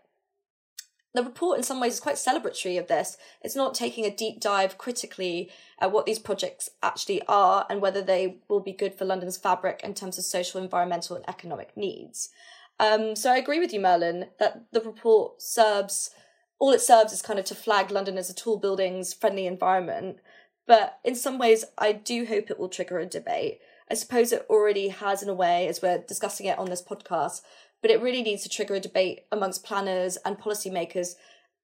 the 1.14 1.24
report 1.24 1.58
in 1.58 1.64
some 1.64 1.80
ways 1.80 1.94
is 1.94 2.00
quite 2.00 2.16
celebratory 2.16 2.80
of 2.80 2.88
this. 2.88 3.18
It's 3.42 3.56
not 3.56 3.74
taking 3.74 4.06
a 4.06 4.16
deep 4.16 4.40
dive 4.40 4.78
critically 4.78 5.50
at 5.80 5.92
what 5.92 6.06
these 6.06 6.20
projects 6.20 6.70
actually 6.84 7.22
are 7.28 7.66
and 7.70 7.82
whether 7.82 8.02
they 8.02 8.38
will 8.48 8.60
be 8.60 8.74
good 8.74 8.94
for 8.94 9.06
London's 9.06 9.38
fabric 9.38 9.82
in 9.84 9.94
terms 9.94 10.18
of 10.18 10.26
social, 10.26 10.62
environmental, 10.62 11.16
and 11.16 11.28
economic 11.28 11.76
needs. 11.76 12.30
Um, 12.80 13.16
so 13.16 13.32
I 13.32 13.38
agree 13.38 13.60
with 13.60 13.74
you, 13.74 13.80
Merlin, 13.80 14.28
that 14.40 14.66
the 14.72 14.82
report 14.82 15.42
serves 15.42 16.12
all 16.60 16.72
it 16.72 16.82
serves 16.82 17.14
is 17.14 17.22
kind 17.22 17.40
of 17.40 17.46
to 17.46 17.56
flag 17.56 17.92
London 17.92 18.18
as 18.18 18.30
a 18.30 18.36
tall 18.36 18.58
buildings 18.58 19.14
friendly 19.14 19.46
environment. 19.46 20.18
But 20.66 21.00
in 21.04 21.16
some 21.16 21.38
ways, 21.38 21.66
I 21.78 21.92
do 21.94 22.26
hope 22.26 22.50
it 22.50 22.60
will 22.60 22.68
trigger 22.68 23.00
a 23.00 23.06
debate. 23.06 23.60
I 23.90 23.94
suppose 23.94 24.32
it 24.32 24.46
already 24.50 24.90
has 24.90 25.24
in 25.24 25.30
a 25.30 25.34
way, 25.34 25.68
as 25.68 25.82
we're 25.82 26.00
discussing 26.00 26.46
it 26.48 26.58
on 26.58 26.70
this 26.70 26.82
podcast, 26.82 27.42
but 27.82 27.92
it 27.92 28.02
really 28.02 28.24
needs 28.24 28.44
to 28.44 28.50
trigger 28.50 28.76
a 28.76 28.80
debate 28.80 29.22
amongst 29.32 29.64
planners 29.64 30.18
and 30.26 30.40
policymakers 30.40 31.16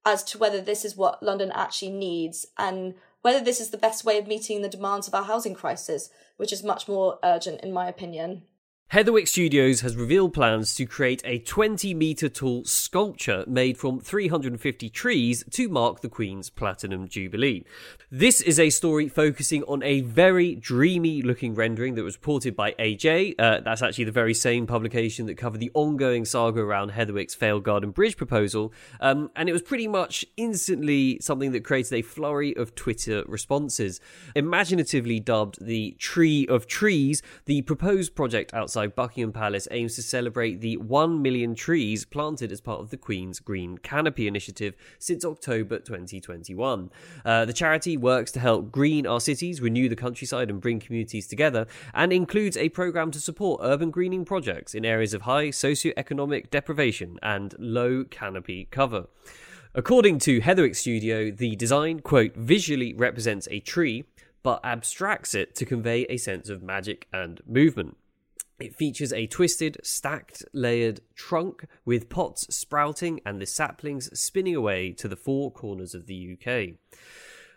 as 0.06 0.22
to 0.24 0.38
whether 0.38 0.60
this 0.60 0.84
is 0.84 0.96
what 0.96 1.22
London 1.22 1.50
actually 1.54 1.90
needs 1.90 2.46
and 2.58 2.94
whether 3.22 3.42
this 3.42 3.60
is 3.60 3.70
the 3.70 3.78
best 3.78 4.04
way 4.04 4.18
of 4.18 4.26
meeting 4.26 4.60
the 4.60 4.68
demands 4.68 5.08
of 5.08 5.14
our 5.14 5.24
housing 5.24 5.54
crisis, 5.54 6.10
which 6.36 6.52
is 6.52 6.62
much 6.62 6.86
more 6.88 7.18
urgent, 7.24 7.60
in 7.62 7.72
my 7.72 7.88
opinion. 7.88 8.42
Heatherwick 8.94 9.26
Studios 9.26 9.80
has 9.80 9.96
revealed 9.96 10.32
plans 10.32 10.76
to 10.76 10.86
create 10.86 11.20
a 11.24 11.40
20 11.40 11.94
metre 11.94 12.28
tall 12.28 12.64
sculpture 12.64 13.42
made 13.48 13.76
from 13.76 13.98
350 13.98 14.88
trees 14.88 15.42
to 15.50 15.68
mark 15.68 16.00
the 16.00 16.08
Queen's 16.08 16.48
Platinum 16.48 17.08
Jubilee. 17.08 17.64
This 18.08 18.40
is 18.40 18.60
a 18.60 18.70
story 18.70 19.08
focusing 19.08 19.64
on 19.64 19.82
a 19.82 20.02
very 20.02 20.54
dreamy 20.54 21.22
looking 21.22 21.56
rendering 21.56 21.96
that 21.96 22.04
was 22.04 22.14
reported 22.14 22.54
by 22.54 22.70
AJ. 22.74 23.34
Uh, 23.36 23.58
that's 23.64 23.82
actually 23.82 24.04
the 24.04 24.12
very 24.12 24.32
same 24.32 24.64
publication 24.64 25.26
that 25.26 25.34
covered 25.34 25.58
the 25.58 25.72
ongoing 25.74 26.24
saga 26.24 26.60
around 26.60 26.92
Heatherwick's 26.92 27.34
failed 27.34 27.64
Garden 27.64 27.90
Bridge 27.90 28.16
proposal. 28.16 28.72
Um, 29.00 29.32
and 29.34 29.48
it 29.48 29.52
was 29.52 29.62
pretty 29.62 29.88
much 29.88 30.24
instantly 30.36 31.18
something 31.20 31.50
that 31.50 31.64
created 31.64 31.94
a 31.94 32.02
flurry 32.02 32.56
of 32.56 32.76
Twitter 32.76 33.24
responses. 33.26 34.00
Imaginatively 34.36 35.18
dubbed 35.18 35.58
the 35.60 35.96
Tree 35.98 36.46
of 36.46 36.68
Trees, 36.68 37.22
the 37.46 37.62
proposed 37.62 38.14
project 38.14 38.54
outside 38.54 38.73
outside 38.74 38.96
Buckingham 38.96 39.32
Palace 39.32 39.68
aims 39.70 39.94
to 39.94 40.02
celebrate 40.02 40.60
the 40.60 40.76
1 40.78 41.22
million 41.22 41.54
trees 41.54 42.04
planted 42.04 42.50
as 42.50 42.60
part 42.60 42.80
of 42.80 42.90
the 42.90 42.96
Queen's 42.96 43.38
Green 43.38 43.78
Canopy 43.78 44.26
initiative 44.26 44.74
since 44.98 45.24
October 45.24 45.78
2021. 45.78 46.90
Uh, 47.24 47.44
the 47.44 47.52
charity 47.52 47.96
works 47.96 48.32
to 48.32 48.40
help 48.40 48.72
green 48.72 49.06
our 49.06 49.20
cities, 49.20 49.60
renew 49.60 49.88
the 49.88 49.94
countryside, 49.94 50.50
and 50.50 50.60
bring 50.60 50.80
communities 50.80 51.28
together, 51.28 51.68
and 51.94 52.12
includes 52.12 52.56
a 52.56 52.68
program 52.70 53.12
to 53.12 53.20
support 53.20 53.60
urban 53.62 53.92
greening 53.92 54.24
projects 54.24 54.74
in 54.74 54.84
areas 54.84 55.14
of 55.14 55.22
high 55.22 55.50
socioeconomic 55.50 56.50
deprivation 56.50 57.16
and 57.22 57.54
low 57.60 58.02
canopy 58.02 58.66
cover. 58.72 59.06
According 59.72 60.18
to 60.20 60.40
Heatherwick 60.40 60.74
Studio, 60.74 61.30
the 61.30 61.54
design, 61.54 62.00
quote, 62.00 62.34
visually 62.34 62.92
represents 62.92 63.46
a 63.52 63.60
tree, 63.60 64.02
but 64.42 64.58
abstracts 64.64 65.32
it 65.32 65.54
to 65.54 65.64
convey 65.64 66.06
a 66.06 66.16
sense 66.16 66.48
of 66.48 66.60
magic 66.60 67.06
and 67.12 67.40
movement. 67.46 67.96
It 68.60 68.76
features 68.76 69.12
a 69.12 69.26
twisted, 69.26 69.78
stacked, 69.82 70.44
layered 70.52 71.00
trunk 71.14 71.66
with 71.84 72.08
pots 72.08 72.54
sprouting 72.54 73.20
and 73.26 73.40
the 73.40 73.46
saplings 73.46 74.16
spinning 74.18 74.54
away 74.54 74.92
to 74.92 75.08
the 75.08 75.16
four 75.16 75.50
corners 75.50 75.94
of 75.94 76.06
the 76.06 76.38
UK. 76.38 76.76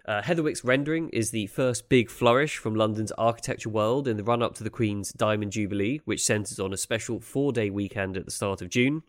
Uh, 0.07 0.21
Heatherwick's 0.21 0.63
rendering 0.63 1.09
is 1.09 1.31
the 1.31 1.47
first 1.47 1.89
big 1.89 2.09
flourish 2.09 2.57
from 2.57 2.75
London's 2.75 3.11
architecture 3.17 3.67
world 3.67 4.07
in 4.07 4.15
the 4.15 4.23
run 4.23 4.41
up 4.41 4.55
to 4.55 4.63
the 4.63 4.69
Queen's 4.69 5.11
Diamond 5.11 5.51
Jubilee, 5.51 5.99
which 6.05 6.23
centres 6.23 6.61
on 6.61 6.71
a 6.71 6.77
special 6.77 7.19
four 7.19 7.51
day 7.51 7.69
weekend 7.69 8.15
at 8.15 8.23
the 8.23 8.31
start 8.31 8.61
of 8.61 8.69
June. 8.69 9.03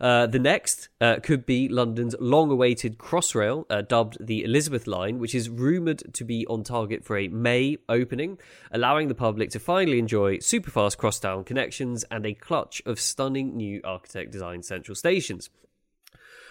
Uh, 0.00 0.26
the 0.26 0.38
next 0.38 0.88
uh, 1.02 1.16
could 1.22 1.44
be 1.44 1.68
London's 1.68 2.14
long 2.18 2.50
awaited 2.50 2.96
Crossrail, 2.96 3.66
uh, 3.68 3.82
dubbed 3.82 4.16
the 4.24 4.42
Elizabeth 4.42 4.86
Line, 4.86 5.18
which 5.18 5.34
is 5.34 5.50
rumoured 5.50 6.14
to 6.14 6.24
be 6.24 6.46
on 6.46 6.62
target 6.62 7.04
for 7.04 7.18
a 7.18 7.28
May 7.28 7.76
opening, 7.86 8.38
allowing 8.72 9.08
the 9.08 9.14
public 9.14 9.50
to 9.50 9.58
finally 9.58 9.98
enjoy 9.98 10.38
superfast 10.38 10.96
crosstown 10.96 11.44
connections 11.44 12.04
and 12.10 12.24
a 12.24 12.32
clutch 12.32 12.80
of 12.86 12.98
stunning 12.98 13.54
new 13.54 13.82
architect 13.84 14.32
designed 14.32 14.64
central 14.64 14.94
stations. 14.94 15.50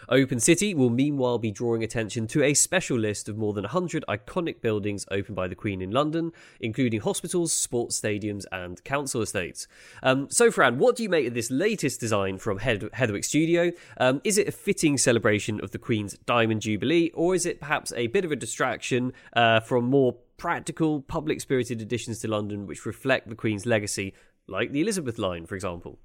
Open 0.10 0.40
City 0.40 0.74
will 0.74 0.90
meanwhile 0.90 1.38
be 1.38 1.52
drawing 1.52 1.84
attention 1.84 2.28
to 2.28 2.42
a 2.42 2.54
special 2.54 2.98
list 2.98 3.28
of 3.28 3.38
more 3.38 3.54
than 3.54 3.64
100 3.64 4.06
iconic 4.08 4.62
buildings 4.62 5.06
opened 5.12 5.36
by 5.36 5.48
the 5.48 5.56
Queen 5.56 5.82
in 5.82 5.92
London, 5.92 6.32
including 6.62 7.02
hospitals, 7.02 7.52
sports 7.52 8.00
stadiums, 8.00 8.46
and 8.52 8.82
council 8.86 9.22
estates. 9.22 9.68
Um, 10.02 10.30
so, 10.30 10.50
Fran, 10.50 10.78
what 10.78 10.96
do 10.96 11.04
you 11.04 11.10
make 11.10 11.28
of 11.28 11.34
this 11.34 11.52
latest 11.52 12.00
design 12.00 12.38
from 12.38 12.60
Heatherwick 12.60 13.26
Studio? 13.26 13.72
Um, 13.98 14.22
is 14.24 14.38
it 14.38 14.48
a 14.48 14.52
fitting 14.52 14.98
celebration 14.98 15.60
of 15.62 15.72
the 15.72 15.78
Queen's 15.78 16.18
Diamond 16.26 16.62
Jubilee, 16.62 17.12
or 17.14 17.36
is 17.36 17.46
it 17.46 17.60
perhaps 17.60 17.92
a 17.98 18.08
bit 18.08 18.24
of 18.24 18.32
a 18.32 18.38
distraction 18.38 19.12
uh, 19.34 19.60
from 19.60 19.86
more 19.86 20.16
practical, 20.38 21.02
public 21.02 21.42
spirited 21.42 21.82
additions 21.82 22.20
to 22.20 22.30
London 22.30 22.66
which 22.66 22.86
reflect 22.86 23.28
the 23.28 23.36
Queen's 23.36 23.66
legacy, 23.66 24.14
like 24.48 24.72
the 24.72 24.82
Elizabeth 24.82 25.18
line, 25.18 25.46
for 25.46 25.56
example? 25.56 26.00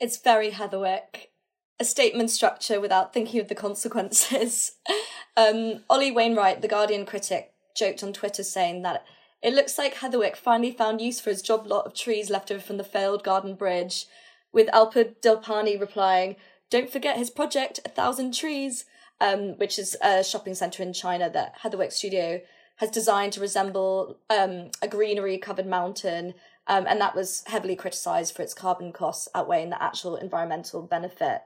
It's 0.00 0.16
very 0.16 0.50
Heatherwick 0.50 1.33
a 1.80 1.84
statement 1.84 2.30
structure 2.30 2.80
without 2.80 3.12
thinking 3.12 3.40
of 3.40 3.48
the 3.48 3.54
consequences. 3.54 4.72
um, 5.36 5.82
Ollie 5.90 6.12
Wainwright, 6.12 6.62
the 6.62 6.68
Guardian 6.68 7.04
critic, 7.04 7.52
joked 7.76 8.02
on 8.02 8.12
Twitter 8.12 8.44
saying 8.44 8.82
that 8.82 9.04
it 9.42 9.52
looks 9.52 9.76
like 9.76 9.96
Heatherwick 9.96 10.36
finally 10.36 10.70
found 10.70 11.00
use 11.00 11.20
for 11.20 11.30
his 11.30 11.42
job 11.42 11.66
lot 11.66 11.86
of 11.86 11.94
trees 11.94 12.30
left 12.30 12.50
over 12.50 12.60
from 12.60 12.76
the 12.76 12.84
failed 12.84 13.24
garden 13.24 13.54
bridge, 13.54 14.06
with 14.52 14.68
Alpa 14.68 15.16
Depani 15.20 15.78
replying, 15.78 16.36
Don't 16.70 16.90
forget 16.90 17.18
his 17.18 17.28
project, 17.28 17.80
A 17.84 17.88
Thousand 17.88 18.32
Trees, 18.32 18.84
um, 19.20 19.58
which 19.58 19.78
is 19.78 19.96
a 20.00 20.22
shopping 20.24 20.54
centre 20.54 20.82
in 20.82 20.92
China 20.92 21.28
that 21.28 21.58
Heatherwick 21.62 21.92
Studio 21.92 22.40
has 22.76 22.90
designed 22.90 23.32
to 23.32 23.40
resemble 23.40 24.18
um, 24.30 24.70
a 24.80 24.88
greenery 24.88 25.38
covered 25.38 25.66
mountain. 25.66 26.34
Um, 26.66 26.86
and 26.88 27.00
that 27.00 27.14
was 27.14 27.42
heavily 27.46 27.76
criticised 27.76 28.34
for 28.34 28.42
its 28.42 28.54
carbon 28.54 28.92
costs 28.92 29.28
outweighing 29.34 29.70
the 29.70 29.82
actual 29.82 30.16
environmental 30.16 30.82
benefit. 30.82 31.42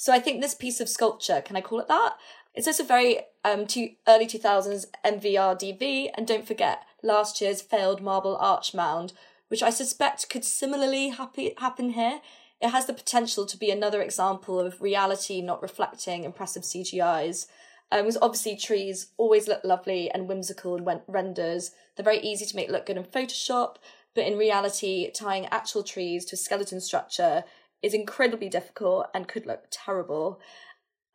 So 0.00 0.14
I 0.14 0.18
think 0.18 0.40
this 0.40 0.54
piece 0.54 0.80
of 0.80 0.88
sculpture, 0.88 1.42
can 1.42 1.56
I 1.56 1.60
call 1.60 1.78
it 1.78 1.88
that? 1.88 2.16
It's 2.54 2.66
also 2.66 2.84
very 2.84 3.18
um 3.44 3.66
to 3.66 3.90
early 4.08 4.26
2000s 4.26 4.86
MVRDV, 5.04 6.08
and 6.14 6.26
don't 6.26 6.46
forget 6.46 6.86
last 7.02 7.42
year's 7.42 7.60
failed 7.60 8.00
marble 8.00 8.34
arch 8.38 8.72
mound, 8.72 9.12
which 9.48 9.62
I 9.62 9.68
suspect 9.68 10.30
could 10.30 10.42
similarly 10.42 11.10
happy, 11.10 11.52
happen 11.58 11.90
here. 11.90 12.22
It 12.62 12.70
has 12.70 12.86
the 12.86 12.94
potential 12.94 13.44
to 13.44 13.58
be 13.58 13.70
another 13.70 14.00
example 14.00 14.58
of 14.58 14.80
reality 14.80 15.42
not 15.42 15.60
reflecting 15.60 16.24
impressive 16.24 16.62
CGIs. 16.62 17.46
Um, 17.92 18.04
because 18.04 18.16
obviously 18.22 18.56
trees 18.56 19.08
always 19.18 19.48
look 19.48 19.62
lovely 19.64 20.10
and 20.10 20.28
whimsical 20.28 20.76
in 20.76 21.02
renders. 21.08 21.72
They're 21.94 22.04
very 22.04 22.20
easy 22.20 22.46
to 22.46 22.56
make 22.56 22.70
look 22.70 22.86
good 22.86 22.96
in 22.96 23.04
Photoshop, 23.04 23.76
but 24.14 24.24
in 24.24 24.38
reality, 24.38 25.10
tying 25.12 25.44
actual 25.46 25.82
trees 25.82 26.24
to 26.26 26.36
a 26.36 26.38
skeleton 26.38 26.80
structure 26.80 27.44
is 27.82 27.94
incredibly 27.94 28.48
difficult 28.48 29.06
and 29.14 29.28
could 29.28 29.46
look 29.46 29.64
terrible. 29.70 30.40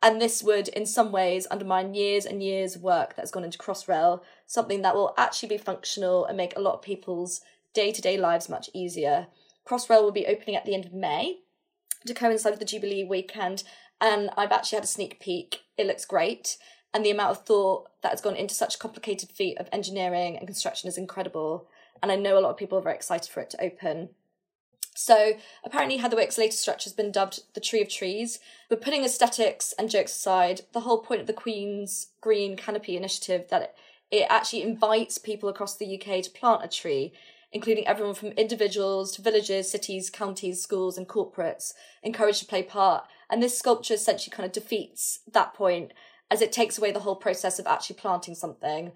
And 0.02 0.20
this 0.20 0.42
would, 0.42 0.68
in 0.68 0.86
some 0.86 1.10
ways, 1.10 1.46
undermine 1.50 1.94
years 1.94 2.26
and 2.26 2.42
years 2.42 2.76
of 2.76 2.82
work 2.82 3.16
that's 3.16 3.30
gone 3.30 3.44
into 3.44 3.58
Crossrail, 3.58 4.20
something 4.46 4.82
that 4.82 4.94
will 4.94 5.14
actually 5.16 5.48
be 5.48 5.58
functional 5.58 6.24
and 6.24 6.36
make 6.36 6.56
a 6.56 6.60
lot 6.60 6.74
of 6.74 6.82
people's 6.82 7.40
day 7.72 7.92
to 7.92 8.02
day 8.02 8.16
lives 8.16 8.48
much 8.48 8.70
easier. 8.74 9.28
Crossrail 9.66 10.02
will 10.02 10.12
be 10.12 10.26
opening 10.26 10.54
at 10.54 10.64
the 10.64 10.74
end 10.74 10.84
of 10.84 10.92
May 10.92 11.38
to 12.06 12.14
coincide 12.14 12.52
with 12.52 12.60
the 12.60 12.66
Jubilee 12.66 13.04
weekend, 13.04 13.64
and 14.00 14.30
I've 14.36 14.52
actually 14.52 14.76
had 14.76 14.84
a 14.84 14.88
sneak 14.88 15.18
peek. 15.18 15.62
It 15.76 15.86
looks 15.86 16.04
great, 16.04 16.56
and 16.94 17.04
the 17.04 17.10
amount 17.10 17.30
of 17.30 17.44
thought 17.44 17.88
that 18.02 18.10
has 18.10 18.20
gone 18.20 18.36
into 18.36 18.54
such 18.54 18.76
a 18.76 18.78
complicated 18.78 19.30
feat 19.30 19.58
of 19.58 19.68
engineering 19.72 20.36
and 20.36 20.46
construction 20.46 20.88
is 20.88 20.98
incredible. 20.98 21.68
And 22.02 22.12
I 22.12 22.16
know 22.16 22.38
a 22.38 22.40
lot 22.40 22.50
of 22.50 22.56
people 22.56 22.78
are 22.78 22.82
very 22.82 22.94
excited 22.94 23.30
for 23.30 23.40
it 23.40 23.50
to 23.50 23.64
open. 23.64 24.10
So 24.96 25.34
apparently 25.62 25.98
Heatherwick's 25.98 26.38
latest 26.38 26.62
structure 26.62 26.84
has 26.88 26.94
been 26.94 27.12
dubbed 27.12 27.42
the 27.52 27.60
Tree 27.60 27.82
of 27.82 27.88
Trees. 27.88 28.38
But 28.70 28.80
putting 28.80 29.04
aesthetics 29.04 29.74
and 29.78 29.90
jokes 29.90 30.16
aside, 30.16 30.62
the 30.72 30.80
whole 30.80 31.02
point 31.02 31.20
of 31.20 31.26
the 31.26 31.34
Queen's 31.34 32.08
Green 32.22 32.56
Canopy 32.56 32.96
initiative 32.96 33.48
that 33.50 33.62
it, 33.62 33.74
it 34.10 34.26
actually 34.30 34.62
invites 34.62 35.18
people 35.18 35.50
across 35.50 35.76
the 35.76 36.00
UK 36.00 36.22
to 36.22 36.30
plant 36.30 36.64
a 36.64 36.68
tree, 36.68 37.12
including 37.52 37.86
everyone 37.86 38.14
from 38.14 38.28
individuals 38.30 39.12
to 39.12 39.22
villages, 39.22 39.70
cities, 39.70 40.08
counties, 40.08 40.62
schools, 40.62 40.96
and 40.96 41.06
corporates, 41.06 41.74
encouraged 42.02 42.40
to 42.40 42.46
play 42.46 42.62
part. 42.62 43.04
And 43.28 43.42
this 43.42 43.58
sculpture 43.58 43.94
essentially 43.94 44.34
kind 44.34 44.46
of 44.46 44.52
defeats 44.52 45.20
that 45.30 45.52
point 45.52 45.92
as 46.30 46.40
it 46.40 46.52
takes 46.52 46.78
away 46.78 46.90
the 46.90 47.00
whole 47.00 47.16
process 47.16 47.58
of 47.58 47.66
actually 47.66 47.96
planting 47.96 48.34
something. 48.34 48.92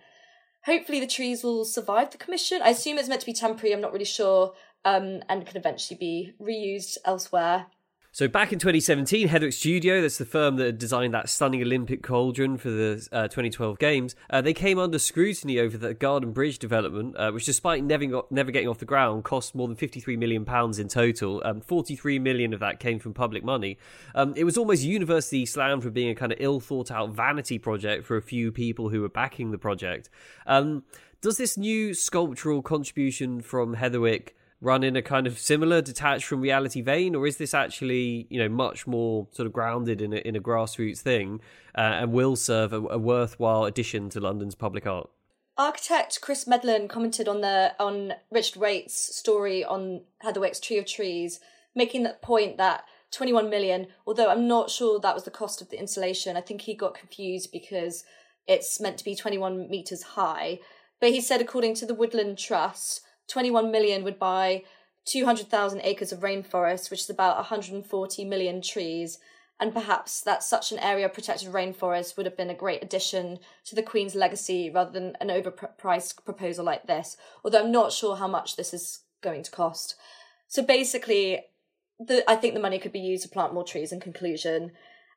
Hopefully, 0.64 1.00
the 1.00 1.06
trees 1.06 1.42
will 1.42 1.64
survive 1.64 2.10
the 2.10 2.18
commission. 2.18 2.60
I 2.62 2.70
assume 2.70 2.98
it's 2.98 3.08
meant 3.08 3.20
to 3.20 3.26
be 3.26 3.32
temporary, 3.32 3.72
I'm 3.72 3.80
not 3.80 3.92
really 3.92 4.04
sure 4.04 4.54
um, 4.84 5.22
and 5.28 5.46
can 5.46 5.56
eventually 5.56 5.98
be 5.98 6.34
reused 6.40 6.98
elsewhere. 7.04 7.66
So 8.12 8.26
back 8.26 8.52
in 8.52 8.58
2017, 8.58 9.28
Heatherwick 9.28 9.52
Studio, 9.52 10.02
that's 10.02 10.18
the 10.18 10.24
firm 10.24 10.56
that 10.56 10.78
designed 10.78 11.14
that 11.14 11.28
stunning 11.28 11.62
Olympic 11.62 12.02
cauldron 12.02 12.58
for 12.58 12.68
the 12.68 13.08
uh, 13.12 13.28
2012 13.28 13.78
Games, 13.78 14.16
uh, 14.30 14.40
they 14.40 14.52
came 14.52 14.80
under 14.80 14.98
scrutiny 14.98 15.60
over 15.60 15.78
the 15.78 15.94
Garden 15.94 16.32
Bridge 16.32 16.58
development, 16.58 17.16
uh, 17.16 17.30
which, 17.30 17.44
despite 17.44 17.84
never 17.84 18.04
got, 18.06 18.32
never 18.32 18.50
getting 18.50 18.68
off 18.68 18.78
the 18.78 18.84
ground, 18.84 19.22
cost 19.22 19.54
more 19.54 19.68
than 19.68 19.76
53 19.76 20.16
million 20.16 20.44
pounds 20.44 20.80
in 20.80 20.88
total. 20.88 21.40
Um, 21.44 21.60
43 21.60 22.18
million 22.18 22.52
of 22.52 22.58
that 22.58 22.80
came 22.80 22.98
from 22.98 23.14
public 23.14 23.44
money. 23.44 23.78
Um, 24.16 24.34
it 24.36 24.42
was 24.42 24.58
almost 24.58 24.82
universally 24.82 25.46
slammed 25.46 25.84
for 25.84 25.90
being 25.90 26.10
a 26.10 26.16
kind 26.16 26.32
of 26.32 26.38
ill 26.40 26.58
thought 26.58 26.90
out 26.90 27.10
vanity 27.10 27.60
project 27.60 28.04
for 28.04 28.16
a 28.16 28.22
few 28.22 28.50
people 28.50 28.88
who 28.88 29.02
were 29.02 29.08
backing 29.08 29.52
the 29.52 29.58
project. 29.58 30.10
Um, 30.48 30.82
does 31.20 31.36
this 31.36 31.56
new 31.56 31.94
sculptural 31.94 32.60
contribution 32.60 33.40
from 33.40 33.76
Heatherwick? 33.76 34.30
Run 34.60 34.82
in 34.82 34.96
a 34.96 35.02
kind 35.02 35.26
of 35.26 35.38
similar 35.38 35.80
detached 35.80 36.24
from 36.24 36.40
reality 36.40 36.80
vein 36.80 37.14
or 37.14 37.26
is 37.26 37.36
this 37.38 37.54
actually 37.54 38.26
you 38.30 38.38
know 38.38 38.48
much 38.48 38.86
more 38.86 39.26
sort 39.32 39.46
of 39.46 39.52
grounded 39.52 40.02
in 40.02 40.12
a, 40.12 40.16
in 40.16 40.36
a 40.36 40.40
grassroots 40.40 40.98
thing 40.98 41.40
uh, 41.76 41.80
and 41.80 42.12
will 42.12 42.36
serve 42.36 42.72
a, 42.72 42.76
a, 42.76 42.98
worthwhile 42.98 43.64
addition 43.64 44.08
to 44.10 44.20
london's 44.20 44.54
public 44.54 44.86
art? 44.86 45.08
Architect 45.56 46.20
chris 46.20 46.44
medland 46.44 46.88
commented 46.88 47.28
on 47.28 47.40
the 47.40 47.74
on 47.78 48.14
richard 48.30 48.56
waite's 48.56 49.16
story 49.16 49.64
on 49.64 50.02
heatherwick's 50.24 50.60
tree 50.60 50.78
of 50.78 50.86
trees 50.86 51.40
making 51.74 52.02
the 52.02 52.16
point 52.22 52.56
that 52.56 52.84
21 53.12 53.50
million 53.50 53.86
although 54.06 54.30
i'm 54.30 54.46
not 54.46 54.70
sure 54.70 55.00
that 55.00 55.14
was 55.14 55.24
the 55.24 55.30
cost 55.30 55.60
of 55.60 55.70
the 55.70 55.78
installation 55.78 56.36
i 56.36 56.40
think 56.40 56.62
he 56.62 56.74
got 56.74 56.94
confused 56.94 57.50
because 57.52 58.04
it's 58.50 58.80
meant 58.80 58.98
to 58.98 59.04
be 59.04 59.14
21 59.14 59.70
meters 59.70 60.02
high. 60.02 60.58
But 61.00 61.10
he 61.10 61.20
said 61.20 61.40
according 61.40 61.74
to 61.76 61.86
the 61.86 61.94
woodland 61.94 62.36
trust 62.36 63.00
21 63.30 63.70
million 63.70 64.04
would 64.04 64.18
buy 64.18 64.64
200,000 65.06 65.80
acres 65.82 66.12
of 66.12 66.20
rainforest, 66.20 66.90
which 66.90 67.00
is 67.00 67.10
about 67.10 67.36
140 67.36 68.24
million 68.24 68.60
trees. 68.60 69.18
And 69.58 69.74
perhaps 69.74 70.22
that 70.22 70.42
such 70.42 70.72
an 70.72 70.78
area 70.78 71.06
of 71.06 71.12
protected 71.12 71.52
rainforest 71.52 72.16
would 72.16 72.26
have 72.26 72.36
been 72.36 72.50
a 72.50 72.54
great 72.54 72.82
addition 72.82 73.38
to 73.66 73.74
the 73.74 73.82
Queen's 73.82 74.14
legacy 74.14 74.70
rather 74.70 74.90
than 74.90 75.16
an 75.20 75.28
overpriced 75.28 76.24
proposal 76.24 76.64
like 76.64 76.86
this, 76.86 77.16
although 77.44 77.62
I'm 77.62 77.72
not 77.72 77.92
sure 77.92 78.16
how 78.16 78.28
much 78.28 78.56
this 78.56 78.72
is 78.72 79.00
going 79.20 79.42
to 79.42 79.50
cost. 79.50 79.96
So 80.48 80.62
basically, 80.62 81.44
the, 81.98 82.28
I 82.28 82.36
think 82.36 82.54
the 82.54 82.60
money 82.60 82.78
could 82.78 82.92
be 82.92 83.00
used 83.00 83.22
to 83.24 83.28
plant 83.28 83.52
more 83.52 83.64
trees 83.64 83.92
in 83.92 84.00
conclusion. 84.00 84.72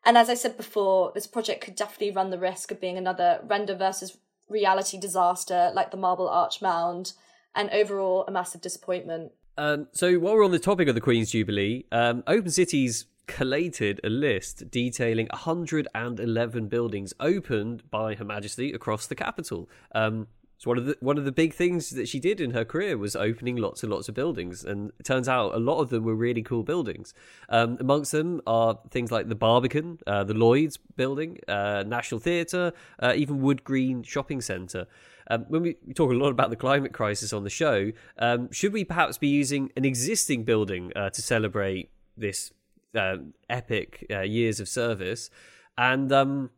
And 0.05 0.17
as 0.17 0.29
I 0.29 0.33
said 0.33 0.57
before, 0.57 1.13
this 1.15 1.27
project 1.27 1.63
could 1.63 1.75
definitely 1.75 2.11
run 2.11 2.29
the 2.29 2.37
risk 2.37 2.69
of 2.71 2.81
being 2.81 2.97
another 2.97 3.39
render 3.47 3.75
versus 3.75 4.17
reality 4.49 4.99
disaster 4.99 5.71
like 5.73 5.91
the 5.91 5.97
Marble 5.97 6.27
Arch 6.27 6.61
Mound 6.61 7.13
and 7.55 7.69
overall 7.71 8.25
a 8.27 8.31
massive 8.31 8.61
disappointment. 8.61 9.31
Um, 9.57 9.87
so 9.91 10.15
while 10.15 10.35
we're 10.35 10.45
on 10.45 10.51
the 10.51 10.59
topic 10.59 10.87
of 10.87 10.95
the 10.95 11.01
Queen's 11.01 11.31
Jubilee, 11.31 11.85
um, 11.91 12.23
Open 12.25 12.49
Cities 12.49 13.05
collated 13.27 14.01
a 14.03 14.09
list 14.09 14.69
detailing 14.69 15.27
111 15.31 16.67
buildings 16.67 17.13
opened 17.19 17.89
by 17.89 18.15
Her 18.15 18.25
Majesty 18.25 18.73
across 18.73 19.07
the 19.07 19.15
capital. 19.15 19.69
Um, 19.93 20.27
so 20.63 20.69
one 20.69 20.77
of 20.77 20.85
the 20.85 20.95
one 21.01 21.17
of 21.17 21.25
the 21.25 21.31
big 21.33 21.53
things 21.53 21.89
that 21.89 22.07
she 22.07 22.21
did 22.21 22.39
in 22.39 22.51
her 22.51 22.63
career 22.63 22.97
was 22.97 23.17
opening 23.17 23.57
lots 23.57 23.83
and 23.83 23.91
lots 23.91 24.07
of 24.07 24.15
buildings, 24.15 24.63
and 24.63 24.93
it 24.97 25.03
turns 25.03 25.27
out 25.27 25.53
a 25.53 25.59
lot 25.59 25.79
of 25.79 25.89
them 25.89 26.05
were 26.05 26.15
really 26.15 26.41
cool 26.41 26.63
buildings. 26.63 27.13
Um, 27.49 27.75
amongst 27.81 28.13
them 28.13 28.39
are 28.47 28.79
things 28.89 29.11
like 29.11 29.27
the 29.27 29.35
Barbican, 29.35 29.99
uh, 30.07 30.23
the 30.23 30.33
Lloyd's 30.33 30.77
building, 30.77 31.39
uh, 31.49 31.83
National 31.85 32.21
Theatre, 32.21 32.71
uh, 32.99 33.11
even 33.13 33.41
Wood 33.41 33.65
Green 33.65 34.03
Shopping 34.03 34.39
Centre. 34.39 34.87
Um, 35.29 35.45
when 35.47 35.61
we, 35.61 35.73
talk 35.95 36.11
a 36.11 36.15
lot 36.15 36.29
about 36.29 36.49
the 36.49 36.55
climate 36.55 36.93
crisis 36.93 37.33
on 37.33 37.43
the 37.43 37.49
show, 37.49 37.91
um, 38.17 38.51
should 38.51 38.73
we 38.73 38.83
perhaps 38.83 39.17
be 39.17 39.27
using 39.27 39.71
an 39.75 39.85
existing 39.85 40.43
building 40.43 40.91
uh, 40.95 41.09
to 41.11 41.21
celebrate 41.21 41.89
this 42.17 42.51
um, 42.95 43.33
epic 43.49 44.05
uh, 44.11 44.21
years 44.21 44.59
of 44.59 44.67
service? 44.67 45.29
And 45.77 46.11
um, 46.11 46.49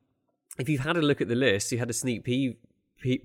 if 0.58 0.70
you've 0.70 0.82
had 0.82 0.98
a 0.98 1.02
look 1.02 1.22
at 1.22 1.28
the 1.28 1.36
list, 1.36 1.72
you 1.72 1.78
had 1.78 1.90
a 1.90 1.94
sneak 1.94 2.24
peek 2.24 2.58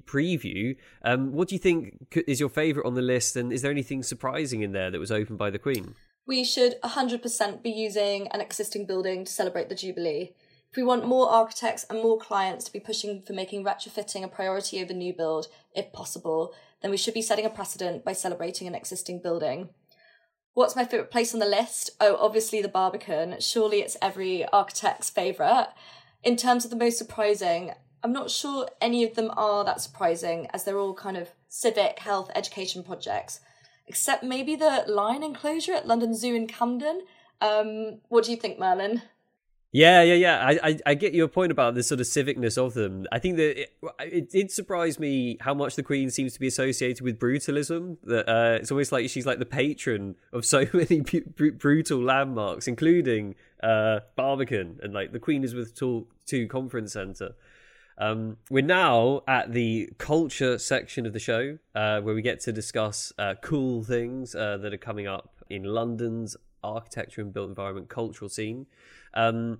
preview. 0.05 0.77
Um, 1.03 1.33
what 1.33 1.49
do 1.49 1.55
you 1.55 1.59
think 1.59 2.15
is 2.27 2.41
your 2.41 2.49
favourite 2.49 2.87
on 2.87 2.95
the 2.95 3.03
list, 3.03 3.37
and 3.37 3.53
is 3.53 3.63
there 3.63 3.71
anything 3.71 4.03
surprising 4.03 4.63
in 4.63 4.73
there 4.73 4.91
that 4.91 4.99
was 4.99 5.11
opened 5.11 5.39
by 5.39 5.51
the 5.51 5.59
Queen? 5.59 5.95
We 6.27 6.45
should 6.45 6.81
100% 6.83 7.63
be 7.63 7.71
using 7.71 8.29
an 8.29 8.41
existing 8.41 8.87
building 8.87 9.25
to 9.25 9.33
celebrate 9.33 9.69
the 9.69 9.75
Jubilee. 9.75 10.33
If 10.71 10.77
we 10.77 10.85
want 10.85 11.05
more 11.05 11.29
architects 11.29 11.85
and 11.91 12.01
more 12.01 12.17
clients 12.17 12.65
to 12.65 12.73
be 12.73 12.79
pushing 12.79 13.23
for 13.23 13.33
making 13.33 13.65
retrofitting 13.65 14.23
a 14.23 14.29
priority 14.29 14.81
over 14.81 14.95
new 14.95 15.13
build, 15.13 15.49
if 15.75 15.93
possible, 15.93 16.55
then 16.81 16.93
we 16.93 16.97
should 16.97 17.15
be 17.15 17.23
setting 17.23 17.45
a 17.45 17.51
precedent 17.51 18.05
by 18.05 18.13
celebrating 18.13 18.69
an 18.69 18.77
existing 18.77 19.21
building. 19.21 19.71
What's 20.55 20.77
my 20.77 20.85
favourite 20.85 21.11
place 21.11 21.35
on 21.35 21.41
the 21.41 21.47
list? 21.47 21.91
Oh, 22.01 22.17
obviously 22.21 22.63
the 22.63 22.69
Barbican. 22.69 23.41
Surely 23.41 23.81
it's 23.81 23.97
every 24.01 24.47
architect's 24.53 25.11
favourite. 25.11 25.69
In 26.23 26.37
terms 26.37 26.65
of 26.65 26.71
the 26.71 26.77
most 26.77 26.99
surprising, 26.99 27.73
I'm 28.05 28.13
not 28.13 28.31
sure 28.31 28.69
any 28.81 29.03
of 29.03 29.17
them 29.17 29.33
are 29.37 29.65
that 29.65 29.81
surprising 29.81 30.47
as 30.55 30.63
they're 30.63 30.79
all 30.79 30.95
kind 30.95 31.17
of 31.17 31.31
civic, 31.49 31.99
health, 31.99 32.31
education 32.37 32.85
projects, 32.85 33.41
except 33.89 34.23
maybe 34.23 34.55
the 34.55 34.85
lion 34.87 35.25
enclosure 35.25 35.73
at 35.73 35.89
London 35.89 36.15
Zoo 36.15 36.35
in 36.35 36.47
Camden. 36.47 37.03
Um, 37.41 38.03
what 38.09 38.25
do 38.25 38.31
you 38.31 38.37
think, 38.37 38.59
Merlin? 38.59 39.03
Yeah, 39.73 40.03
yeah, 40.03 40.15
yeah. 40.15 40.47
I, 40.47 40.69
I, 40.69 40.79
I, 40.87 40.95
get 40.95 41.15
your 41.15 41.29
point 41.29 41.53
about 41.53 41.77
the 41.77 41.85
sort 41.85 42.01
of 42.01 42.07
civicness 42.09 42.59
of 42.59 42.75
them. 42.75 43.07
I 43.13 43.21
think 43.21 43.37
that 43.37 43.61
it, 43.61 43.73
it, 44.01 44.29
did 44.29 44.51
surprise 44.51 44.99
me 44.99 45.37
how 45.41 45.55
much 45.55 45.77
the 45.77 45.85
Queen 45.85 46.11
seems 46.11 46.35
to 46.35 46.41
be 46.41 46.49
associated 46.49 47.05
with 47.05 47.21
brutalism. 47.21 47.99
That 48.03 48.29
uh, 48.29 48.59
it's 48.61 48.73
almost 48.73 48.91
like 48.91 49.09
she's 49.09 49.27
like 49.27 49.39
the 49.39 49.47
patron 49.47 50.17
of 50.33 50.45
so 50.45 50.67
many 50.73 51.03
br- 51.03 51.53
brutal 51.53 52.03
landmarks, 52.03 52.67
including 52.67 53.37
uh, 53.63 54.01
Barbican 54.17 54.81
and 54.83 54.93
like 54.93 55.13
the 55.13 55.21
Queen 55.21 55.45
Elizabeth 55.45 55.81
II 56.33 56.47
Conference 56.47 56.93
Centre. 56.93 57.37
Um, 57.97 58.39
we're 58.49 58.65
now 58.65 59.23
at 59.29 59.53
the 59.53 59.91
culture 59.99 60.59
section 60.59 61.07
of 61.07 61.13
the 61.13 61.21
show, 61.21 61.59
uh, 61.77 62.01
where 62.01 62.15
we 62.15 62.23
get 62.23 62.41
to 62.41 62.53
discuss 62.53 63.13
uh, 63.19 63.35
cool 63.41 63.85
things 63.85 64.35
uh, 64.35 64.57
that 64.57 64.75
are 64.75 64.79
coming 64.79 65.07
up 65.07 65.45
in 65.49 65.63
London's 65.63 66.37
architecture 66.65 67.21
and 67.21 67.33
built 67.33 67.49
environment 67.49 67.89
cultural 67.89 68.29
scene. 68.29 68.67
Um, 69.15 69.59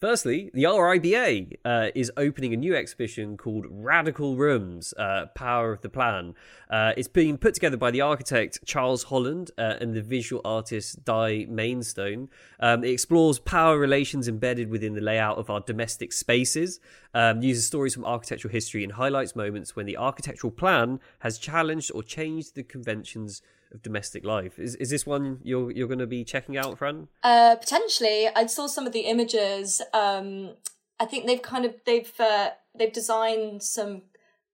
Firstly, 0.00 0.52
the 0.54 0.62
RIBA 0.62 1.56
uh, 1.64 1.88
is 1.92 2.12
opening 2.16 2.54
a 2.54 2.56
new 2.56 2.76
exhibition 2.76 3.36
called 3.36 3.66
Radical 3.68 4.36
Rooms 4.36 4.94
uh, 4.96 5.26
Power 5.34 5.72
of 5.72 5.80
the 5.80 5.88
Plan. 5.88 6.34
Uh, 6.70 6.92
it's 6.96 7.08
being 7.08 7.36
put 7.36 7.54
together 7.54 7.76
by 7.76 7.90
the 7.90 8.00
architect 8.00 8.60
Charles 8.64 9.02
Holland 9.04 9.50
uh, 9.58 9.74
and 9.80 9.94
the 9.94 10.02
visual 10.02 10.40
artist 10.44 11.04
Di 11.04 11.46
Mainstone. 11.46 12.28
Um, 12.60 12.84
it 12.84 12.90
explores 12.90 13.40
power 13.40 13.76
relations 13.76 14.28
embedded 14.28 14.70
within 14.70 14.94
the 14.94 15.00
layout 15.00 15.36
of 15.36 15.50
our 15.50 15.60
domestic 15.60 16.12
spaces, 16.12 16.78
um, 17.12 17.42
uses 17.42 17.66
stories 17.66 17.94
from 17.94 18.04
architectural 18.04 18.52
history, 18.52 18.84
and 18.84 18.92
highlights 18.92 19.34
moments 19.34 19.74
when 19.74 19.86
the 19.86 19.96
architectural 19.96 20.52
plan 20.52 21.00
has 21.20 21.38
challenged 21.38 21.90
or 21.92 22.04
changed 22.04 22.54
the 22.54 22.62
conventions 22.62 23.42
of 23.72 23.82
domestic 23.82 24.24
life. 24.24 24.58
Is 24.58 24.74
is 24.76 24.90
this 24.90 25.06
one 25.06 25.40
you're 25.42 25.70
you're 25.70 25.88
going 25.88 25.98
to 25.98 26.06
be 26.06 26.24
checking 26.24 26.56
out, 26.56 26.78
Fran? 26.78 27.08
Uh, 27.22 27.56
potentially. 27.56 28.28
I 28.34 28.46
saw 28.46 28.66
some 28.66 28.86
of 28.86 28.92
the 28.92 29.00
images. 29.00 29.82
Um, 29.92 30.54
I 31.00 31.04
think 31.04 31.26
they've 31.26 31.42
kind 31.42 31.64
of 31.64 31.74
they've 31.86 32.12
uh, 32.18 32.50
they've 32.76 32.92
designed 32.92 33.62
some 33.62 34.02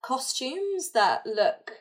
costumes 0.02 0.92
that 0.92 1.22
look 1.26 1.72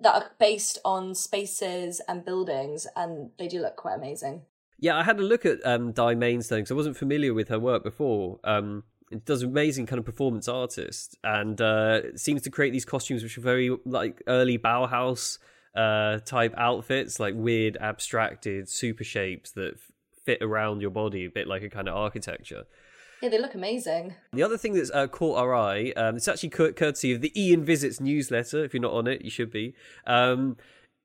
that 0.00 0.14
are 0.14 0.30
based 0.38 0.78
on 0.84 1.14
spaces 1.14 2.00
and 2.08 2.24
buildings, 2.24 2.86
and 2.96 3.30
they 3.38 3.48
do 3.48 3.60
look 3.60 3.76
quite 3.76 3.94
amazing. 3.94 4.42
Yeah, 4.78 4.96
I 4.96 5.04
had 5.04 5.20
a 5.20 5.22
look 5.22 5.44
at 5.44 5.64
um, 5.66 5.92
Di 5.92 6.14
Mainstone 6.14 6.60
because 6.60 6.70
I 6.70 6.74
wasn't 6.74 6.96
familiar 6.96 7.34
with 7.34 7.48
her 7.48 7.58
work 7.58 7.84
before. 7.84 8.40
Um, 8.44 8.84
it 9.10 9.24
does 9.24 9.42
amazing 9.42 9.86
kind 9.86 9.98
of 9.98 10.04
performance 10.04 10.48
artist 10.48 11.18
and 11.24 11.60
uh, 11.60 12.16
seems 12.16 12.42
to 12.42 12.50
create 12.50 12.70
these 12.70 12.84
costumes 12.84 13.22
which 13.22 13.36
are 13.36 13.42
very 13.42 13.76
like 13.84 14.22
early 14.26 14.56
Bauhaus 14.56 15.38
uh, 15.74 16.18
type 16.20 16.54
outfits, 16.56 17.20
like 17.20 17.34
weird 17.36 17.76
abstracted 17.80 18.68
super 18.68 19.04
shapes 19.04 19.50
that 19.52 19.74
f- 19.74 19.92
fit 20.24 20.42
around 20.42 20.80
your 20.80 20.90
body, 20.90 21.24
a 21.24 21.30
bit 21.30 21.46
like 21.46 21.62
a 21.62 21.70
kind 21.70 21.88
of 21.88 21.96
architecture. 21.96 22.64
Yeah, 23.22 23.28
they 23.28 23.38
look 23.38 23.54
amazing. 23.54 24.14
The 24.32 24.42
other 24.42 24.56
thing 24.56 24.74
that's 24.74 24.90
uh, 24.90 25.06
caught 25.06 25.38
our 25.38 25.54
eye, 25.54 25.92
um, 25.96 26.16
it's 26.16 26.26
actually 26.26 26.48
courtesy 26.48 27.12
of 27.12 27.20
the 27.20 27.32
Ian 27.40 27.64
Visits 27.64 28.00
newsletter. 28.00 28.64
If 28.64 28.72
you're 28.72 28.80
not 28.80 28.94
on 28.94 29.06
it, 29.06 29.22
you 29.22 29.30
should 29.30 29.50
be. 29.50 29.74
Um, 30.06 30.56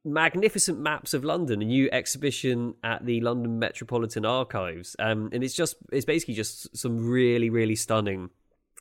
magnificent 0.05 0.79
maps 0.79 1.13
of 1.13 1.25
London, 1.25 1.61
a 1.61 1.65
new 1.65 1.89
exhibition 1.91 2.75
at 2.83 3.05
the 3.05 3.19
London 3.21 3.59
Metropolitan 3.59 4.23
Archives, 4.23 4.95
um, 4.99 5.29
and 5.33 5.43
it's 5.43 5.55
just 5.55 5.75
it's 5.91 6.05
basically 6.05 6.35
just 6.35 6.75
some 6.77 7.05
really 7.05 7.49
really 7.49 7.75
stunning, 7.75 8.29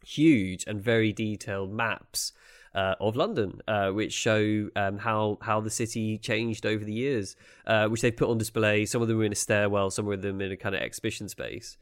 huge 0.05 0.65
and 0.67 0.81
very 0.81 1.13
detailed 1.13 1.73
maps 1.73 2.33
uh, 2.75 2.95
of 3.01 3.17
London, 3.17 3.61
uh, 3.69 3.91
which 3.91 4.13
show 4.13 4.69
um, 4.77 4.99
how 4.99 5.39
how 5.41 5.61
the 5.61 5.71
city 5.71 6.19
changed 6.19 6.67
over 6.67 6.85
the 6.85 6.93
years, 6.93 7.37
uh, 7.67 7.89
which 7.89 8.01
they 8.01 8.11
put 8.11 8.29
on 8.29 8.39
display. 8.39 8.87
Some 8.87 9.03
of 9.03 9.09
them 9.09 9.19
were 9.19 9.25
in 9.25 9.33
a 9.33 9.37
stairwell, 9.37 9.91
some 9.91 10.09
of 10.11 10.23
them 10.23 10.41
in 10.41 10.53
a 10.53 10.57
kind 10.57 10.75
of 10.75 10.81
exhibition 10.81 11.29
space. 11.29 11.77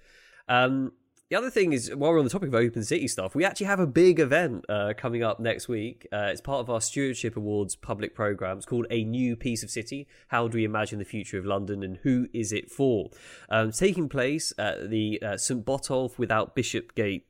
Um, 0.48 0.92
the 1.32 1.38
other 1.38 1.48
thing 1.48 1.72
is, 1.72 1.90
while 1.94 2.10
we're 2.10 2.18
on 2.18 2.24
the 2.24 2.30
topic 2.30 2.48
of 2.48 2.54
open 2.54 2.84
city 2.84 3.08
stuff, 3.08 3.34
we 3.34 3.42
actually 3.42 3.64
have 3.64 3.80
a 3.80 3.86
big 3.86 4.20
event 4.20 4.66
uh, 4.68 4.92
coming 4.94 5.22
up 5.22 5.40
next 5.40 5.66
week. 5.66 6.06
Uh, 6.12 6.28
it's 6.30 6.42
part 6.42 6.60
of 6.60 6.68
our 6.68 6.78
Stewardship 6.78 7.38
Awards 7.38 7.74
public 7.74 8.14
program. 8.14 8.58
It's 8.58 8.66
called 8.66 8.86
A 8.90 9.02
New 9.02 9.34
Piece 9.34 9.62
of 9.62 9.70
City. 9.70 10.06
How 10.28 10.46
do 10.46 10.58
we 10.58 10.64
imagine 10.64 10.98
the 10.98 11.06
future 11.06 11.38
of 11.38 11.46
London 11.46 11.82
and 11.82 11.96
who 12.02 12.28
is 12.34 12.52
it 12.52 12.70
for? 12.70 13.08
Um, 13.48 13.72
taking 13.72 14.10
place 14.10 14.52
at 14.58 14.90
the 14.90 15.22
uh, 15.22 15.38
St 15.38 15.64
Botolph 15.64 16.18
without 16.18 16.54
Bishopsgate 16.54 17.24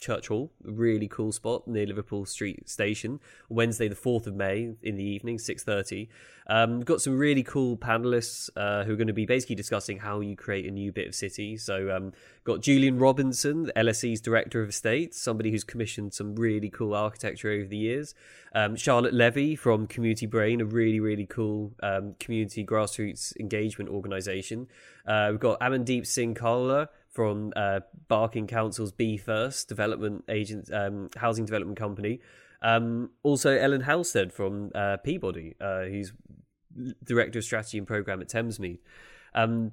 uh, 0.00 0.04
Church 0.04 0.28
Hall, 0.28 0.50
really 0.62 1.08
cool 1.08 1.32
spot 1.32 1.66
near 1.66 1.86
Liverpool 1.86 2.24
Street 2.24 2.68
Station. 2.68 3.20
Wednesday, 3.48 3.88
the 3.88 3.94
fourth 3.94 4.26
of 4.26 4.34
May, 4.34 4.74
in 4.82 4.96
the 4.96 5.04
evening, 5.04 5.38
six 5.38 5.62
thirty. 5.62 6.08
Um, 6.46 6.78
we've 6.78 6.86
got 6.86 7.00
some 7.00 7.16
really 7.16 7.44
cool 7.44 7.76
panelists 7.76 8.50
uh, 8.56 8.82
who 8.84 8.94
are 8.94 8.96
going 8.96 9.06
to 9.06 9.12
be 9.12 9.26
basically 9.26 9.54
discussing 9.54 9.98
how 9.98 10.20
you 10.20 10.34
create 10.34 10.66
a 10.66 10.70
new 10.70 10.90
bit 10.90 11.06
of 11.06 11.14
city. 11.14 11.56
So, 11.56 11.94
um, 11.94 12.12
got 12.42 12.60
Julian 12.60 12.98
Robinson, 12.98 13.70
LSE's 13.76 14.20
Director 14.20 14.62
of 14.62 14.70
Estates, 14.70 15.20
somebody 15.20 15.52
who's 15.52 15.64
commissioned 15.64 16.12
some 16.12 16.34
really 16.34 16.68
cool 16.68 16.94
architecture 16.94 17.50
over 17.50 17.66
the 17.66 17.76
years. 17.76 18.14
Um, 18.52 18.74
Charlotte 18.74 19.14
Levy 19.14 19.54
from 19.54 19.86
Community 19.86 20.26
Brain, 20.26 20.60
a 20.60 20.64
really 20.64 20.98
really 21.00 21.26
cool 21.26 21.72
um, 21.82 22.14
community 22.18 22.64
grassroots 22.64 23.38
engagement 23.38 23.90
organisation. 23.90 24.66
Uh, 25.06 25.28
we've 25.30 25.40
got 25.40 25.60
Amandeep 25.60 26.06
Singh 26.06 26.34
Kalla 26.34 26.88
from 27.10 27.52
uh, 27.56 27.80
Barking 28.08 28.46
Council's 28.46 28.92
Be 28.92 29.16
First 29.16 29.68
Development 29.68 30.24
Agent 30.28 30.72
um, 30.72 31.10
Housing 31.16 31.44
Development 31.44 31.78
Company. 31.78 32.20
Um, 32.62 33.10
also, 33.22 33.56
Ellen 33.56 33.82
Halstead 33.82 34.32
from 34.32 34.70
uh, 34.74 34.98
Peabody, 34.98 35.56
uh, 35.60 35.84
who's 35.84 36.12
Director 37.04 37.38
of 37.38 37.44
Strategy 37.44 37.78
and 37.78 37.86
Program 37.86 38.20
at 38.20 38.28
Thamesmead. 38.28 38.78
Um, 39.34 39.72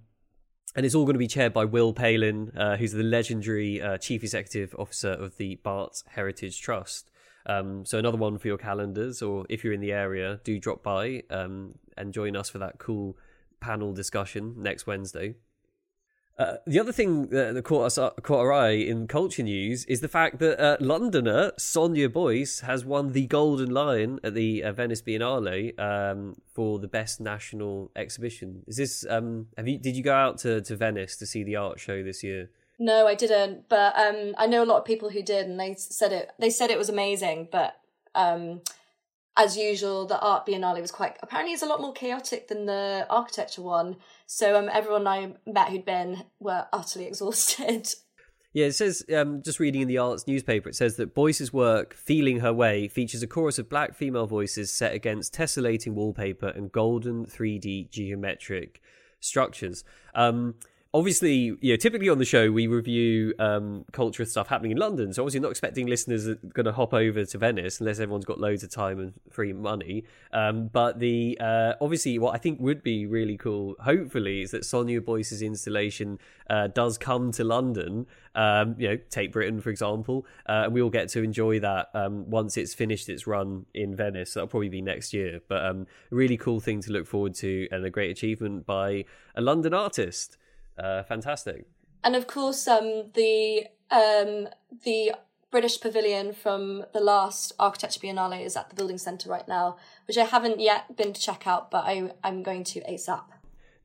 and 0.75 0.85
it's 0.85 0.95
all 0.95 1.05
going 1.05 1.15
to 1.15 1.19
be 1.19 1.27
chaired 1.27 1.53
by 1.53 1.65
Will 1.65 1.93
Palin, 1.93 2.51
uh, 2.55 2.77
who's 2.77 2.91
the 2.91 3.03
legendary 3.03 3.81
uh, 3.81 3.97
Chief 3.97 4.23
Executive 4.23 4.75
Officer 4.77 5.11
of 5.11 5.37
the 5.37 5.55
Barts 5.55 6.03
Heritage 6.07 6.61
Trust. 6.61 7.09
Um, 7.45 7.85
so 7.85 7.97
another 7.97 8.17
one 8.17 8.37
for 8.37 8.47
your 8.47 8.57
calendars, 8.57 9.21
or 9.21 9.45
if 9.49 9.63
you're 9.63 9.73
in 9.73 9.79
the 9.79 9.93
area, 9.93 10.39
do 10.43 10.59
drop 10.59 10.83
by 10.83 11.23
um, 11.29 11.75
and 11.95 12.13
join 12.13 12.35
us 12.35 12.49
for 12.49 12.59
that 12.59 12.77
cool 12.77 13.17
panel 13.59 13.93
discussion 13.93 14.55
next 14.57 14.85
Wednesday. 14.85 15.35
Uh, 16.39 16.57
the 16.67 16.79
other 16.79 16.91
thing 16.91 17.27
that, 17.29 17.55
that 17.55 17.63
caught 17.63 17.85
us 17.85 17.97
uh, 17.97 18.11
caught 18.21 18.41
our 18.41 18.53
eye 18.53 18.69
in 18.69 19.07
culture 19.07 19.41
news 19.41 19.85
is 19.85 20.01
the 20.01 20.07
fact 20.07 20.37
that 20.37 20.59
uh, 20.61 20.77
Londoner 20.79 21.51
Sonia 21.57 22.09
Boyce 22.09 22.59
has 22.59 22.85
won 22.85 23.13
the 23.13 23.25
Golden 23.25 23.71
Lion 23.71 24.19
at 24.23 24.35
the 24.35 24.63
uh, 24.63 24.71
Venice 24.71 25.01
Biennale 25.01 25.77
um, 25.79 26.35
for 26.53 26.77
the 26.77 26.87
best 26.87 27.19
national 27.19 27.89
exhibition. 27.95 28.61
Is 28.67 28.77
this? 28.77 29.05
Um, 29.09 29.47
have 29.57 29.67
you? 29.67 29.79
Did 29.79 29.95
you 29.95 30.03
go 30.03 30.13
out 30.13 30.37
to, 30.39 30.61
to 30.61 30.75
Venice 30.75 31.17
to 31.17 31.25
see 31.25 31.43
the 31.43 31.55
art 31.55 31.79
show 31.79 32.03
this 32.03 32.23
year? 32.23 32.51
No, 32.77 33.07
I 33.07 33.15
didn't. 33.15 33.67
But 33.67 33.97
um, 33.97 34.35
I 34.37 34.45
know 34.45 34.63
a 34.63 34.65
lot 34.65 34.77
of 34.77 34.85
people 34.85 35.09
who 35.09 35.23
did, 35.23 35.47
and 35.47 35.59
they 35.59 35.73
said 35.73 36.11
it. 36.11 36.29
They 36.37 36.51
said 36.51 36.69
it 36.69 36.77
was 36.77 36.89
amazing, 36.89 37.49
but 37.51 37.79
um, 38.13 38.61
as 39.37 39.55
usual, 39.55 40.05
the 40.05 40.19
art 40.19 40.45
biennale 40.45 40.81
was 40.81 40.91
quite 40.91 41.15
apparently 41.21 41.53
it's 41.53 41.61
a 41.61 41.67
lot 41.67 41.79
more 41.79 41.93
chaotic 41.93 42.47
than 42.47 42.65
the 42.65 43.05
architecture 43.09 43.61
one. 43.61 43.97
So 44.25 44.57
um, 44.57 44.69
everyone 44.73 45.07
I 45.07 45.33
met 45.45 45.69
who'd 45.69 45.85
been 45.85 46.23
were 46.39 46.65
utterly 46.73 47.05
exhausted. 47.07 47.87
Yeah, 48.53 48.65
it 48.65 48.73
says, 48.73 49.03
um, 49.15 49.43
just 49.43 49.59
reading 49.59 49.81
in 49.81 49.87
the 49.87 49.99
arts 49.99 50.25
newspaper, 50.25 50.69
it 50.69 50.75
says 50.75 50.95
that 50.95 51.13
Boyce's 51.13 51.53
work, 51.53 51.93
Feeling 51.93 52.39
Her 52.39 52.51
Way, 52.51 52.87
features 52.87 53.21
a 53.21 53.27
chorus 53.27 53.59
of 53.59 53.69
black 53.69 53.93
female 53.93 54.25
voices 54.25 54.71
set 54.71 54.93
against 54.93 55.35
tessellating 55.35 55.93
wallpaper 55.93 56.47
and 56.47 56.71
golden 56.71 57.25
3D 57.25 57.91
geometric 57.91 58.81
structures. 59.19 59.83
Um, 60.15 60.55
obviously, 60.93 61.57
you 61.61 61.73
know, 61.73 61.75
typically 61.75 62.09
on 62.09 62.17
the 62.17 62.25
show 62.25 62.51
we 62.51 62.67
review 62.67 63.33
um, 63.39 63.85
culture 63.91 64.25
stuff 64.25 64.47
happening 64.47 64.71
in 64.71 64.77
London. 64.77 65.13
So 65.13 65.23
obviously, 65.23 65.39
not 65.39 65.51
expecting 65.51 65.87
listeners 65.87 66.27
are 66.27 66.35
going 66.35 66.65
to 66.65 66.71
hop 66.71 66.93
over 66.93 67.25
to 67.25 67.37
Venice 67.37 67.79
unless 67.79 67.99
everyone's 67.99 68.25
got 68.25 68.39
loads 68.39 68.63
of 68.63 68.71
time 68.71 68.99
and 68.99 69.13
free 69.29 69.53
money. 69.53 70.03
Um, 70.31 70.67
but 70.67 70.99
the 70.99 71.37
uh, 71.39 71.73
obviously, 71.81 72.19
what 72.19 72.35
I 72.35 72.37
think 72.37 72.59
would 72.59 72.83
be 72.83 73.05
really 73.05 73.37
cool, 73.37 73.75
hopefully, 73.79 74.41
is 74.41 74.51
that 74.51 74.65
Sonia 74.65 75.01
Boyce's 75.01 75.41
installation 75.41 76.19
uh, 76.49 76.67
does 76.67 76.97
come 76.97 77.31
to 77.33 77.43
London. 77.43 78.07
Um, 78.35 78.75
you 78.77 78.87
know, 78.87 78.97
Tate 79.09 79.31
Britain, 79.31 79.59
for 79.61 79.71
example, 79.71 80.25
uh, 80.47 80.63
and 80.65 80.73
we 80.73 80.81
all 80.81 80.91
get 80.91 81.09
to 81.09 81.23
enjoy 81.23 81.59
that 81.59 81.89
um, 81.95 82.29
once 82.29 82.55
it's 82.55 82.73
finished 82.73 83.09
its 83.09 83.25
run 83.25 83.65
in 83.73 83.95
Venice. 83.95 84.35
That'll 84.35 84.47
probably 84.47 84.69
be 84.69 84.81
next 84.81 85.11
year. 85.11 85.41
But 85.47 85.65
um, 85.65 85.87
really 86.11 86.37
cool 86.37 86.59
thing 86.59 86.81
to 86.81 86.91
look 86.91 87.07
forward 87.07 87.33
to 87.35 87.67
and 87.71 87.83
a 87.83 87.89
great 87.89 88.11
achievement 88.11 88.67
by 88.67 89.05
a 89.35 89.41
London 89.41 89.73
artist. 89.73 90.37
Uh, 90.77 91.03
fantastic. 91.03 91.65
And 92.03 92.15
of 92.15 92.27
course, 92.27 92.67
um, 92.67 93.11
the 93.13 93.67
um, 93.89 94.49
the 94.83 95.13
British 95.49 95.79
Pavilion 95.79 96.33
from 96.33 96.85
the 96.93 96.99
last 96.99 97.53
Architecture 97.57 97.99
Biennale 97.99 98.45
is 98.45 98.55
at 98.57 98.69
the 98.69 98.75
Building 98.75 98.97
Centre 98.97 99.29
right 99.29 99.47
now, 99.47 99.77
which 100.07 100.17
I 100.17 100.25
haven't 100.25 100.59
yet 100.59 100.95
been 100.97 101.13
to 101.13 101.21
check 101.21 101.47
out, 101.47 101.71
but 101.71 101.85
I, 101.85 102.11
I'm 102.23 102.43
going 102.43 102.63
to 102.65 102.81
ASAP. 102.81 103.23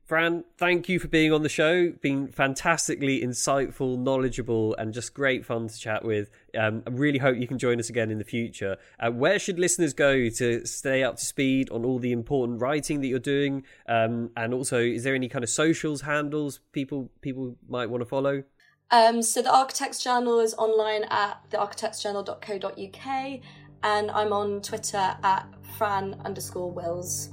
Fran, 0.05 0.43
thank 0.57 0.89
you 0.89 0.99
for 0.99 1.07
being 1.07 1.31
on 1.31 1.43
the 1.43 1.49
show. 1.49 1.91
Been 2.01 2.27
fantastically 2.27 3.21
insightful, 3.21 3.97
knowledgeable, 3.97 4.75
and 4.75 4.93
just 4.93 5.13
great 5.13 5.45
fun 5.45 5.69
to 5.69 5.79
chat 5.79 6.03
with. 6.03 6.29
Um, 6.59 6.83
I 6.85 6.89
really 6.89 7.19
hope 7.19 7.37
you 7.37 7.47
can 7.47 7.57
join 7.57 7.79
us 7.79 7.89
again 7.89 8.11
in 8.11 8.17
the 8.17 8.25
future. 8.25 8.75
Uh, 8.99 9.11
where 9.11 9.39
should 9.39 9.59
listeners 9.59 9.93
go 9.93 10.27
to 10.27 10.65
stay 10.65 11.03
up 11.03 11.15
to 11.17 11.25
speed 11.25 11.69
on 11.69 11.85
all 11.85 11.99
the 11.99 12.11
important 12.11 12.59
writing 12.59 12.99
that 12.99 13.07
you're 13.07 13.19
doing? 13.19 13.63
Um, 13.87 14.31
and 14.35 14.53
also, 14.53 14.77
is 14.77 15.05
there 15.05 15.15
any 15.15 15.29
kind 15.29 15.41
of 15.41 15.49
socials 15.49 16.01
handles 16.01 16.59
people 16.73 17.09
people 17.21 17.55
might 17.69 17.89
want 17.89 18.01
to 18.01 18.05
follow? 18.05 18.43
Um, 18.91 19.21
so 19.21 19.41
the 19.41 19.53
Architects 19.53 20.03
Journal 20.03 20.41
is 20.41 20.53
online 20.55 21.05
at 21.05 21.49
thearchitectsjournal.co.uk, 21.49 23.39
and 23.83 24.11
I'm 24.11 24.33
on 24.33 24.61
Twitter 24.61 25.15
at 25.23 25.47
Fran 25.77 26.21
underscore 26.25 26.69
Wills, 26.71 27.29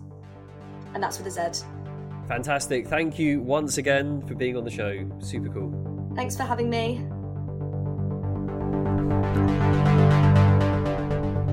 and 0.94 1.02
that's 1.02 1.18
with 1.18 1.26
a 1.26 1.52
Z. 1.52 1.66
Fantastic. 2.30 2.86
Thank 2.86 3.18
you 3.18 3.40
once 3.40 3.76
again 3.76 4.24
for 4.24 4.36
being 4.36 4.56
on 4.56 4.62
the 4.62 4.70
show. 4.70 5.04
Super 5.18 5.48
cool. 5.48 6.12
Thanks 6.14 6.36
for 6.36 6.44
having 6.44 6.70
me. 6.70 6.98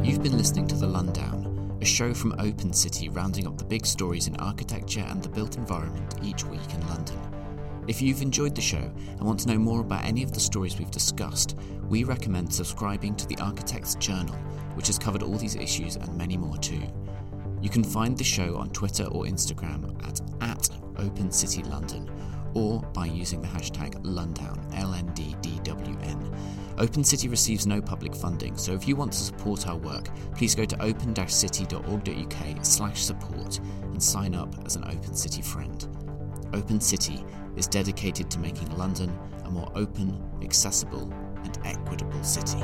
You've 0.07 0.21
been 0.21 0.37
listening 0.37 0.67
to 0.67 0.75
The 0.75 0.85
Lundown, 0.85 1.81
a 1.81 1.85
show 1.85 2.13
from 2.13 2.35
Open 2.37 2.71
City 2.73 3.09
rounding 3.09 3.47
up 3.47 3.57
the 3.57 3.65
big 3.65 3.87
stories 3.87 4.27
in 4.27 4.35
architecture 4.35 5.03
and 5.09 5.23
the 5.23 5.29
built 5.29 5.57
environment 5.57 6.13
each 6.21 6.45
week 6.45 6.71
in 6.71 6.87
London. 6.87 7.17
If 7.87 7.99
you've 7.99 8.21
enjoyed 8.21 8.53
the 8.53 8.61
show 8.61 8.91
and 9.09 9.21
want 9.21 9.39
to 9.39 9.47
know 9.47 9.57
more 9.57 9.81
about 9.81 10.05
any 10.05 10.21
of 10.21 10.31
the 10.31 10.39
stories 10.39 10.77
we've 10.77 10.91
discussed, 10.91 11.57
we 11.89 12.03
recommend 12.03 12.53
subscribing 12.53 13.15
to 13.15 13.25
the 13.25 13.39
Architect's 13.39 13.95
Journal, 13.95 14.35
which 14.75 14.85
has 14.85 14.99
covered 14.99 15.23
all 15.23 15.39
these 15.39 15.55
issues 15.55 15.95
and 15.95 16.15
many 16.15 16.37
more 16.37 16.57
too. 16.57 16.83
You 17.61 17.69
can 17.69 17.83
find 17.83 18.17
the 18.17 18.23
show 18.23 18.55
on 18.57 18.69
Twitter 18.69 19.05
or 19.05 19.25
Instagram 19.25 19.91
at, 20.07 20.21
at 20.47 20.66
Open 20.99 21.31
City 21.31 21.63
London 21.63 22.09
or 22.53 22.81
by 22.93 23.05
using 23.05 23.41
the 23.41 23.47
hashtag 23.47 23.93
Lundown, 24.03 24.57
LNDDWN. 24.73 26.35
Open 26.79 27.03
City 27.03 27.27
receives 27.27 27.67
no 27.67 27.81
public 27.81 28.15
funding, 28.15 28.57
so 28.57 28.73
if 28.73 28.87
you 28.87 28.95
want 28.95 29.11
to 29.11 29.17
support 29.19 29.67
our 29.67 29.77
work, 29.77 30.09
please 30.35 30.55
go 30.55 30.65
to 30.65 30.81
open-city.org.uk 30.81 32.65
slash 32.65 33.03
support 33.03 33.59
and 33.83 34.01
sign 34.01 34.33
up 34.35 34.53
as 34.65 34.75
an 34.75 34.85
Open 34.85 35.15
City 35.15 35.41
friend. 35.41 35.87
Open 36.53 36.79
City 36.79 37.23
is 37.55 37.67
dedicated 37.67 38.31
to 38.31 38.39
making 38.39 38.75
London 38.77 39.15
a 39.45 39.51
more 39.51 39.71
open, 39.75 40.19
accessible 40.41 41.11
and 41.43 41.59
equitable 41.63 42.23
city. 42.23 42.63